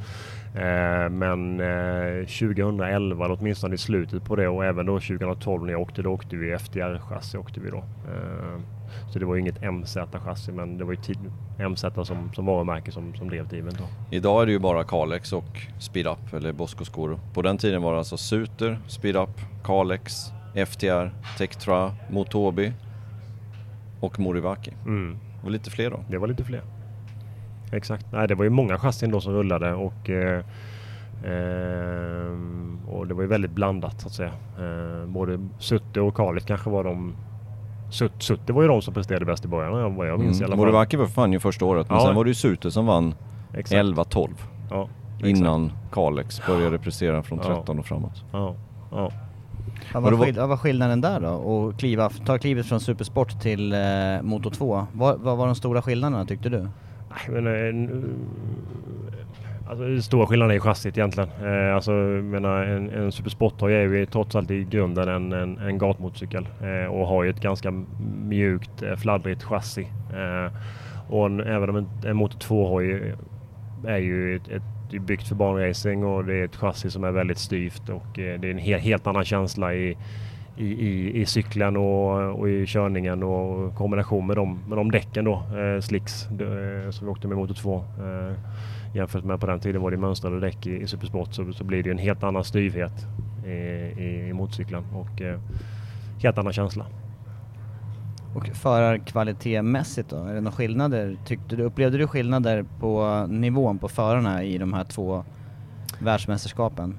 Eh, 0.55 1.11
men 1.11 1.61
eh, 1.61 2.27
2011, 2.27 3.25
eller 3.25 3.37
åtminstone 3.41 3.75
i 3.75 3.79
slutet 3.79 4.25
på 4.25 4.37
det 4.37 4.49
och 4.49 4.65
även 4.65 4.87
då 4.87 5.01
2012 5.01 5.65
när 5.65 5.73
jag 5.73 5.81
åkte, 5.81 6.03
då 6.03 6.11
åkte 6.11 6.37
vi 6.37 6.57
FDR-chassi 6.57 7.37
åkte 7.39 7.61
vi 7.61 7.71
då. 7.71 7.77
Eh, 7.77 8.61
så 9.13 9.19
det 9.19 9.25
var 9.25 9.35
ju 9.35 9.41
inget 9.41 9.63
MZ-chassi 9.63 10.53
men 10.53 10.79
det 10.79 10.85
var 10.85 10.93
ju 10.93 11.69
MZ 11.69 11.85
som, 12.05 12.31
som 12.35 12.47
varumärke 12.47 12.93
som, 12.93 13.15
som 13.15 13.29
drev 13.29 13.49
teamet 13.49 13.79
då. 13.79 13.85
Idag 14.11 14.43
är 14.43 14.47
det 14.47 14.53
ju 14.53 14.59
bara 14.59 14.85
Kalex 14.85 15.33
och 15.33 15.59
Speed 15.79 16.07
Up 16.07 16.35
eller 16.35 16.53
Bosco 16.53 16.85
Scuro. 16.85 17.21
På 17.35 17.43
den 17.43 17.59
tiden 17.59 17.83
var 17.83 17.93
det 17.93 17.99
alltså 17.99 18.17
Suter, 18.17 18.79
Speed 18.87 19.17
Up, 19.17 19.41
Kalex, 19.65 20.33
FTR, 20.67 21.11
Tektra, 21.39 21.93
Motobi 22.11 22.73
och 24.01 24.21
Moriwaki. 24.21 24.73
Mm. 24.87 25.19
Och 25.45 25.51
lite 25.51 25.71
fler 25.71 25.91
då. 25.91 26.05
Det 26.11 26.19
var 26.19 26.29
lite 26.29 26.45
fler. 26.45 26.63
Exakt. 27.73 28.07
Nej, 28.13 28.29
det 28.29 28.35
var 28.35 28.45
ju 28.45 28.51
många 28.51 28.79
chassin 28.79 29.11
då 29.11 29.21
som 29.21 29.33
rullade 29.33 29.75
och, 29.75 30.11
eh, 30.11 30.45
ehm, 31.25 32.79
och 32.89 33.07
det 33.07 33.15
var 33.15 33.23
ju 33.23 33.29
väldigt 33.29 33.51
blandat 33.51 34.01
så 34.01 34.07
att 34.09 34.13
säga. 34.15 34.31
Eh, 34.59 35.07
både 35.07 35.49
Sutte 35.59 36.01
och 36.01 36.15
Kalit 36.17 36.47
kanske 36.47 36.71
var 36.71 36.85
de 36.85 37.17
Sut, 37.91 38.13
Sutte 38.19 38.53
var 38.53 38.63
ju 38.63 38.69
de 38.69 38.83
som 38.83 38.95
presterade 38.95 39.25
bäst 39.25 39.45
i 39.45 39.49
början 39.49 39.95
vad 39.97 40.09
jag 40.09 40.21
minns 40.21 40.41
i 40.41 40.45
alla 40.45 40.51
fall. 40.57 40.65
Moriwaki 40.67 40.97
var 40.97 41.05
för 41.07 41.13
fan 41.13 41.33
ju 41.33 41.41
första 41.41 41.65
året, 41.65 41.89
men 41.89 41.99
Ja. 41.99 42.07
sen 42.07 42.15
var 42.17 42.25
det 42.25 42.31
ju 42.31 42.35
Sute 42.35 42.71
som 42.71 42.87
vann 42.87 43.15
Exakt. 43.55 43.77
11-12. 43.79 44.29
Ja, 44.71 44.89
Innan 45.25 45.73
Kalex 45.93 46.47
började 46.47 46.79
prestera 46.79 47.23
från 47.23 47.39
Ja. 47.39 47.45
13 47.57 47.79
och 47.79 47.87
framåt. 47.87 48.25
Ja, 48.33 48.55
ja. 48.91 49.11
Vad 49.93 50.03
var, 50.03 50.11
det 50.11 50.17
var- 50.17 50.25
skill- 50.27 50.37
vad 50.39 50.49
var 50.49 50.57
skillnaden 50.57 51.01
där 51.01 51.21
då? 51.21 51.29
Och 51.29 51.79
kliva, 51.79 52.11
ta 52.27 52.39
klivet 52.39 52.67
från 52.67 52.81
Supersport 52.81 53.41
till 53.41 53.73
eh, 53.73 53.79
Moto 54.23 54.51
2. 54.51 54.87
Vad, 54.93 55.21
vad 55.21 55.37
var 55.37 55.47
de 55.47 55.55
stora 55.55 55.83
skillnaderna 55.83 56.25
tyckte 56.25 56.49
du? 56.49 56.69
Nej, 57.29 57.43
men, 57.43 57.47
eh, 57.47 59.71
alltså, 59.71 59.85
den 59.85 60.03
stora 60.03 60.27
skillnaden 60.27 60.57
är 60.57 60.61
chassit 60.61 60.99
egentligen. 60.99 61.29
Eh, 61.45 61.75
alltså, 61.75 61.91
menar, 61.91 62.65
en, 62.65 62.91
en 62.91 63.13
supersporthoj 63.13 63.75
är 63.75 63.81
ju 63.81 64.07
trots 64.07 64.37
allt 64.37 64.51
i 64.51 64.65
grunden 64.65 65.09
en, 65.09 65.33
en, 65.33 65.59
en 65.59 65.79
gatmotorcykel 65.79 66.49
eh, 66.63 66.93
och 66.93 67.07
har 67.07 67.25
ju 67.25 67.31
ett 67.31 67.41
ganska 67.41 67.85
mjukt, 68.23 68.83
eh, 68.83 68.97
fladdrigt 68.97 69.43
chassi. 69.43 69.89
Eh, 70.13 70.53
och 71.09 71.27
en, 71.27 71.41
även 71.41 71.71
om 71.71 71.77
en, 71.77 71.89
en 72.07 72.17
Motor 72.17 72.39
2-hoj 72.39 73.15
är 73.87 73.99
ju 73.99 74.37
ett, 74.37 74.49
ett, 74.49 74.63
det 74.91 74.97
är 74.97 75.01
byggt 75.01 75.29
för 75.29 75.35
banracing 75.35 76.05
och 76.05 76.25
det 76.25 76.35
är 76.35 76.45
ett 76.45 76.57
chassi 76.57 76.91
som 76.91 77.05
är 77.05 77.11
väldigt 77.11 77.39
styvt 77.39 77.89
och 77.89 78.19
eh, 78.19 78.41
det 78.41 78.49
är 78.49 78.51
en 78.51 78.59
helt, 78.59 78.83
helt 78.83 79.07
annan 79.07 79.25
känsla 79.25 79.75
i, 79.75 79.97
i, 80.59 80.67
i, 80.67 81.21
i 81.21 81.27
cykeln 81.27 81.77
och, 81.77 82.41
och 82.41 82.49
i 82.49 82.67
körningen 82.67 83.23
och 83.23 83.75
kombination 83.75 84.27
med 84.27 84.37
de, 84.37 84.59
med 84.69 84.79
de 84.79 84.91
däcken 84.91 85.25
då, 85.25 85.33
eh, 85.33 85.81
slicks, 85.81 86.27
eh, 86.31 86.91
som 86.91 87.07
vi 87.07 87.13
åkte 87.13 87.29
med 87.29 87.37
Motor 87.37 87.55
2. 87.55 87.77
Eh, 87.77 88.33
jämfört 88.95 89.25
med 89.25 89.41
på 89.41 89.47
den 89.47 89.61
tiden 89.61 89.83
var 89.83 89.91
det 89.91 89.97
mönstrade 89.97 90.41
däck 90.41 90.67
i, 90.67 90.77
i 90.77 90.87
Supersport 90.87 91.35
så, 91.35 91.53
så 91.53 91.65
blir 91.65 91.83
det 91.83 91.89
ju 91.89 91.93
en 91.93 91.99
helt 91.99 92.23
annan 92.23 92.45
styvhet 92.45 93.07
i, 93.47 93.51
i, 93.51 94.29
i 94.29 94.33
motorcykeln 94.33 94.85
och 94.95 95.23
eh, 95.23 95.41
helt 96.23 96.39
annan 96.39 96.53
känsla. 96.53 96.87
Och 98.35 98.47
förarkvalitetmässigt 98.47 100.11
då? 100.11 100.17
Är 100.17 100.35
det 100.35 100.41
några 100.41 100.57
skillnader? 100.57 101.17
Tyckte 101.27 101.57
du, 101.57 101.63
upplevde 101.63 101.99
du 101.99 102.07
skillnader 102.07 102.65
på 102.81 103.27
nivån 103.29 103.79
på 103.79 103.89
förarna 103.89 104.45
i 104.45 104.59
de 104.59 104.73
här 104.73 104.85
två 104.85 105.25
världsmästerskapen? 105.99 106.99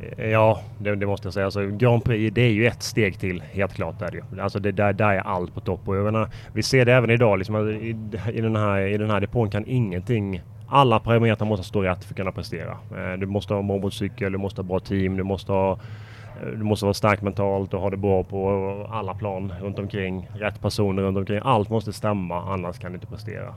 Eh, 0.00 0.30
ja, 0.30 0.60
det, 0.78 0.96
det 0.96 1.06
måste 1.06 1.26
jag 1.26 1.34
säga. 1.34 1.44
Alltså, 1.44 1.66
Grand 1.66 2.04
Prix 2.04 2.34
det 2.34 2.42
är 2.42 2.50
ju 2.50 2.66
ett 2.66 2.82
steg 2.82 3.18
till, 3.18 3.42
helt 3.52 3.74
klart 3.74 4.02
är 4.02 4.10
det 4.10 4.16
ju. 4.16 4.42
Alltså 4.42 4.58
det, 4.58 4.72
där, 4.72 4.92
där 4.92 5.12
är 5.12 5.20
allt 5.20 5.54
på 5.54 5.60
topp. 5.60 5.80
Och 5.88 5.96
jag 5.96 6.04
menar, 6.04 6.28
vi 6.52 6.62
ser 6.62 6.84
det 6.84 6.94
även 6.94 7.10
idag. 7.10 7.38
Liksom, 7.38 7.68
i, 7.68 7.96
i, 8.32 8.40
den 8.40 8.56
här, 8.56 8.80
I 8.80 8.98
den 8.98 9.10
här 9.10 9.20
depån 9.20 9.50
kan 9.50 9.64
ingenting... 9.66 10.42
Alla 10.70 11.00
parametrar 11.00 11.46
måste 11.46 11.66
stå 11.66 11.82
rätt 11.82 12.04
för 12.04 12.12
att 12.12 12.16
kunna 12.16 12.32
prestera. 12.32 12.70
Eh, 12.70 13.18
du 13.18 13.26
måste 13.26 13.54
ha 13.54 13.60
en 13.60 13.66
bra 13.66 13.76
motorcykel, 13.76 14.32
du 14.32 14.38
måste 14.38 14.60
ha 14.60 14.66
bra 14.66 14.80
team, 14.80 15.16
du 15.16 15.22
måste 15.22 15.52
ha 15.52 15.72
eh, 15.72 16.48
du 16.56 16.64
måste 16.64 16.84
vara 16.84 16.94
stark 16.94 17.22
mentalt 17.22 17.74
och 17.74 17.80
ha 17.80 17.90
det 17.90 17.96
bra 17.96 18.24
på 18.24 18.88
alla 18.90 19.14
plan 19.14 19.52
runt 19.60 19.78
omkring. 19.78 20.28
Rätt 20.34 20.60
personer 20.60 21.02
runt 21.02 21.18
omkring. 21.18 21.40
Allt 21.44 21.70
måste 21.70 21.92
stämma, 21.92 22.42
annars 22.52 22.78
kan 22.78 22.92
du 22.92 22.96
inte 22.96 23.06
prestera. 23.06 23.54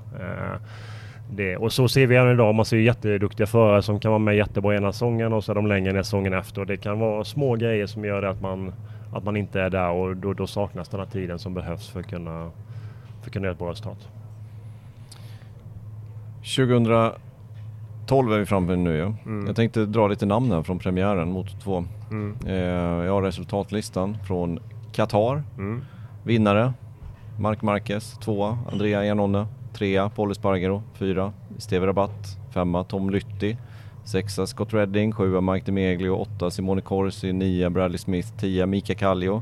Det, 1.29 1.57
och 1.57 1.73
så 1.73 1.87
ser 1.87 2.07
vi 2.07 2.15
även 2.15 2.33
idag. 2.33 2.55
Man 2.55 2.65
ser 2.65 2.77
jätteduktiga 2.77 3.47
förare 3.47 3.81
som 3.81 3.99
kan 3.99 4.11
vara 4.11 4.19
med 4.19 4.35
jättebra 4.35 4.75
ena 4.75 4.91
säsongen 4.91 5.33
och 5.33 5.43
så 5.43 5.51
är 5.51 5.55
de 5.55 5.67
längre 5.67 5.93
ner 5.93 6.03
säsongen 6.03 6.33
efter. 6.33 6.61
Och 6.61 6.67
det 6.67 6.77
kan 6.77 6.99
vara 6.99 7.23
små 7.23 7.55
grejer 7.55 7.87
som 7.87 8.05
gör 8.05 8.21
det 8.21 8.29
att 8.29 8.41
man, 8.41 8.73
att 9.13 9.23
man 9.23 9.37
inte 9.37 9.61
är 9.61 9.69
där 9.69 9.89
och 9.89 10.17
då, 10.17 10.33
då 10.33 10.47
saknas 10.47 10.89
den 10.89 10.99
här 10.99 11.07
tiden 11.07 11.39
som 11.39 11.53
behövs 11.53 11.89
för 11.89 11.99
att 11.99 12.07
kunna, 12.07 12.51
för 13.21 13.27
att 13.27 13.33
kunna 13.33 13.45
göra 13.45 13.53
ett 13.53 13.59
bra 13.59 13.71
resultat. 13.71 14.07
2012 16.55 18.33
är 18.33 18.39
vi 18.39 18.45
framme 18.45 18.75
nu 18.75 18.95
ju. 18.95 19.13
Mm. 19.25 19.47
Jag 19.47 19.55
tänkte 19.55 19.85
dra 19.85 20.07
lite 20.07 20.25
namn 20.25 20.51
här 20.51 20.63
från 20.63 20.79
premiären, 20.79 21.31
Motor 21.31 21.57
2. 21.63 21.85
Mm. 22.11 22.37
Eh, 22.47 22.55
jag 23.05 23.13
har 23.13 23.21
resultatlistan 23.21 24.17
från 24.27 24.59
Qatar. 24.91 25.43
Mm. 25.57 25.81
Vinnare, 26.23 26.73
Mark 27.39 27.61
Marquez. 27.61 28.17
Tvåa, 28.17 28.57
Andrea 28.71 29.05
Janone. 29.05 29.45
Trea, 29.73 30.09
Paul 30.09 30.31
Espargaro. 30.31 30.83
Fyra, 30.93 31.33
Steve 31.57 31.87
Rabatt. 31.87 32.37
Femma, 32.53 32.83
Tom 32.83 33.09
Lytti. 33.09 33.57
Sexa, 34.03 34.47
Scott 34.47 34.73
Redding. 34.73 35.13
Sjua, 35.13 35.41
Mike 35.41 35.65
DeMeglio. 35.65 36.15
Åtta, 36.15 36.49
Simone 36.49 36.81
Corsi. 36.81 37.33
Nia, 37.33 37.69
Bradley 37.69 37.97
Smith. 37.97 38.37
Tia, 38.37 38.65
Mika 38.65 38.95
Kallio. 38.95 39.41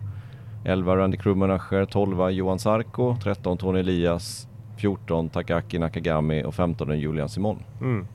11 0.64 0.98
Randy 0.98 1.18
Krummenacher, 1.18 1.86
12 1.86 2.32
Johan 2.32 2.60
Sarko, 2.60 3.18
13 3.24 3.58
Tony 3.58 3.80
Elias, 3.80 4.48
14 4.78 5.30
Takaki 5.30 5.80
Nakagami 5.80 6.44
och 6.44 6.56
15 6.56 7.00
Julian 7.00 7.30
Simon. 7.30 7.64
Mm. 7.82 8.08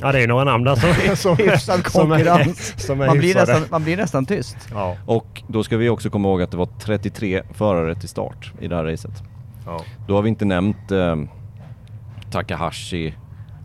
Ja 0.00 0.12
det 0.12 0.22
är 0.22 0.28
några 0.28 0.44
namn 0.44 0.64
där 0.64 0.74
som, 0.76 1.16
som, 1.36 1.36
Hyfsad 1.44 1.86
som 1.86 2.12
är, 2.12 2.78
som 2.80 3.00
är 3.00 3.06
man, 3.06 3.18
blir 3.18 3.34
nästan, 3.34 3.62
man 3.70 3.84
blir 3.84 3.96
nästan 3.96 4.26
tyst. 4.26 4.56
Ja. 4.70 4.96
Och 5.06 5.42
då 5.48 5.62
ska 5.62 5.76
vi 5.76 5.88
också 5.88 6.10
komma 6.10 6.28
ihåg 6.28 6.42
att 6.42 6.50
det 6.50 6.56
var 6.56 6.68
33 6.80 7.42
förare 7.54 7.94
till 7.94 8.08
start 8.08 8.52
i 8.60 8.68
det 8.68 8.76
här 8.76 8.84
racet. 8.84 9.22
Ja. 9.66 9.80
Då 10.08 10.14
har 10.14 10.22
vi 10.22 10.28
inte 10.28 10.44
nämnt 10.44 10.90
eh, 10.92 11.16
Takahashi, 12.30 13.14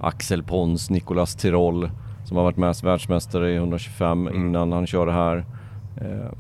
Axel 0.02 0.44
Pons, 0.44 0.90
Nicolas 0.90 1.36
Tirol 1.36 1.90
som 2.26 2.38
har 2.38 2.44
varit 2.44 2.58
med 2.58 2.76
världsmästare 2.84 3.52
i 3.52 3.56
125 3.56 4.28
Mm. 4.28 4.36
innan 4.46 4.72
han 4.72 4.88
körde 4.88 5.12
här. 5.12 5.46
Eh, 6.02 6.32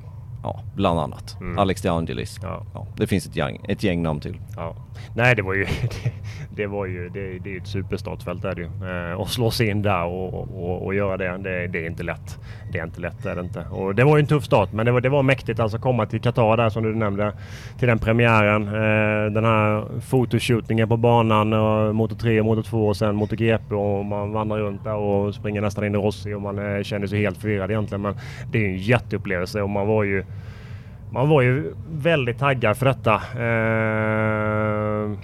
ja, 0.43 0.63
bland 0.75 0.99
annat. 0.99 1.37
Mm. 1.41 1.59
Alex 1.59 1.81
De 1.81 1.89
Angelis. 1.89 2.39
Ja. 2.41 2.65
Ja, 2.73 2.87
det 2.97 3.07
finns 3.07 3.27
ett 3.27 3.35
gäng, 3.35 3.65
ett 3.67 3.83
gäng 3.83 4.03
namn 4.03 4.19
till. 4.19 4.39
Ja. 4.55 4.75
Nej, 5.15 5.35
det 5.35 5.41
var 5.41 5.53
ju, 5.53 5.65
det, 5.81 6.11
det 6.55 6.67
var 6.67 6.85
ju, 6.85 7.09
det, 7.09 7.39
det 7.39 7.49
är 7.49 7.53
ju 7.53 7.57
ett 7.57 7.67
superstartfält 7.67 8.43
är 8.43 8.55
det 8.55 8.61
ju. 8.61 8.69
Eh, 9.11 9.13
och 9.13 9.29
slå 9.29 9.51
sig 9.51 9.69
in 9.69 9.81
där 9.81 10.03
och, 10.05 10.33
och, 10.33 10.85
och 10.85 10.93
göra 10.93 11.17
det, 11.17 11.37
det, 11.37 11.67
det 11.67 11.83
är 11.83 11.87
inte 11.87 12.03
lätt. 12.03 12.39
Det 12.71 12.79
är 12.79 12.83
inte 12.83 13.01
lätt, 13.01 13.23
det 13.23 13.31
är 13.31 13.35
det 13.35 13.41
inte. 13.41 13.65
Och 13.71 13.95
det 13.95 14.03
var 14.03 14.17
ju 14.17 14.21
en 14.21 14.27
tuff 14.27 14.43
start, 14.43 14.73
men 14.73 14.85
det 14.85 14.91
var, 14.91 15.01
det 15.01 15.09
var 15.09 15.23
mäktigt 15.23 15.59
alltså 15.59 15.77
att 15.77 15.83
komma 15.83 16.05
till 16.05 16.21
Qatar 16.21 16.57
där 16.57 16.69
som 16.69 16.83
du 16.83 16.95
nämnde. 16.95 17.33
Till 17.79 17.87
den 17.87 17.99
premiären. 17.99 18.67
Eh, 18.67 19.31
den 19.31 19.45
här 19.45 19.99
fotoshootingen 20.01 20.89
på 20.89 20.97
banan, 20.97 21.53
och 21.53 21.95
Motor 21.95 22.15
3 22.15 22.39
och 22.39 22.45
Motor 22.45 22.61
2 22.61 22.87
och 22.87 22.97
sen 22.97 23.15
Motor 23.15 23.35
GP 23.35 23.75
och 23.75 24.05
man 24.05 24.31
vandrar 24.31 24.57
runt 24.57 24.83
där 24.83 24.95
och 24.95 25.35
springer 25.35 25.61
nästan 25.61 25.85
in 25.85 25.95
i 25.95 25.97
Rossi 25.97 26.33
och 26.33 26.41
man 26.41 26.75
eh, 26.75 26.83
känner 26.83 27.07
sig 27.07 27.21
helt 27.21 27.37
förvirrad 27.37 27.71
egentligen. 27.71 28.01
Men 28.01 28.15
det 28.51 28.57
är 28.57 28.61
ju 28.61 28.67
en 28.67 28.77
jätteupplevelse 28.77 29.61
och 29.61 29.69
man 29.69 29.87
var 29.87 30.03
ju 30.03 30.25
man 31.11 31.29
var 31.29 31.41
ju 31.41 31.73
väldigt 31.91 32.39
taggad 32.39 32.77
för 32.77 32.85
detta. 32.85 33.13
Eh, 33.15 35.17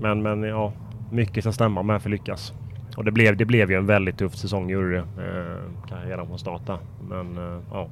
men, 0.00 0.22
men 0.22 0.42
ja, 0.42 0.72
mycket 1.10 1.44
ska 1.44 1.52
stämma 1.52 1.82
med 1.82 2.02
för 2.02 2.08
att 2.08 2.12
lyckas. 2.12 2.52
Och 2.96 3.04
det 3.04 3.10
blev, 3.10 3.36
det 3.36 3.44
blev 3.44 3.70
ju 3.70 3.76
en 3.76 3.86
väldigt 3.86 4.18
tuff 4.18 4.36
säsong, 4.36 4.70
gjorde 4.70 4.90
det. 4.90 4.98
Eh, 4.98 5.56
kanske 5.88 6.08
redan 6.08 6.26
från 6.26 6.38
start. 6.38 6.62
Men 7.08 7.38
eh, 7.38 7.58
ja. 7.72 7.88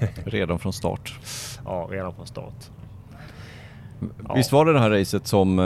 Redan 0.24 0.58
från 0.58 0.72
start. 0.72 1.18
ja, 1.64 1.88
redan 1.90 2.14
från 2.14 2.26
start. 2.26 2.70
Visst 4.34 4.52
var 4.52 4.64
det 4.64 4.72
det 4.72 4.78
här 4.78 4.90
racet 4.90 5.26
som 5.26 5.58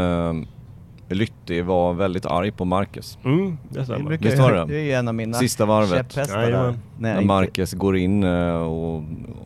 Lytti 1.15 1.61
var 1.61 1.93
väldigt 1.93 2.27
arg 2.27 2.51
på 2.53 2.65
Marcus? 2.65 3.19
Mm, 3.25 3.59
det 3.69 3.85
stämmer. 3.85 4.11
Visst 4.17 4.39
var 4.39 4.53
det? 4.53 4.65
det 4.65 4.77
är 4.77 4.85
ju 4.85 4.93
en 4.93 5.09
av 5.09 5.15
mina 5.15 5.39
Sista 5.39 5.67
varvet. 5.67 5.91
käpphästar 5.91 6.75
När 6.99 7.21
Marcus 7.21 7.73
går 7.73 7.97
in 7.97 8.23
eh, 8.25 8.55
och 8.55 9.03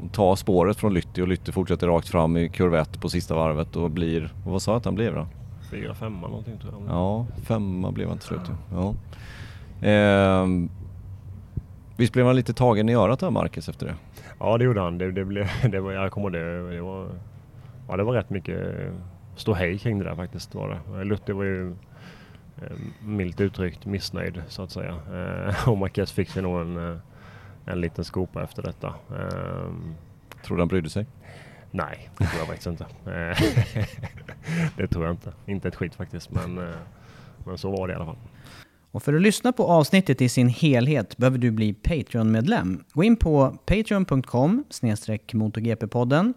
och 0.06 0.12
tar 0.12 0.36
spåret 0.36 0.76
från 0.76 0.94
Lytti 0.94 1.22
och 1.22 1.28
Lytti 1.28 1.52
fortsätter 1.52 1.86
rakt 1.86 2.08
fram 2.08 2.36
i 2.36 2.48
kurva 2.48 2.80
1 2.80 3.00
på 3.00 3.08
sista 3.08 3.34
varvet 3.34 3.76
och 3.76 3.90
blir, 3.90 4.32
vad 4.46 4.62
sa 4.62 4.72
jag 4.72 4.78
att 4.78 4.84
han 4.84 4.94
blev 4.94 5.14
då? 5.14 5.26
Fyra, 5.70 5.94
femma 5.94 6.28
någonting 6.28 6.58
tror 6.58 6.72
jag. 6.72 6.96
Ja, 6.96 7.26
femma 7.44 7.92
blev 7.92 8.08
han 8.08 8.18
till 8.18 8.28
slut 8.28 8.50
ja. 8.72 8.94
Ehm, 9.88 10.68
Visst 11.96 12.12
blev 12.12 12.26
han 12.26 12.36
lite 12.36 12.52
tagen 12.52 12.88
i 12.88 12.94
örat 12.94 13.22
av 13.22 13.32
Marcus 13.32 13.68
efter 13.68 13.86
det? 13.86 13.94
Ja, 14.40 14.58
det 14.58 14.64
gjorde 14.64 14.80
han. 14.80 14.98
Det, 14.98 15.12
det, 15.12 15.24
blev, 15.24 15.46
det 15.70 15.80
var, 15.80 15.92
jag 15.92 16.12
kommer 16.12 16.26
ihåg 16.26 16.32
det. 16.32 16.74
Det 16.74 16.80
var, 16.80 17.08
ja, 17.88 17.96
det 17.96 18.04
var 18.04 18.12
rätt 18.12 18.30
mycket 18.30 18.58
ståhej 19.36 19.78
kring 19.78 19.98
det 19.98 20.04
där 20.04 20.14
faktiskt. 20.16 20.54
Var 20.54 20.68
det. 20.68 21.04
Lutte 21.04 21.32
var 21.32 21.44
ju 21.44 21.70
eh, 22.62 22.76
milt 23.00 23.40
uttryckt 23.40 23.86
missnöjd 23.86 24.42
så 24.48 24.62
att 24.62 24.70
säga. 24.70 24.98
Eh, 25.12 25.68
och 25.68 25.78
Marquez 25.78 26.12
fick 26.12 26.30
sig 26.30 26.42
nog 26.42 26.60
en, 26.60 26.90
eh, 26.92 26.98
en 27.66 27.80
liten 27.80 28.04
skopa 28.04 28.42
efter 28.42 28.62
detta. 28.62 28.86
Eh, 28.88 29.70
Tror 30.44 30.56
du 30.56 30.62
han 30.62 30.68
brydde 30.68 30.90
sig? 30.90 31.06
nej, 31.70 32.08
det 32.18 32.26
tror 32.26 32.38
jag 32.38 32.46
faktiskt 32.46 32.66
inte. 32.66 32.84
Eh, 32.84 33.38
det 34.76 34.88
tror 34.88 35.04
jag 35.04 35.12
inte. 35.12 35.32
Inte 35.46 35.68
ett 35.68 35.76
skit 35.76 35.94
faktiskt, 35.94 36.30
men, 36.30 36.58
eh, 36.58 36.74
men 37.46 37.58
så 37.58 37.70
var 37.70 37.88
det 37.88 37.92
i 37.92 37.96
alla 37.96 38.04
fall. 38.04 38.16
Och 38.90 39.02
för 39.02 39.14
att 39.14 39.22
lyssna 39.22 39.52
på 39.52 39.64
avsnittet 39.66 40.20
i 40.20 40.28
sin 40.28 40.48
helhet 40.48 41.16
behöver 41.16 41.38
du 41.38 41.50
bli 41.50 41.74
Patreon-medlem. 41.74 42.84
Gå 42.92 43.04
in 43.04 43.16
på 43.16 43.58
patreon.com 43.66 44.64
MotoGP-podden. 45.32 46.34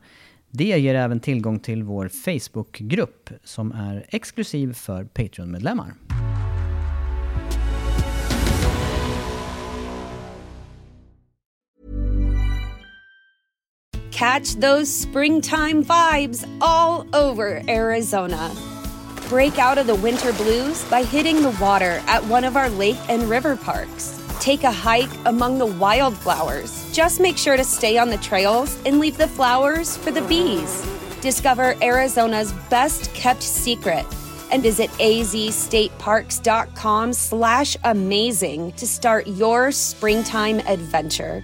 Det 0.51 0.79
ger 0.79 0.95
även 0.95 1.19
tillgång 1.19 1.59
till 1.59 1.83
vår 1.83 2.07
Facebook-grupp 2.07 3.29
som 3.43 3.71
är 3.71 4.05
exklusiv 4.09 4.73
för 4.73 5.03
Patreon-medlemmar. 5.03 5.93
Catch 14.11 14.55
those 14.55 14.91
springtime 14.91 15.81
vibes 15.81 16.45
all 16.59 17.05
over 17.13 17.63
Arizona. 17.69 18.51
Break 19.29 19.59
out 19.59 19.77
of 19.77 19.87
the 19.87 19.95
winter 19.95 20.33
blues 20.33 20.83
by 20.89 21.03
hitting 21.03 21.37
the 21.37 21.55
water 21.61 22.01
at 22.07 22.23
one 22.29 22.47
of 22.47 22.55
our 22.55 22.69
lake 22.69 22.99
and 23.09 23.29
river 23.29 23.55
parks. 23.55 24.18
Take 24.39 24.63
a 24.63 24.71
hike 24.71 25.09
among 25.25 25.57
the 25.57 25.65
wildflowers 25.65 26.79
Just 26.93 27.19
make 27.19 27.37
sure 27.37 27.55
to 27.55 27.63
stay 27.63 27.97
on 27.97 28.09
the 28.09 28.17
trails 28.17 28.77
and 28.85 28.99
leave 28.99 29.17
the 29.17 29.27
flowers 29.27 29.95
for 29.95 30.11
the 30.11 30.21
bees. 30.23 30.85
Discover 31.21 31.75
Arizona's 31.81 32.51
best 32.69 33.13
kept 33.13 33.41
secret 33.41 34.05
and 34.51 34.61
visit 34.63 34.89
azstateparks.com 34.91 37.13
slash 37.13 37.77
amazing 37.83 38.71
to 38.73 38.87
start 38.87 39.27
your 39.27 39.71
springtime 39.71 40.59
adventure. 40.59 41.43